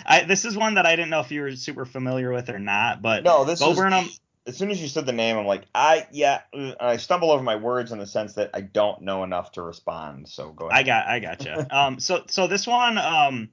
[0.06, 2.60] I, this is one that I didn't know if you were super familiar with or
[2.60, 3.78] not, but No, this Bo is.
[3.78, 4.10] Burnham.
[4.48, 6.42] As soon as you said the name, I'm like, I yeah.
[6.80, 10.28] I stumble over my words in the sense that I don't know enough to respond.
[10.28, 10.80] So go ahead.
[10.80, 11.78] I got, I gotcha.
[11.78, 13.50] um, so, so this one, um,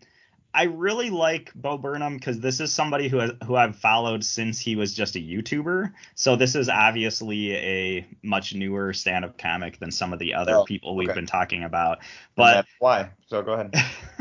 [0.57, 4.59] I really like Bo Burnham because this is somebody who has, who I've followed since
[4.59, 5.93] he was just a YouTuber.
[6.15, 10.65] So this is obviously a much newer stand-up comic than some of the other Oh,
[10.65, 11.17] people we've okay.
[11.17, 11.99] been talking about.
[12.37, 13.11] But that's why?
[13.27, 13.75] So go ahead.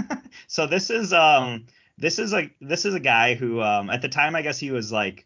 [0.48, 1.68] so this is um
[1.98, 4.72] this is a this is a guy who um at the time I guess he
[4.72, 5.26] was like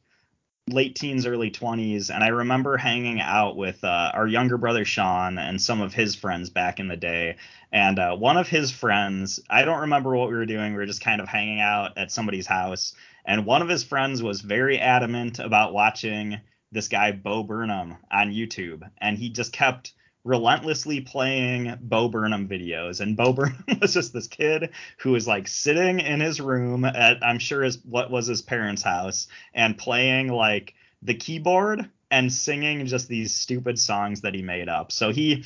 [0.74, 5.38] late teens early 20s and I remember hanging out with uh, our younger brother Sean
[5.38, 7.38] and some of his friends back in the day.
[7.72, 10.86] And uh, one of his friends I don't remember what we were doing we were
[10.86, 12.94] just kind of hanging out at somebody's house.
[13.26, 16.40] And one of his friends was very adamant about watching
[16.72, 18.90] this guy Bo Burnham on YouTube.
[19.00, 19.94] And he just kept
[20.24, 23.00] relentlessly playing Bo Burnham videos.
[23.00, 27.24] And Bo Burnham was just this kid who was like sitting in his room at
[27.24, 32.86] I'm sure his what was his parents' house and playing like the keyboard and singing
[32.86, 34.92] just these stupid songs that he made up.
[34.92, 35.46] So he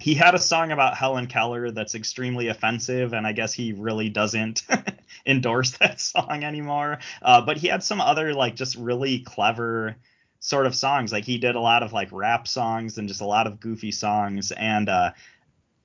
[0.00, 4.08] he had a song about Helen Keller that's extremely offensive, and I guess he really
[4.08, 4.64] doesn't
[5.26, 6.98] endorse that song anymore.
[7.22, 9.96] Uh, but he had some other like just really clever
[10.44, 11.10] sort of songs.
[11.10, 13.90] Like he did a lot of like rap songs and just a lot of goofy
[13.90, 14.52] songs.
[14.52, 15.12] And uh,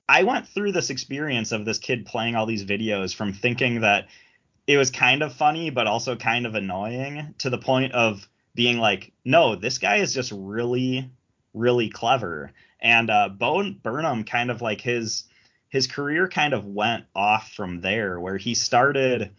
[0.06, 4.08] I went through this experience of this kid playing all these videos from thinking that
[4.66, 8.76] it was kind of funny, but also kind of annoying to the point of being
[8.76, 11.10] like, no, this guy is just really,
[11.54, 12.52] really clever.
[12.82, 15.24] And uh, Bo Burnham kind of like his
[15.70, 19.30] his career kind of went off from there, where he started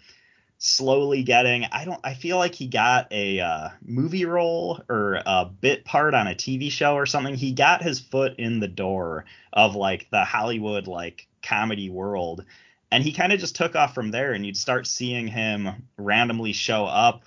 [0.63, 5.45] slowly getting I don't I feel like he got a uh, movie role or a
[5.45, 7.35] bit part on a TV show or something.
[7.35, 12.45] He got his foot in the door of like the Hollywood like comedy world
[12.91, 16.53] and he kind of just took off from there and you'd start seeing him randomly
[16.53, 17.23] show up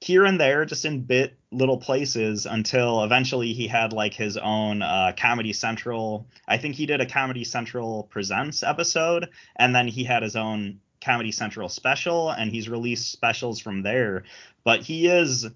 [0.00, 4.80] here and there just in bit little places until eventually he had like his own
[4.82, 10.04] uh, comedy central i think he did a comedy central presents episode and then he
[10.04, 14.24] had his own comedy central special and he's released specials from there.
[14.64, 15.46] But he is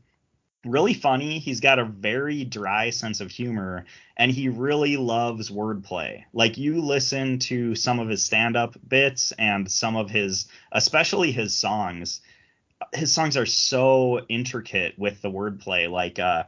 [0.65, 1.39] really funny.
[1.39, 6.25] He's got a very dry sense of humor and he really loves wordplay.
[6.33, 11.55] Like you listen to some of his stand-up bits and some of his especially his
[11.55, 12.21] songs.
[12.93, 15.91] His songs are so intricate with the wordplay.
[15.91, 16.45] Like uh,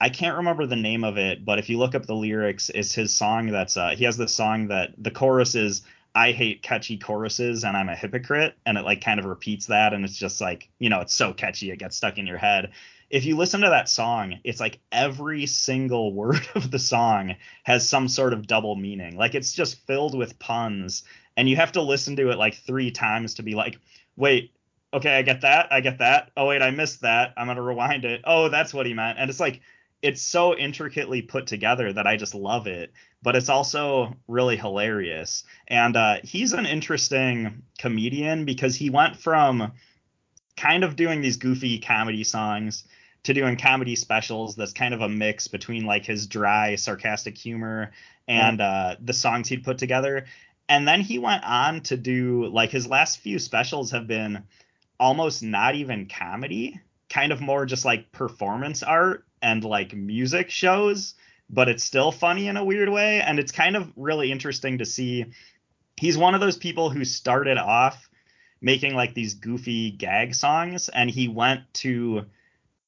[0.00, 2.94] I can't remember the name of it, but if you look up the lyrics, it's
[2.94, 5.82] his song that's uh, he has this song that the chorus is
[6.18, 9.94] I hate catchy choruses and I'm a hypocrite, and it like kind of repeats that,
[9.94, 12.72] and it's just like you know it's so catchy it gets stuck in your head.
[13.08, 17.88] If you listen to that song, it's like every single word of the song has
[17.88, 19.16] some sort of double meaning.
[19.16, 21.04] Like it's just filled with puns,
[21.36, 23.78] and you have to listen to it like three times to be like,
[24.16, 24.52] wait,
[24.92, 25.72] okay, I get that.
[25.72, 26.32] I get that.
[26.36, 27.32] Oh wait, I missed that.
[27.36, 28.22] I'm gonna rewind it.
[28.24, 29.20] Oh, that's what he meant.
[29.20, 29.60] And it's like
[30.02, 32.92] it's so intricately put together that I just love it.
[33.22, 35.44] But it's also really hilarious.
[35.66, 39.72] And uh, he's an interesting comedian because he went from
[40.56, 42.84] kind of doing these goofy comedy songs
[43.24, 47.90] to doing comedy specials that's kind of a mix between like his dry sarcastic humor
[48.26, 50.26] and uh, the songs he'd put together.
[50.68, 54.44] And then he went on to do like his last few specials have been
[55.00, 61.14] almost not even comedy, kind of more just like performance art and like music shows,
[61.50, 63.20] but it's still funny in a weird way.
[63.20, 65.26] And it's kind of really interesting to see.
[65.96, 68.08] He's one of those people who started off
[68.60, 72.26] making like these goofy gag songs and he went to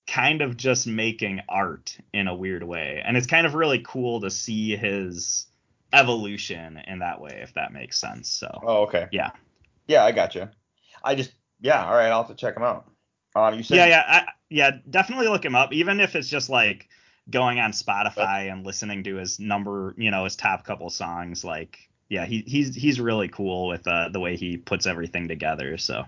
[0.06, 3.02] kind of just making art in a weird way.
[3.04, 5.46] And it's kind of really cool to see his
[5.92, 8.28] evolution in that way, if that makes sense.
[8.28, 9.06] So, Oh, okay.
[9.12, 9.30] yeah.
[9.86, 10.48] Yeah, I got you.
[11.02, 12.90] I just yeah, all right, I'll have to check him out.
[13.34, 14.70] Um, you said yeah, yeah, I, yeah.
[14.88, 16.88] Definitely look him up, even if it's just like
[17.30, 21.44] going on Spotify and listening to his number, you know, his top couple songs.
[21.44, 25.78] Like, yeah, he, he's he's really cool with uh, the way he puts everything together.
[25.78, 26.04] So,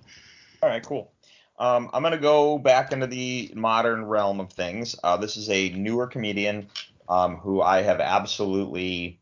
[0.63, 1.13] All right, cool.
[1.59, 4.97] Um, I'm gonna go back into the modern realm of things.
[5.03, 6.69] Uh, this is a newer comedian
[7.09, 9.21] um, who I have absolutely,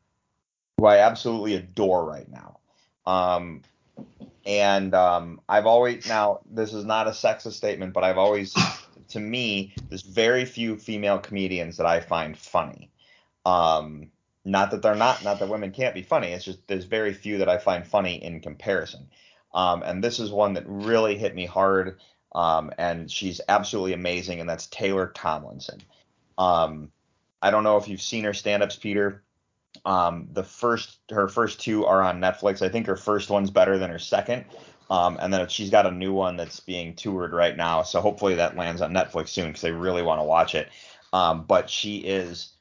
[0.79, 2.59] who I absolutely adore right now.
[3.07, 3.63] Um,
[4.47, 8.55] and um, I've always now this is not a sexist statement, but I've always,
[9.11, 12.91] to me, there's very few female comedians that I find funny.
[13.45, 14.11] Um,
[14.45, 16.29] not that they're not, not that women can't be funny.
[16.29, 19.09] It's just there's very few that I find funny in comparison.
[19.53, 21.99] Um, and this is one that really hit me hard.
[22.33, 25.81] Um, and she's absolutely amazing, and that's Taylor Tomlinson.
[26.39, 26.91] Um,
[27.43, 29.23] I don't know if you've seen her stand-ups, Peter.
[29.85, 32.63] Um, the first, her first two are on Netflix.
[32.63, 34.45] I think her first one's better than her second.
[34.91, 37.83] Um, and then she's got a new one that's being toured right now.
[37.83, 40.69] So hopefully that lands on Netflix soon because they really want to watch it.
[41.13, 42.53] Um, but she is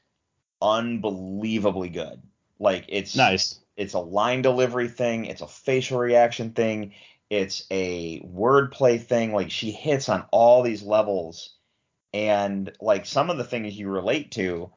[0.62, 2.22] unbelievably good.
[2.60, 3.58] Like it's nice.
[3.76, 5.24] It's a line delivery thing.
[5.24, 6.92] It's a facial reaction thing.
[7.30, 9.32] It's a wordplay thing.
[9.32, 11.54] Like she hits on all these levels,
[12.12, 14.70] and like some of the things you relate to,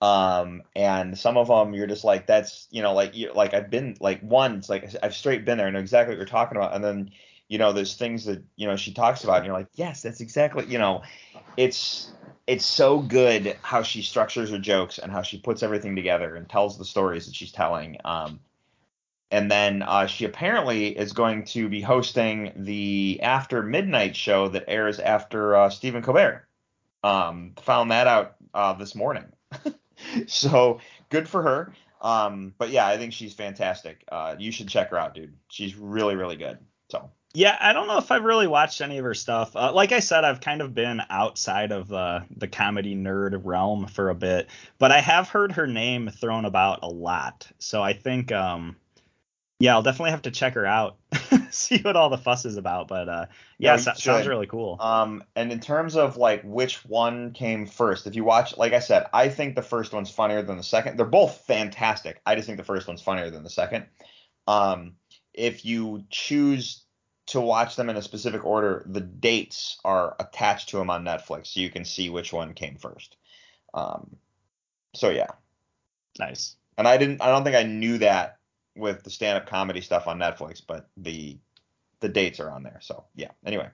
[0.00, 3.70] um, and some of them you're just like that's you know like you like I've
[3.70, 5.66] been like one like I've straight been there.
[5.66, 7.10] I know exactly what you're talking about, and then
[7.48, 10.20] you know there's things that you know she talks about, and you're like yes, that's
[10.20, 11.02] exactly you know,
[11.56, 12.12] it's
[12.46, 16.48] it's so good how she structures her jokes and how she puts everything together and
[16.48, 17.98] tells the stories that she's telling.
[18.04, 18.40] Um,
[19.30, 24.64] and then uh, she apparently is going to be hosting the after midnight show that
[24.66, 26.46] airs after uh, Stephen Colbert.
[27.04, 29.26] Um, found that out uh, this morning.
[30.26, 30.80] so
[31.10, 31.72] good for her.
[32.00, 34.04] Um, but yeah, I think she's fantastic.
[34.10, 35.34] Uh, you should check her out, dude.
[35.48, 36.58] She's really, really good.
[36.90, 39.54] So Yeah, I don't know if I've really watched any of her stuff.
[39.56, 43.86] Uh, like I said, I've kind of been outside of uh, the comedy nerd realm
[43.86, 44.48] for a bit,
[44.78, 47.48] but I have heard her name thrown about a lot.
[47.58, 48.76] So I think, um,
[49.58, 50.96] yeah, I'll definitely have to check her out,
[51.54, 52.88] see what all the fuss is about.
[52.88, 53.26] But uh,
[53.58, 54.76] yeah, No, so- sounds really cool.
[54.80, 58.78] Um, and in terms of like which one came first, if you watch, like I
[58.80, 60.96] said, I think the first one's funnier than the second.
[60.96, 62.20] They're both fantastic.
[62.26, 63.86] I just think the first one's funnier than the second.
[64.46, 64.94] Um,
[65.34, 66.84] if you choose
[67.26, 71.48] to watch them in a specific order, the dates are attached to them on Netflix,
[71.48, 73.16] so you can see which one came first.
[73.74, 74.16] Um,
[74.94, 75.26] so yeah,
[76.18, 76.56] Nice.
[76.78, 78.37] and I didn't, I don't think I knew that
[78.78, 81.38] with the stand-up comedy stuff on Netflix, but the
[82.00, 82.78] the dates are on there.
[82.80, 83.30] So yeah.
[83.44, 83.68] Anyway,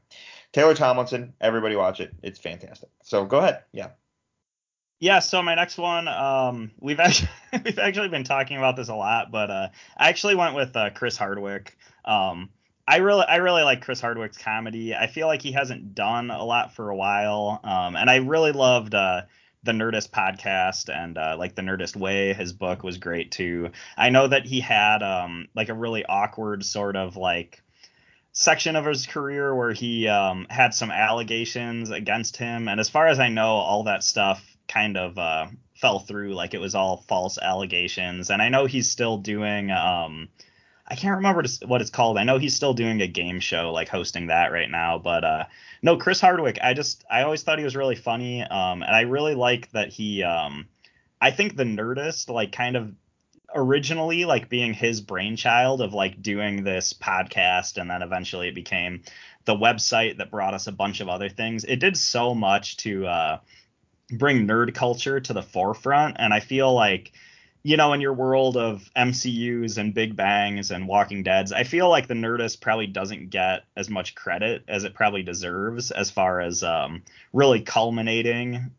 [0.52, 2.14] Taylor Tomlinson, everybody watch it.
[2.22, 2.88] It's fantastic.
[3.02, 3.64] So go ahead.
[3.72, 3.90] Yeah.
[5.00, 7.28] Yeah, so my next one, um, we've actually
[7.64, 10.90] we've actually been talking about this a lot, but uh, I actually went with uh,
[10.90, 11.76] Chris Hardwick.
[12.04, 12.48] Um,
[12.86, 14.94] I really I really like Chris Hardwick's comedy.
[14.94, 18.52] I feel like he hasn't done a lot for a while, um, and I really
[18.52, 19.22] loved uh,
[19.64, 22.34] the Nerdist podcast and uh, like the Nerdist Way.
[22.34, 23.70] His book was great too.
[23.96, 27.62] I know that he had um, like a really awkward sort of like
[28.32, 33.06] section of his career where he um, had some allegations against him, and as far
[33.06, 35.46] as I know, all that stuff kind of uh,
[35.76, 36.34] fell through.
[36.34, 39.70] Like it was all false allegations, and I know he's still doing.
[39.70, 40.28] Um,
[40.86, 42.18] I can't remember what it's called.
[42.18, 44.98] I know he's still doing a game show, like hosting that right now.
[44.98, 45.44] But uh,
[45.82, 46.58] no, Chris Hardwick.
[46.62, 49.88] I just I always thought he was really funny, um, and I really like that
[49.88, 50.22] he.
[50.22, 50.66] Um,
[51.20, 52.92] I think the Nerdist like kind of
[53.54, 59.02] originally like being his brainchild of like doing this podcast, and then eventually it became
[59.46, 61.64] the website that brought us a bunch of other things.
[61.64, 63.38] It did so much to uh,
[64.10, 67.12] bring nerd culture to the forefront, and I feel like
[67.64, 71.88] you know, in your world of MCUs and Big Bangs and Walking Deads, I feel
[71.88, 76.42] like the Nerdist probably doesn't get as much credit as it probably deserves as far
[76.42, 78.70] as um, really culminating,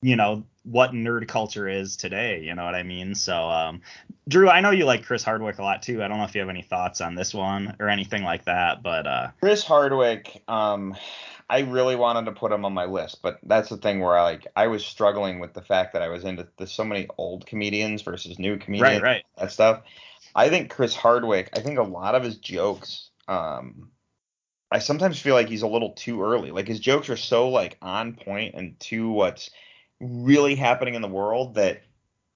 [0.00, 2.40] you know, what nerd culture is today.
[2.42, 3.14] You know what I mean?
[3.14, 3.82] So, um,
[4.26, 6.02] Drew, I know you like Chris Hardwick a lot too.
[6.02, 8.82] I don't know if you have any thoughts on this one or anything like that,
[8.82, 10.96] but uh, Chris Hardwick, um,
[11.50, 14.22] I really wanted to put him on my list, but that's the thing where I
[14.22, 17.46] like I was struggling with the fact that I was into there's so many old
[17.46, 19.82] comedians versus new comedians, right, right, that stuff.
[20.34, 23.90] I think Chris Hardwick, I think a lot of his jokes, um,
[24.70, 26.50] I sometimes feel like he's a little too early.
[26.50, 29.50] Like his jokes are so like on point and to what's
[30.00, 31.82] really happening in the world that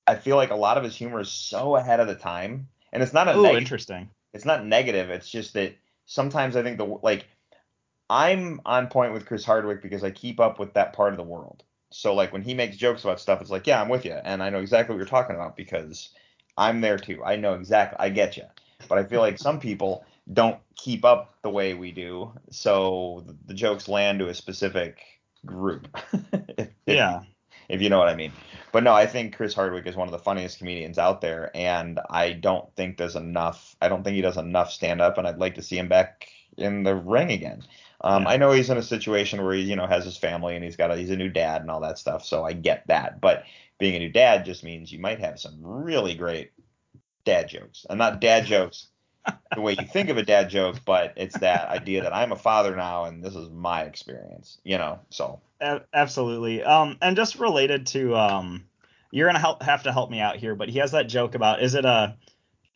[0.06, 2.68] I feel like a lot of his humor is so ahead of the time.
[2.93, 4.10] And it's not a Ooh, neg- interesting.
[4.32, 5.10] It's not negative.
[5.10, 5.76] It's just that
[6.06, 7.26] sometimes I think the like
[8.10, 11.22] I'm on point with Chris Hardwick because I keep up with that part of the
[11.22, 11.62] world.
[11.90, 14.42] So like when he makes jokes about stuff, it's like, yeah, I'm with you, and
[14.42, 16.10] I know exactly what you're talking about because
[16.56, 17.22] I'm there too.
[17.24, 17.98] I know exactly.
[17.98, 18.44] I get you.
[18.88, 23.54] But I feel like some people don't keep up the way we do, so the
[23.54, 25.00] jokes land to a specific
[25.46, 25.88] group.
[26.58, 27.20] if, yeah.
[27.20, 27.26] If,
[27.68, 28.32] if you know what I mean.
[28.72, 32.00] But no, I think Chris Hardwick is one of the funniest comedians out there, and
[32.10, 33.76] I don't think there's enough.
[33.80, 36.28] I don't think he does enough stand up, and I'd like to see him back
[36.56, 37.62] in the ring again.
[38.02, 38.30] Um, Yeah.
[38.30, 40.76] I know he's in a situation where he, you know, has his family and he's
[40.76, 43.20] got a, he's a new dad and all that stuff, so I get that.
[43.20, 43.44] But
[43.78, 46.52] being a new dad just means you might have some really great
[47.24, 48.88] dad jokes, and not dad jokes
[49.54, 52.36] the way you think of a dad joke, but it's that idea that I'm a
[52.36, 55.00] father now and this is my experience, you know.
[55.10, 55.40] So
[55.92, 56.62] absolutely.
[56.62, 58.64] Um, and just related to um,
[59.10, 61.62] you're gonna help have to help me out here, but he has that joke about
[61.62, 62.16] is it a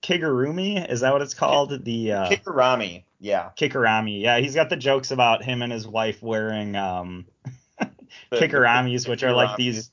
[0.02, 0.88] kigurumi?
[0.88, 1.84] Is that what it's called?
[1.84, 4.20] The uh, Kikurami, yeah, Kikurami.
[4.20, 7.26] Yeah, he's got the jokes about him and his wife wearing um
[8.30, 9.90] The- Kikuramis, which are like these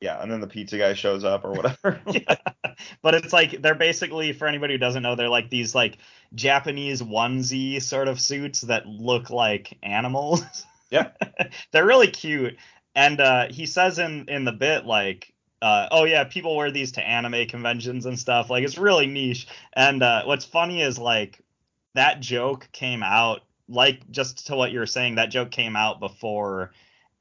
[0.00, 2.00] yeah, and then the pizza guy shows up or whatever.
[2.10, 2.36] yeah.
[3.02, 5.98] but it's like they're basically for anybody who doesn't know, they're like these like
[6.34, 10.42] Japanese onesie sort of suits that look like animals.
[10.90, 11.10] Yeah.
[11.72, 12.56] they're really cute.
[12.94, 16.92] And uh he says in in the bit like uh, oh yeah, people wear these
[16.92, 18.48] to anime conventions and stuff.
[18.48, 19.46] Like it's really niche.
[19.74, 21.38] And uh, what's funny is like
[21.94, 25.14] that joke came out like just to what you were saying.
[25.14, 26.72] That joke came out before,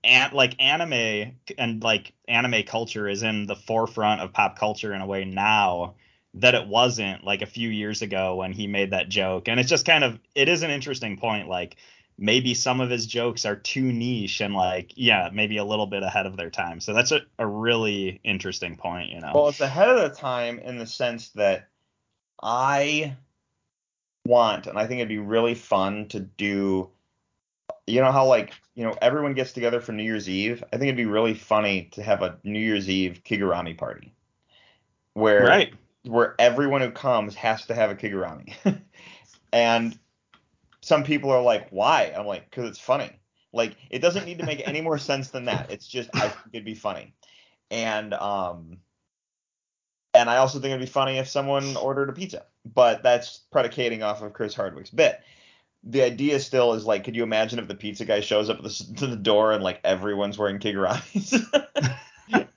[0.03, 5.01] and like anime and like anime culture is in the forefront of pop culture in
[5.01, 5.95] a way now
[6.35, 9.47] that it wasn't like a few years ago when he made that joke.
[9.47, 11.47] And it's just kind of it is an interesting point.
[11.47, 11.75] Like
[12.19, 16.03] maybe some of his jokes are too niche and like yeah maybe a little bit
[16.03, 19.61] ahead of their time so that's a, a really interesting point you know Well, it's
[19.61, 21.69] ahead of the time in the sense that
[22.43, 23.15] I
[24.29, 26.89] want, and I think it'd be really fun to do.
[27.87, 30.63] You know how like you know everyone gets together for New Year's Eve.
[30.71, 34.13] I think it'd be really funny to have a New Year's Eve Kigurami party,
[35.13, 35.73] where right
[36.03, 38.53] where everyone who comes has to have a Kigurami,
[39.53, 39.97] and
[40.81, 42.13] some people are like, why?
[42.15, 43.11] I'm like, because it's funny.
[43.51, 45.71] Like it doesn't need to make any more sense than that.
[45.71, 47.15] It's just I think it'd be funny,
[47.71, 48.77] and um,
[50.13, 54.03] and I also think it'd be funny if someone ordered a pizza, but that's predicating
[54.03, 55.19] off of Chris Hardwick's bit.
[55.83, 58.63] The idea still is like, could you imagine if the pizza guy shows up at
[58.63, 61.41] the, to the door and like everyone's wearing Kiguramis?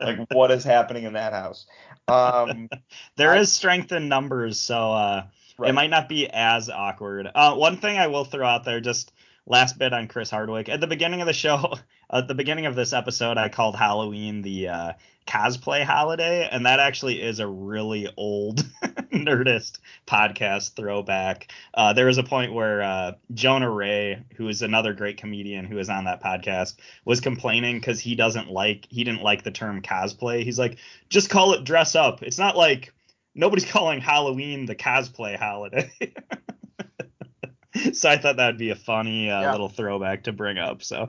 [0.00, 1.66] like, what is happening in that house?
[2.08, 2.68] Um,
[3.16, 5.24] There I- is strength in numbers so uh
[5.58, 5.70] Right.
[5.70, 9.10] it might not be as awkward uh one thing i will throw out there just
[9.46, 11.72] last bit on chris hardwick at the beginning of the show
[12.10, 14.92] at the beginning of this episode, I called Halloween the uh,
[15.26, 18.58] cosplay holiday, and that actually is a really old
[19.12, 21.50] Nerdist podcast throwback.
[21.74, 25.78] Uh, there was a point where uh, Jonah Ray, who is another great comedian who
[25.78, 29.82] is on that podcast, was complaining because he doesn't like he didn't like the term
[29.82, 30.44] cosplay.
[30.44, 30.78] He's like,
[31.08, 32.22] just call it dress up.
[32.22, 32.92] It's not like
[33.34, 35.90] nobody's calling Halloween the cosplay holiday.
[37.92, 39.52] so I thought that'd be a funny uh, Yeah.
[39.52, 40.82] little throwback to bring up.
[40.84, 41.08] So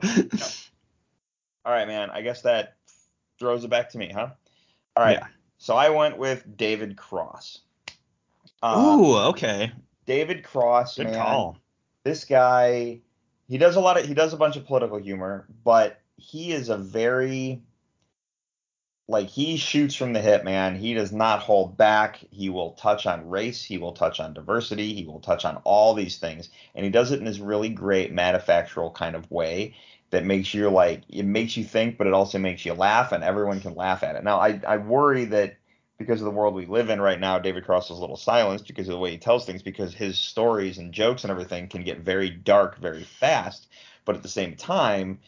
[1.68, 2.08] All right, man.
[2.08, 2.76] I guess that
[3.38, 4.30] throws it back to me, huh?
[4.96, 5.18] All right.
[5.20, 5.26] Yeah.
[5.58, 7.58] So I went with David Cross.
[8.62, 9.72] Uh, Ooh, okay.
[10.06, 11.14] David Cross, Good man.
[11.16, 11.58] call.
[12.04, 13.00] This guy,
[13.48, 16.70] he does a lot of, he does a bunch of political humor, but he is
[16.70, 17.60] a very,
[19.06, 20.74] like, he shoots from the hip, man.
[20.74, 22.18] He does not hold back.
[22.30, 23.62] He will touch on race.
[23.62, 24.94] He will touch on diversity.
[24.94, 26.48] He will touch on all these things.
[26.74, 29.74] And he does it in this really great manufactural kind of way
[30.10, 33.22] that makes you like, it makes you think, but it also makes you laugh, and
[33.22, 34.24] everyone can laugh at it.
[34.24, 35.56] Now, I, I worry that
[35.98, 38.66] because of the world we live in right now, David Cross is a little silenced
[38.66, 41.82] because of the way he tells things, because his stories and jokes and everything can
[41.82, 43.68] get very dark very fast.
[44.04, 45.18] But at the same time,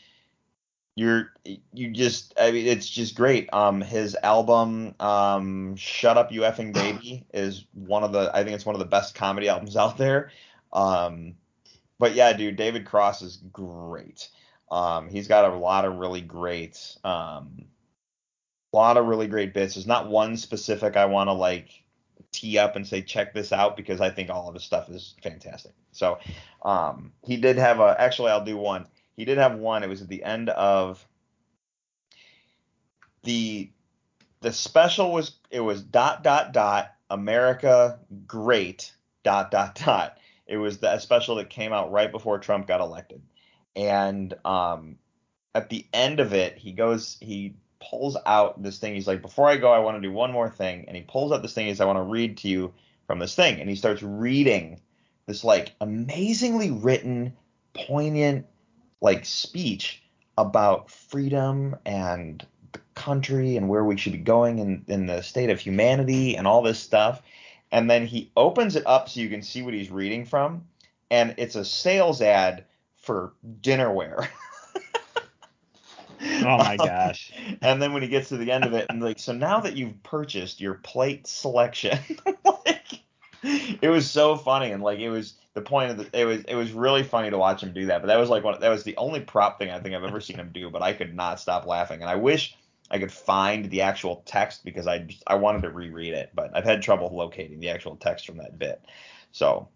[0.97, 1.33] you're
[1.73, 3.49] you just I mean it's just great.
[3.53, 8.55] Um his album um Shut Up You Effing Baby is one of the I think
[8.55, 10.31] it's one of the best comedy albums out there.
[10.73, 11.37] Um
[11.99, 14.29] but yeah, dude, David Cross is great.
[14.71, 17.65] Um he's got a lot of really great um
[18.73, 19.75] lot of really great bits.
[19.75, 21.71] There's not one specific I want to like
[22.33, 25.15] tee up and say check this out because I think all of his stuff is
[25.23, 25.73] fantastic.
[25.93, 26.19] So
[26.63, 28.87] um he did have a actually I'll do one.
[29.17, 29.83] He did have one.
[29.83, 31.05] It was at the end of
[33.23, 33.71] the
[34.41, 38.93] the special was it was dot dot dot America great
[39.23, 40.19] dot dot dot.
[40.47, 43.23] It was the special that came out right before Trump got elected.
[43.77, 44.97] And um
[45.55, 48.95] at the end of it, he goes he pulls out this thing.
[48.95, 50.85] He's like, before I go, I want to do one more thing.
[50.87, 51.67] And he pulls out this thing.
[51.67, 52.73] He's, I want to read to you
[53.07, 53.59] from this thing.
[53.61, 54.81] And he starts reading
[55.27, 57.33] this like amazingly written,
[57.75, 58.47] poignant
[59.01, 60.03] like speech
[60.37, 65.51] about freedom and the country and where we should be going in, in the state
[65.51, 67.23] of humanity and all this stuff.
[67.73, 70.65] And then he opens it up so you can see what he's reading from.
[71.11, 72.65] And it's a sales ad
[73.11, 74.29] for dinnerware.
[76.23, 77.33] Oh my gosh.
[77.63, 79.77] and then when he gets to the end of it, and like, so now that
[79.77, 81.99] you've purchased your plate selection,
[82.45, 83.01] like,
[83.43, 86.55] it was so funny, and like, it was the point of the, it was, it
[86.55, 88.03] was really funny to watch him do that.
[88.03, 90.21] But that was like one, that was the only prop thing I think I've ever
[90.21, 90.69] seen him do.
[90.69, 92.55] But I could not stop laughing, and I wish
[92.91, 96.51] I could find the actual text because I, just, I wanted to reread it, but
[96.55, 98.83] I've had trouble locating the actual text from that bit.
[99.33, 99.69] So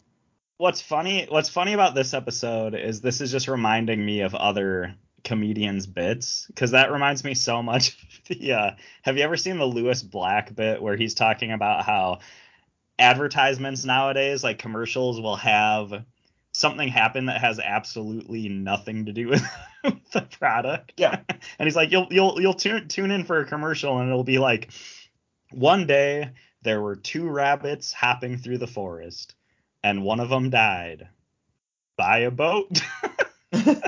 [0.57, 4.95] What's funny what's funny about this episode is this is just reminding me of other
[5.25, 7.89] comedians bits because that reminds me so much
[8.31, 8.71] of the uh
[9.03, 12.21] have you ever seen the Lewis Black bit where he's talking about how
[12.99, 16.05] advertisements nowadays like commercials will have
[16.53, 19.29] something happen that has absolutely nothing to do
[19.83, 20.93] with the product.
[20.97, 21.21] Yeah.
[21.29, 24.39] and he's like you'll you'll you'll tune tune in for a commercial and it'll be
[24.39, 24.71] like
[25.51, 26.31] one day
[26.63, 29.35] there were two rabbits hopping through the forest
[29.85, 31.07] and one of them died
[31.97, 32.81] by a boat.
[33.53, 33.85] and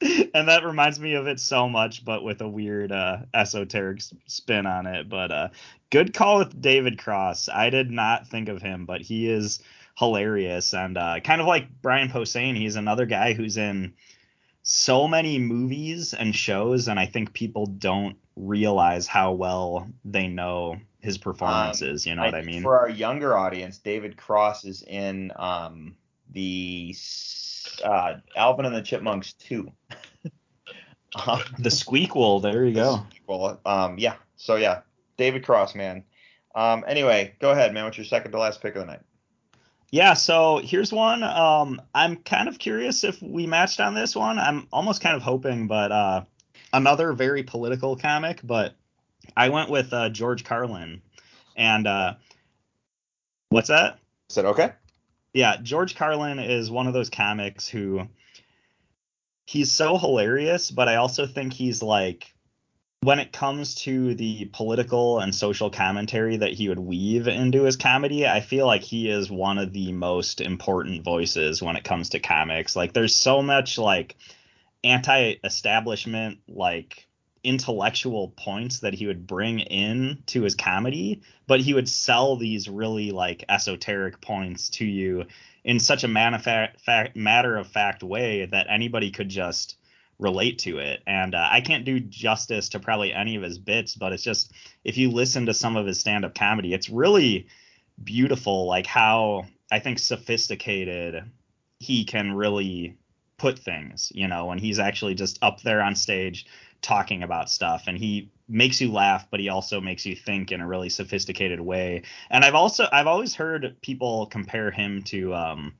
[0.00, 4.86] that reminds me of it so much, but with a weird uh, esoteric spin on
[4.86, 5.08] it.
[5.08, 5.48] But uh,
[5.90, 7.48] good call with David Cross.
[7.48, 9.62] I did not think of him, but he is
[9.96, 12.56] hilarious and uh, kind of like Brian Posehn.
[12.56, 13.94] He's another guy who's in
[14.64, 20.80] so many movies and shows, and I think people don't realize how well they know
[21.04, 22.06] his performances.
[22.06, 22.62] you know what I mean?
[22.62, 25.96] For our younger audience, David Cross is in um,
[26.32, 26.94] the
[27.84, 29.70] uh, Alvin and the Chipmunks 2.
[31.26, 32.40] um, The Squeakquel.
[32.42, 33.06] There you go.
[33.26, 34.14] well, um, yeah.
[34.36, 34.80] So yeah,
[35.18, 36.04] David Cross, man.
[36.54, 37.84] Um, anyway, go ahead, man.
[37.84, 39.00] What's your second to last pick of the night?
[39.90, 41.22] Yeah, so here's one.
[41.22, 44.38] Um, I'm kind of curious if we matched on this one.
[44.38, 46.24] I'm almost kind of hoping, but uh,
[46.72, 48.74] another very political comic, but
[49.36, 51.02] I went with uh, George Carlin.
[51.56, 52.14] And uh,
[53.48, 53.98] what's that?
[54.28, 54.72] Said okay.
[55.32, 58.08] Yeah, George Carlin is one of those comics who
[59.46, 62.32] he's so hilarious, but I also think he's like
[63.02, 67.76] when it comes to the political and social commentary that he would weave into his
[67.76, 72.10] comedy, I feel like he is one of the most important voices when it comes
[72.10, 72.74] to comics.
[72.74, 74.16] Like there's so much like
[74.82, 77.06] anti-establishment like
[77.44, 82.68] intellectual points that he would bring in to his comedy, but he would sell these
[82.68, 85.26] really like esoteric points to you
[85.62, 89.76] in such a matter of fact way that anybody could just
[90.18, 91.02] relate to it.
[91.06, 94.52] And uh, I can't do justice to probably any of his bits, but it's just
[94.84, 97.46] if you listen to some of his stand up comedy, it's really
[98.02, 101.24] beautiful, like how I think sophisticated
[101.78, 102.96] he can really
[103.36, 106.46] put things, you know, and he's actually just up there on stage
[106.84, 110.60] talking about stuff and he makes you laugh but he also makes you think in
[110.60, 112.02] a really sophisticated way.
[112.30, 115.74] And i've also i've always heard people compare him to um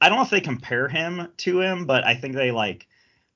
[0.00, 2.88] i don't know if they compare him to him but i think they like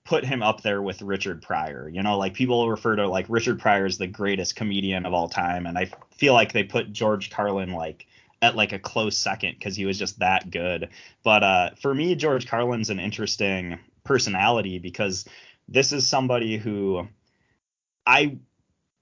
[0.05, 1.89] put him up there with richard pryor.
[1.89, 5.29] You know like people refer to like richard pryor as the greatest comedian of all
[5.29, 8.07] time and i feel like they put george carlin like
[8.43, 10.91] at like a close second because he was just that good.
[11.23, 15.25] But uh for me george carlin's an interesting personality because
[15.69, 17.09] this is somebody who
[18.07, 18.39] I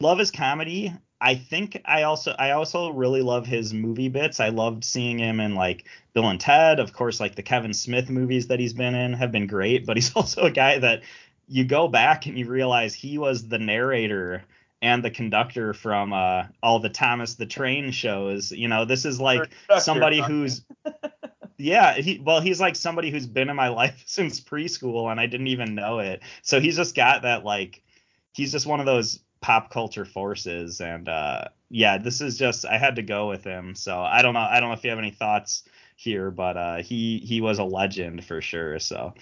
[0.01, 0.93] love his comedy.
[1.21, 4.41] I think I also I also really love his movie bits.
[4.41, 6.81] I loved seeing him in like Bill and Ted.
[6.81, 9.97] Of course, like the Kevin Smith movies that he's been in have been great, but
[9.97, 11.03] he's also a guy that
[11.47, 14.45] you go back and you realize he was the narrator
[14.83, 18.53] and the conductor from uh, all the Thomas the Train shows.
[18.53, 20.63] You know, this is like somebody who's
[21.57, 25.27] yeah, he well, he's like somebody who's been in my life since preschool and I
[25.27, 26.23] didn't even know it.
[26.43, 27.83] So he's just got that like
[28.33, 32.79] he's just one of those pop culture forces and uh yeah, this is just I
[32.79, 33.75] had to go with him.
[33.75, 35.65] So I don't know I don't know if you have any thoughts
[35.97, 38.79] here, but uh he he was a legend for sure.
[38.79, 39.15] So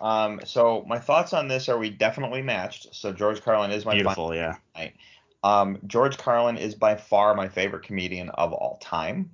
[0.00, 2.94] Um, so my thoughts on this are we definitely matched.
[2.94, 4.56] So George Carlin is my beautiful, yeah.
[4.74, 4.94] Tonight.
[5.42, 9.30] Um, George Carlin is by far my favorite comedian of all time.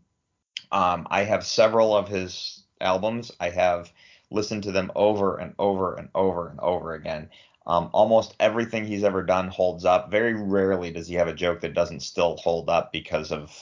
[0.72, 3.32] Um, I have several of his albums.
[3.40, 3.92] I have
[4.30, 7.30] listened to them over and over and over and over again.
[7.66, 10.10] Um, almost everything he's ever done holds up.
[10.10, 13.52] Very rarely does he have a joke that doesn't still hold up because of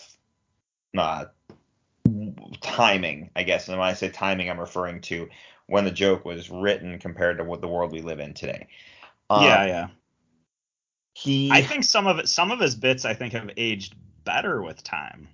[0.97, 1.27] uh,
[2.61, 3.69] timing, I guess.
[3.69, 5.29] And when I say timing, I'm referring to
[5.67, 8.69] when the joke was written compared to what the world we live in today.
[9.31, 9.87] Um, yeah, yeah.
[11.15, 13.95] He, I think some of it, some of his bits, I think, have aged
[14.25, 15.29] better with time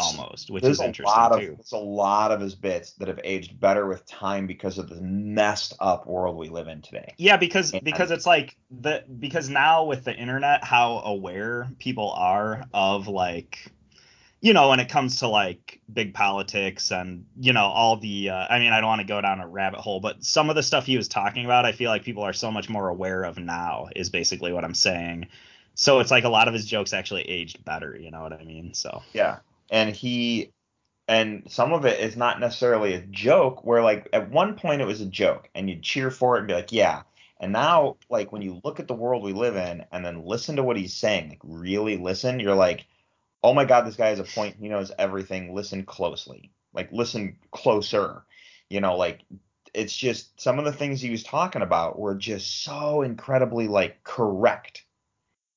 [0.00, 1.54] almost, which is interesting a lot of, too.
[1.56, 5.00] There's a lot of his bits that have aged better with time because of the
[5.00, 7.14] messed up world we live in today.
[7.18, 12.10] Yeah, because And- because it's like the because now with the internet, how aware people
[12.12, 13.72] are of like
[14.42, 18.46] you know when it comes to like big politics and you know all the uh,
[18.50, 20.62] i mean i don't want to go down a rabbit hole but some of the
[20.62, 23.38] stuff he was talking about i feel like people are so much more aware of
[23.38, 25.26] now is basically what i'm saying
[25.74, 28.44] so it's like a lot of his jokes actually aged better you know what i
[28.44, 29.38] mean so Yeah.
[29.70, 30.52] And he
[31.08, 34.86] and some of it is not necessarily a joke where like at one point it
[34.86, 37.02] was a joke and you'd cheer for it and be like, yeah.
[37.38, 40.56] And now like when you look at the world we live in and then listen
[40.56, 42.86] to what he's saying, like really listen, you're like,
[43.42, 44.56] oh my god, this guy has a point.
[44.58, 45.54] He knows everything.
[45.54, 46.50] Listen closely.
[46.72, 48.24] Like listen closer.
[48.68, 49.20] You know, like
[49.74, 54.02] it's just some of the things he was talking about were just so incredibly like
[54.02, 54.84] correct.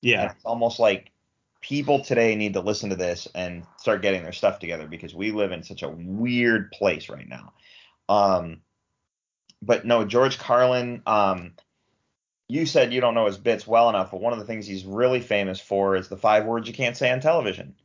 [0.04, 1.12] And yeah it's almost like
[1.62, 5.32] people today need to listen to this and start getting their stuff together because we
[5.32, 7.54] live in such a weird place right now.
[8.08, 8.62] Um,
[9.62, 11.02] but no, George Carlin.
[11.06, 11.54] Um,
[12.48, 14.84] you said you don't know his bits well enough, but one of the things he's
[14.84, 17.76] really famous for is the five words you can't say on television.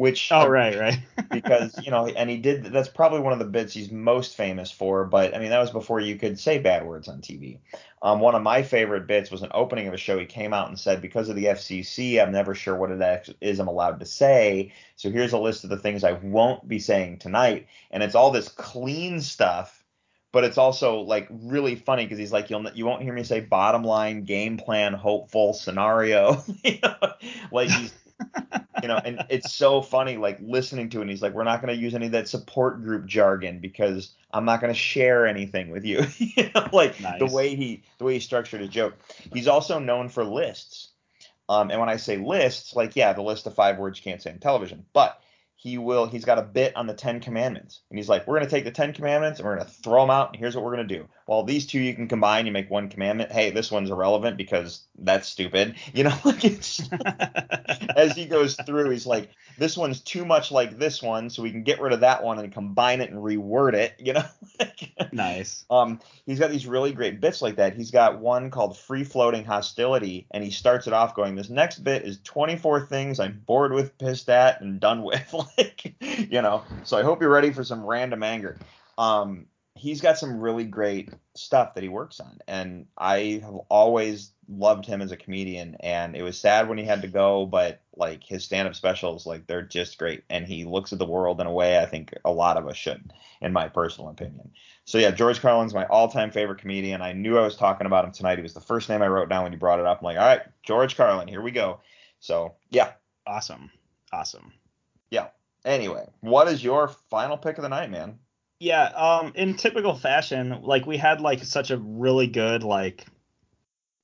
[0.00, 0.98] Which oh right right
[1.30, 2.64] because you know, and he did.
[2.64, 5.04] That's probably one of the bits he's most famous for.
[5.04, 7.58] But I mean, that was before you could say bad words on TV.
[8.00, 10.18] Um, one of my favorite bits was an opening of a show.
[10.18, 13.58] He came out and said, "Because of the FCC, I'm never sure what it is
[13.58, 14.72] I'm allowed to say.
[14.96, 18.30] So here's a list of the things I won't be saying tonight." And it's all
[18.30, 19.84] this clean stuff,
[20.32, 23.40] but it's also like really funny because he's like, "You'll you won't hear me say
[23.40, 27.12] bottom line, game plan, hopeful, scenario." you know?
[27.52, 27.92] Like he's
[28.82, 31.02] you know, and it's so funny, like listening to it.
[31.02, 34.12] And he's like, "We're not going to use any of that support group jargon because
[34.32, 38.04] I'm not going to share anything with you." you know, like the way he the
[38.04, 38.94] way he structured his joke.
[39.32, 40.88] He's also known for lists.
[41.48, 44.22] Um, and when I say lists, like yeah, the list of five words you can't
[44.22, 45.20] say on television, but
[45.62, 46.06] he will.
[46.06, 48.64] He's got a bit on the Ten Commandments, and he's like, "We're going to take
[48.64, 50.88] the Ten Commandments and we're going to throw them out, and here's what we're going
[50.88, 51.06] to do.
[51.26, 53.30] Well, these two you can combine, you make one commandment.
[53.30, 55.76] Hey, this one's irrelevant because that's stupid.
[55.92, 56.88] You know, like it's
[57.96, 61.50] as he goes through, he's like, this one's too much like this one, so we
[61.50, 63.94] can get rid of that one and combine it and reword it.
[64.00, 64.24] You know,
[65.12, 67.74] nice um, he's got these really great bits like that.
[67.74, 71.78] He's got one called Free Floating Hostility, and he starts it off going, This next
[71.80, 75.34] bit is 24 things I'm bored with, pissed at, and done with.
[75.58, 78.58] like, you know, so I hope you're ready for some random anger.
[78.98, 84.32] Um, he's got some really great stuff that he works on, and I have always
[84.48, 87.80] loved him as a comedian, and it was sad when he had to go, but
[87.96, 91.46] like his stand-up specials, like they're just great, and he looks at the world in
[91.46, 94.50] a way I think a lot of us should, in my personal opinion.
[94.84, 97.00] So yeah, George Carlin's my all-time favorite comedian.
[97.00, 98.38] I knew I was talking about him tonight.
[98.38, 100.00] He was the first name I wrote down when you brought it up.
[100.00, 101.80] I'm like, all right, George Carlin, here we go.
[102.18, 102.92] So yeah,
[103.26, 103.70] Awesome.
[104.12, 104.52] Awesome.
[105.10, 105.28] yeah.
[105.64, 108.18] Anyway, what is your final pick of the night, man?
[108.58, 113.06] Yeah, um, in typical fashion, like we had like such a really good like,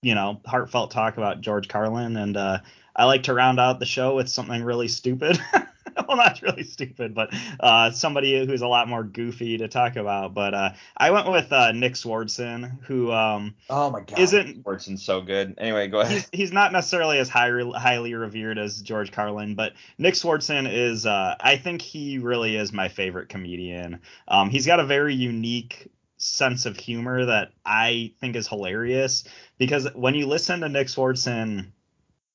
[0.02, 2.58] you know, heartfelt talk about George Carlin, and uh,
[2.94, 5.38] I like to round out the show with something really stupid.
[6.08, 10.34] well, that's really stupid, but uh, somebody who's a lot more goofy to talk about.
[10.34, 15.02] But uh, I went with uh, Nick Swardson, who um, Oh my god, Isn't- Swardson's
[15.04, 15.54] so good.
[15.58, 16.12] Anyway, go ahead.
[16.12, 21.06] he's he's not necessarily as high, highly revered as George Carlin, but Nick Swardson is.
[21.06, 24.00] Uh, I think he really is my favorite comedian.
[24.28, 29.24] Um, he's got a very unique sense of humor that I think is hilarious
[29.58, 31.72] because when you listen to Nick Swardson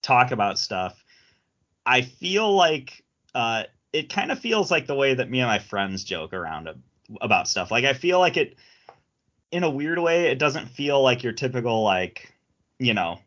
[0.03, 1.03] talk about stuff,
[1.85, 3.63] I feel like uh,
[3.93, 6.81] it kind of feels like the way that me and my friends joke around ab-
[7.21, 7.71] about stuff.
[7.71, 8.55] Like I feel like it,
[9.51, 12.33] in a weird way, it doesn't feel like your typical like,
[12.79, 13.19] you know,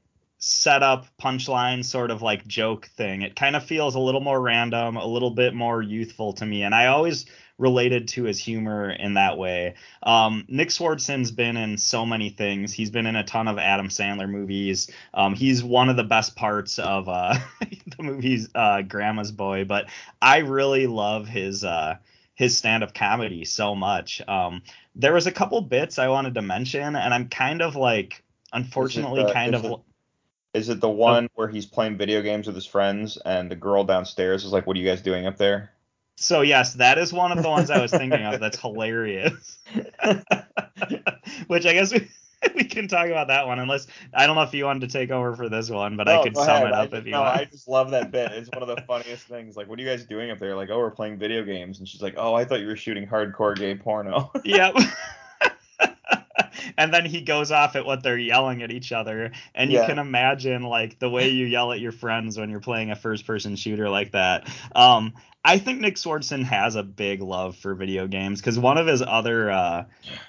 [0.44, 3.22] setup punchline sort of like joke thing.
[3.22, 6.62] It kind of feels a little more random, a little bit more youthful to me,
[6.62, 7.24] and I always
[7.56, 9.74] related to his humor in that way.
[10.02, 12.72] Um, Nick Swardson's been in so many things.
[12.72, 14.90] He's been in a ton of Adam Sandler movies.
[15.14, 17.36] Um, he's one of the best parts of uh,
[17.96, 19.86] the movies uh, Grandma's Boy, but
[20.20, 21.96] I really love his uh,
[22.34, 24.20] his stand-up comedy so much.
[24.28, 24.62] Um,
[24.96, 28.22] there was a couple bits I wanted to mention, and I'm kind of like,
[28.52, 29.64] unfortunately, the- kind of.
[29.64, 29.80] it-
[30.54, 30.92] Is it the oh.
[30.92, 34.66] one where he's playing video games with his friends and the girl downstairs is like,
[34.66, 35.72] "What are you guys doing up there?"
[36.16, 38.40] So yes, that is one of the ones I was thinking of.
[38.40, 39.58] That's hilarious.
[41.48, 42.08] Which I guess we,
[42.54, 45.10] we can talk about that one, unless I don't know if you wanted to take
[45.10, 46.66] over for this one, but I No, could go sum ahead.
[46.68, 47.36] it up just, if you no, want.
[47.36, 48.32] I just love that bit.
[48.32, 49.56] It's one of the funniest things.
[49.56, 50.54] Like, what are you guys doing up there?
[50.54, 53.06] Like, oh, we're playing video games, and she's like, oh, I thought you were shooting
[53.06, 54.30] hardcore gay porno.
[54.44, 54.76] Yep.
[56.76, 59.86] and then he goes off at what they're yelling at each other, and you Yeah.
[59.86, 63.56] can imagine like the way you yell at your friends when you're playing a first-person
[63.56, 64.48] shooter like that.
[64.74, 65.14] Um,
[65.44, 69.02] I think Nick Swardson has a big love for video games because one of his
[69.02, 69.84] other uh,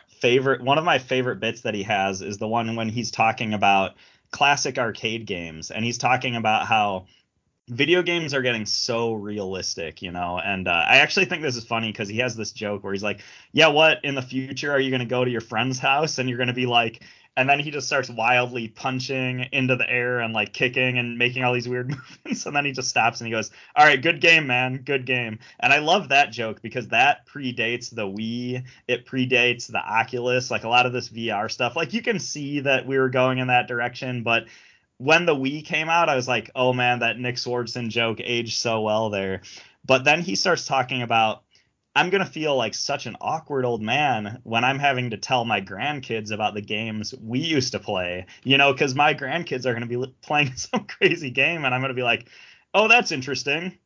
[0.07, 3.53] favorite, one of my favorite bits that he has is the one when he's talking
[3.53, 3.93] about
[4.31, 7.05] classic arcade games, and he's talking about how
[7.67, 10.39] video games are getting so realistic, you know.
[10.43, 13.03] And uh, I actually think this is funny because he has this joke where he's
[13.03, 13.21] like,
[13.51, 16.29] "Yeah, what in the future are you going to go to your friend's house and
[16.29, 17.03] you're going to be like?"
[17.37, 21.43] And then he just starts wildly punching into the air and like kicking and making
[21.43, 21.89] all these weird
[22.23, 22.45] movements.
[22.45, 25.39] And then he just stops and he goes, "All right, good game, man, good game."
[25.59, 28.63] And I love that joke because that predates the Wii.
[28.87, 30.51] It predates the Oculus.
[30.51, 31.75] Like a lot of this VR stuff.
[31.75, 34.45] Like you can see that we were going in that direction, but
[34.97, 38.57] when the Wii came out, I was like, oh man, that Nick Swardson joke aged
[38.57, 39.41] so well there.
[39.85, 41.43] But then he starts talking about,
[41.95, 45.45] I'm going to feel like such an awkward old man when I'm having to tell
[45.45, 49.73] my grandkids about the games we used to play, you know, because my grandkids are
[49.73, 52.27] going to be playing some crazy game and I'm going to be like,
[52.73, 53.77] oh, that's interesting.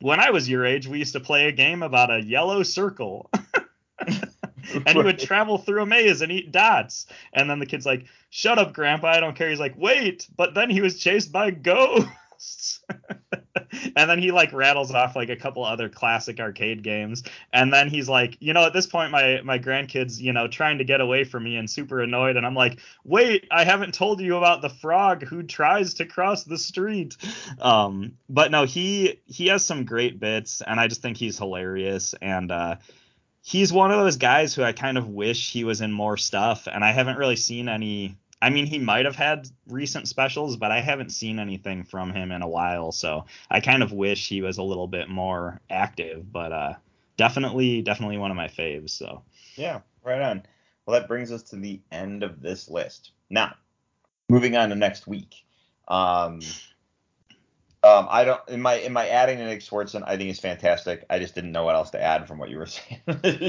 [0.00, 3.30] When I was your age, we used to play a game about a yellow circle.
[4.74, 7.06] and he would travel through a maze and eat dots.
[7.32, 9.08] And then the kid's like, "Shut up, Grandpa!
[9.08, 12.80] I don't care." He's like, "Wait!" But then he was chased by ghosts.
[13.96, 17.22] and then he like rattles off like a couple other classic arcade games.
[17.52, 20.78] And then he's like, you know, at this point, my my grandkids, you know, trying
[20.78, 22.36] to get away from me and super annoyed.
[22.36, 23.46] And I'm like, "Wait!
[23.50, 27.16] I haven't told you about the frog who tries to cross the street."
[27.60, 32.14] Um, but no, he he has some great bits, and I just think he's hilarious.
[32.20, 32.76] And uh,
[33.48, 36.68] he's one of those guys who I kind of wish he was in more stuff,
[36.70, 38.18] and I haven't really seen any.
[38.42, 42.30] I mean, he might have had recent specials, but I haven't seen anything from him
[42.30, 46.30] in a while, so I kind of wish he was a little bit more active.
[46.30, 46.74] But uh,
[47.16, 48.90] definitely, definitely one of my faves.
[48.90, 49.22] So
[49.56, 50.42] Yeah, right on.
[50.84, 53.12] Well, that brings us to the end of this list.
[53.30, 53.54] Now,
[54.28, 55.34] moving on to next week.
[55.88, 56.40] Um,
[57.84, 61.04] um, I don't in my in my adding to Nick Swardson, I think is fantastic.
[61.08, 63.00] I just didn't know what else to add from what you were saying.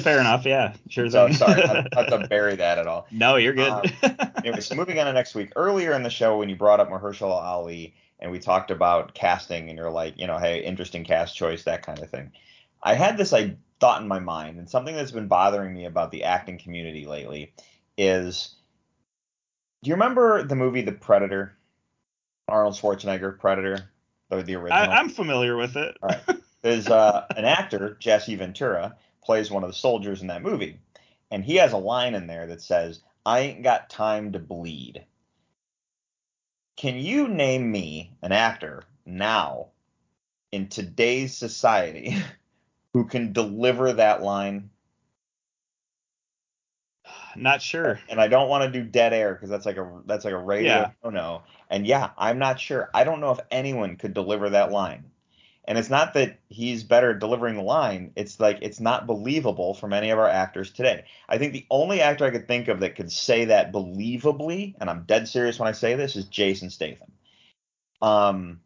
[0.02, 1.10] fair enough, yeah, sure.
[1.10, 3.08] So sorry, not, not to bury that at all.
[3.12, 3.72] no, you're good.
[3.72, 3.84] Um,
[4.40, 5.52] Anyway, so moving on to next week.
[5.58, 9.68] Earlier in the show, when you brought up Mahershala Ali and we talked about casting,
[9.68, 12.32] and you're like, you know, hey, interesting cast choice, that kind of thing.
[12.82, 16.12] I had this I thought in my mind, and something that's been bothering me about
[16.12, 17.54] the acting community lately
[17.98, 18.56] is,
[19.84, 21.58] do you remember the movie The Predator?
[22.48, 23.90] Arnold Schwarzenegger, Predator,
[24.30, 24.92] the, the I, original.
[24.92, 25.98] I'm familiar with it.
[26.02, 26.38] All right.
[26.62, 30.80] There's uh, an actor, Jesse Ventura, plays one of the soldiers in that movie,
[31.32, 35.06] and he has a line in there that says, "I ain't got time to bleed."
[36.76, 39.68] Can you name me an actor now
[40.52, 42.16] in today's society
[42.94, 44.70] who can deliver that line?
[47.36, 48.00] Not sure.
[48.10, 50.38] And I don't want to do dead air because that's like a that's like a
[50.38, 50.92] radio Yeah.
[51.04, 51.44] no no.
[51.70, 52.90] And yeah, I'm not sure.
[52.94, 55.12] I don't know if anyone could deliver that line.
[55.66, 58.12] And it's not that he's better at delivering the line.
[58.16, 61.06] It's like it's not believable from any of our actors today.
[61.28, 64.90] I think the only actor I could think of that could say that believably, and
[64.90, 67.12] I'm dead serious when I say this, is Jason Statham.
[68.02, 68.62] Um,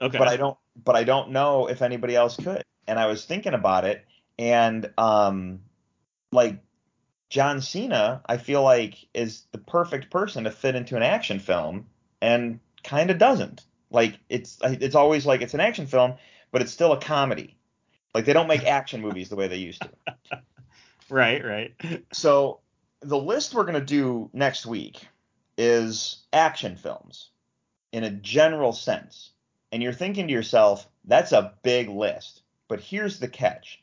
[0.00, 0.18] Okay.
[0.18, 2.62] but I don't but I don't know if anybody else could.
[2.86, 4.04] And I was thinking about it
[4.38, 5.60] and um
[6.32, 6.60] like
[7.28, 11.86] John Cena, I feel like is the perfect person to fit into an action film
[12.20, 13.64] and kind of doesn't.
[13.90, 16.14] Like it's it's always like it's an action film,
[16.52, 17.56] but it's still a comedy.
[18.14, 20.40] Like they don't make action movies the way they used to.
[21.10, 21.74] right, right.
[22.12, 22.60] So
[23.00, 25.06] the list we're going to do next week
[25.58, 27.30] is action films
[27.92, 29.30] in a general sense.
[29.72, 32.42] And you're thinking to yourself, that's a big list.
[32.68, 33.82] But here's the catch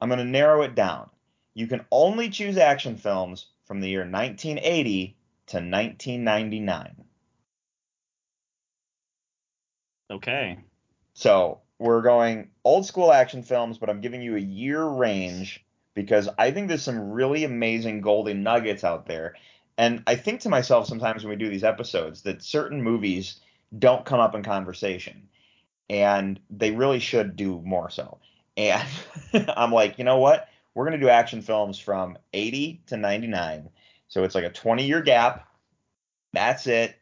[0.00, 1.08] I'm going to narrow it down.
[1.54, 5.16] You can only choose action films from the year 1980
[5.46, 7.04] to 1999.
[10.10, 10.58] Okay.
[11.14, 15.64] So we're going old school action films, but I'm giving you a year range
[15.94, 19.34] because I think there's some really amazing golden nuggets out there.
[19.78, 23.40] And I think to myself sometimes when we do these episodes that certain movies
[23.76, 25.28] don't come up in conversation.
[25.88, 28.18] And they really should do more so.
[28.56, 28.88] And
[29.56, 30.48] I'm like, you know what?
[30.74, 33.68] We're going to do action films from 80 to 99.
[34.08, 35.48] So it's like a 20 year gap.
[36.32, 36.96] That's it.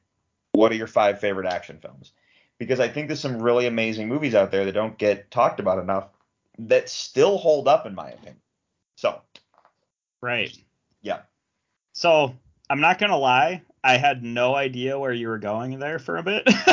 [0.52, 2.12] What are your five favorite action films?
[2.62, 5.80] because I think there's some really amazing movies out there that don't get talked about
[5.80, 6.06] enough
[6.60, 8.36] that still hold up in my opinion.
[8.94, 9.20] So,
[10.20, 10.56] Right.
[11.00, 11.22] yeah.
[11.92, 12.36] So
[12.70, 16.22] I'm not gonna lie, I had no idea where you were going there for a
[16.22, 16.44] bit.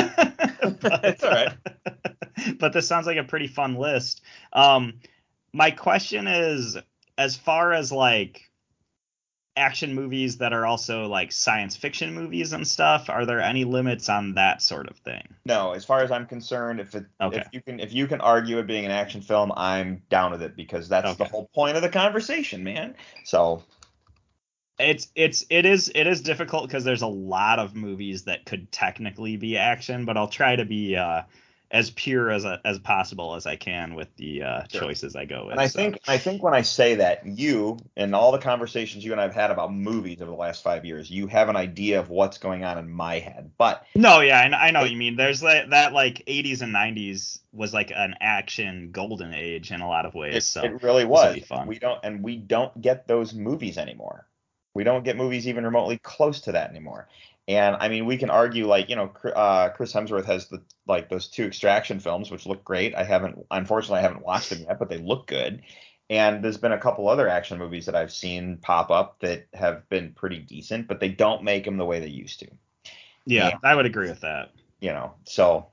[0.80, 1.56] but, It's all right.
[2.60, 4.22] But this sounds like a pretty fun list.
[4.52, 5.00] Um,
[5.52, 6.76] my question is,
[7.20, 8.50] as far as like
[9.54, 14.08] action movies that are also like science fiction movies and stuff, are there any limits
[14.08, 15.34] on that sort of thing?
[15.44, 17.40] No, as far as I'm concerned, if it Okay.
[17.40, 20.42] if you can if you can argue it being an action film, I'm down with
[20.42, 22.94] it because that's the whole point of the conversation, man.
[23.24, 23.62] So,
[24.78, 28.72] It's it's it is it is difficult because there's a lot of movies that could
[28.72, 31.22] technically be action, but I'll try to be uh,
[31.72, 34.80] as pure as as possible as I can with the uh, Sure.
[34.82, 35.52] choices I go with.
[35.52, 35.78] and I so.
[35.78, 39.34] think I think when I say that, you and all the conversations you and I've
[39.34, 42.64] had about movies over the last five years, you have an idea of what's going
[42.64, 43.52] on in my head.
[43.56, 45.16] But no, yeah, I, I know what you mean.
[45.16, 49.88] There's that that like 80s and 90s was like an action golden age in a
[49.88, 50.36] lot of ways.
[50.36, 51.38] It, so it really was.
[51.44, 51.66] fun.
[51.66, 54.26] We don't, and we don't get those movies anymore.
[54.74, 57.08] We don't get movies even remotely close to that anymore.
[57.50, 61.08] And I mean, we can argue like you know, uh, Chris Hemsworth has the like
[61.08, 62.94] those two extraction films, which look great.
[62.94, 65.62] I haven't, unfortunately, I haven't watched them yet, but they look good.
[66.08, 69.88] And there's been a couple other action movies that I've seen pop up that have
[69.88, 72.48] been pretty decent, but they don't make them the way they used to.
[73.26, 73.56] yeah, yeah.
[73.62, 74.52] I would agree with that.
[74.80, 75.66] You know, so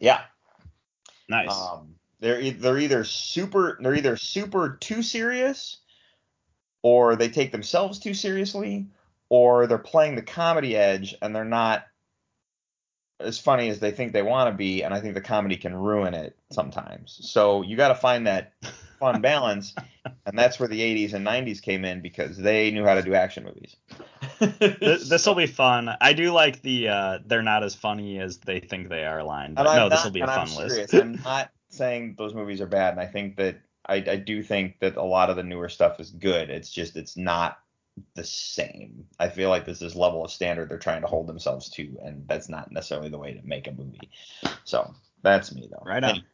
[0.00, 0.22] yeah,
[1.28, 1.50] Nice.
[1.50, 5.78] Um, they're they're either super they're either super too serious,
[6.82, 8.86] or they take themselves too seriously,
[9.28, 11.84] or they're playing the comedy edge and they're not
[13.20, 14.82] as funny as they think they want to be.
[14.82, 17.18] And I think the comedy can ruin it sometimes.
[17.22, 18.52] So you got to find that
[19.00, 19.74] fun balance,
[20.26, 23.14] and that's where the 80s and 90s came in because they knew how to do
[23.14, 23.76] action movies.
[24.58, 25.90] this will be fun.
[26.00, 29.54] I do like the uh, they're not as funny as they think they are line.
[29.54, 30.74] But no, this will be a fun I'm list.
[30.74, 30.94] serious.
[30.94, 34.78] I'm not saying those movies are bad, and I think that I, I do think
[34.80, 36.50] that a lot of the newer stuff is good.
[36.50, 37.58] It's just it's not
[38.14, 39.06] the same.
[39.18, 42.26] I feel like there's this level of standard they're trying to hold themselves to, and
[42.28, 44.10] that's not necessarily the way to make a movie.
[44.64, 45.82] So that's me though.
[45.84, 46.10] Right on.
[46.10, 46.24] Any-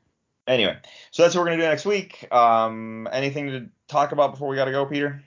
[0.47, 0.77] Anyway,
[1.13, 2.27] so that's what we're gonna do next week.
[2.33, 5.23] Um, anything to talk about before we gotta go, Peter?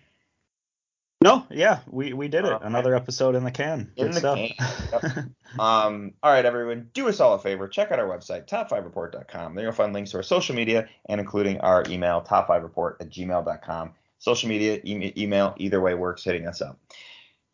[1.24, 2.58] No, yeah, we we did it.
[2.62, 3.92] Another episode in the can.
[3.96, 5.02] In Good the stuff.
[5.02, 5.36] can.
[5.60, 7.68] Um, all right, everyone, do us all a favor.
[7.68, 9.54] Check out our website, top5report.com.
[9.54, 13.92] There you'll find links to our social media and including our email, top5report at gmail.com.
[14.24, 16.80] Social media, e- email, either way works, hitting us up.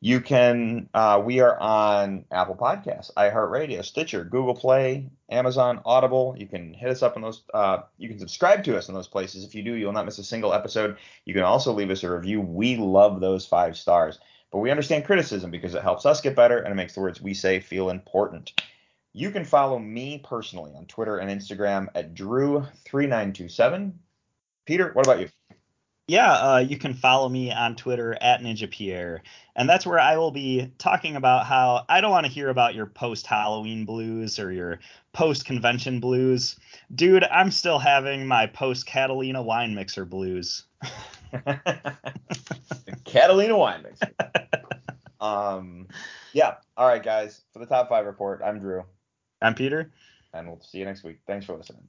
[0.02, 6.36] You can, uh, we are on Apple Podcasts, iHeartRadio, Stitcher, Google Play, Amazon, Audible.
[6.38, 7.44] You can hit us up on those.
[7.54, 9.44] Uh, you can subscribe to us in those places.
[9.44, 10.98] If you do, you'll not miss a single episode.
[11.26, 12.40] You can also leave us a review.
[12.40, 14.20] We love those five stars
[14.52, 17.22] but we understand criticism because it helps us get better and it makes the words
[17.22, 18.54] we say feel important.
[19.14, 23.94] You can follow me personally on Twitter and Instagram at Drew3927.
[24.66, 25.30] Peter, what about you?
[26.10, 29.22] Yeah, uh, you can follow me on Twitter at Ninja Pierre,
[29.56, 32.74] and that's where I will be talking about how I don't want to hear about
[32.74, 34.80] your post Halloween blues or your
[35.14, 36.56] post convention blues,
[36.96, 37.26] dude.
[37.26, 40.64] I'm still having my post Catalina wine mixer blues.
[43.06, 44.12] Catalina wine mixer.
[45.22, 45.88] um,
[46.34, 46.56] yeah.
[46.76, 47.42] All right, guys.
[47.54, 48.84] For the top five report, I'm Drew,
[49.44, 49.92] I'm Peter.
[50.34, 51.20] and we'll see you next week.
[51.28, 51.88] Thanks for listening.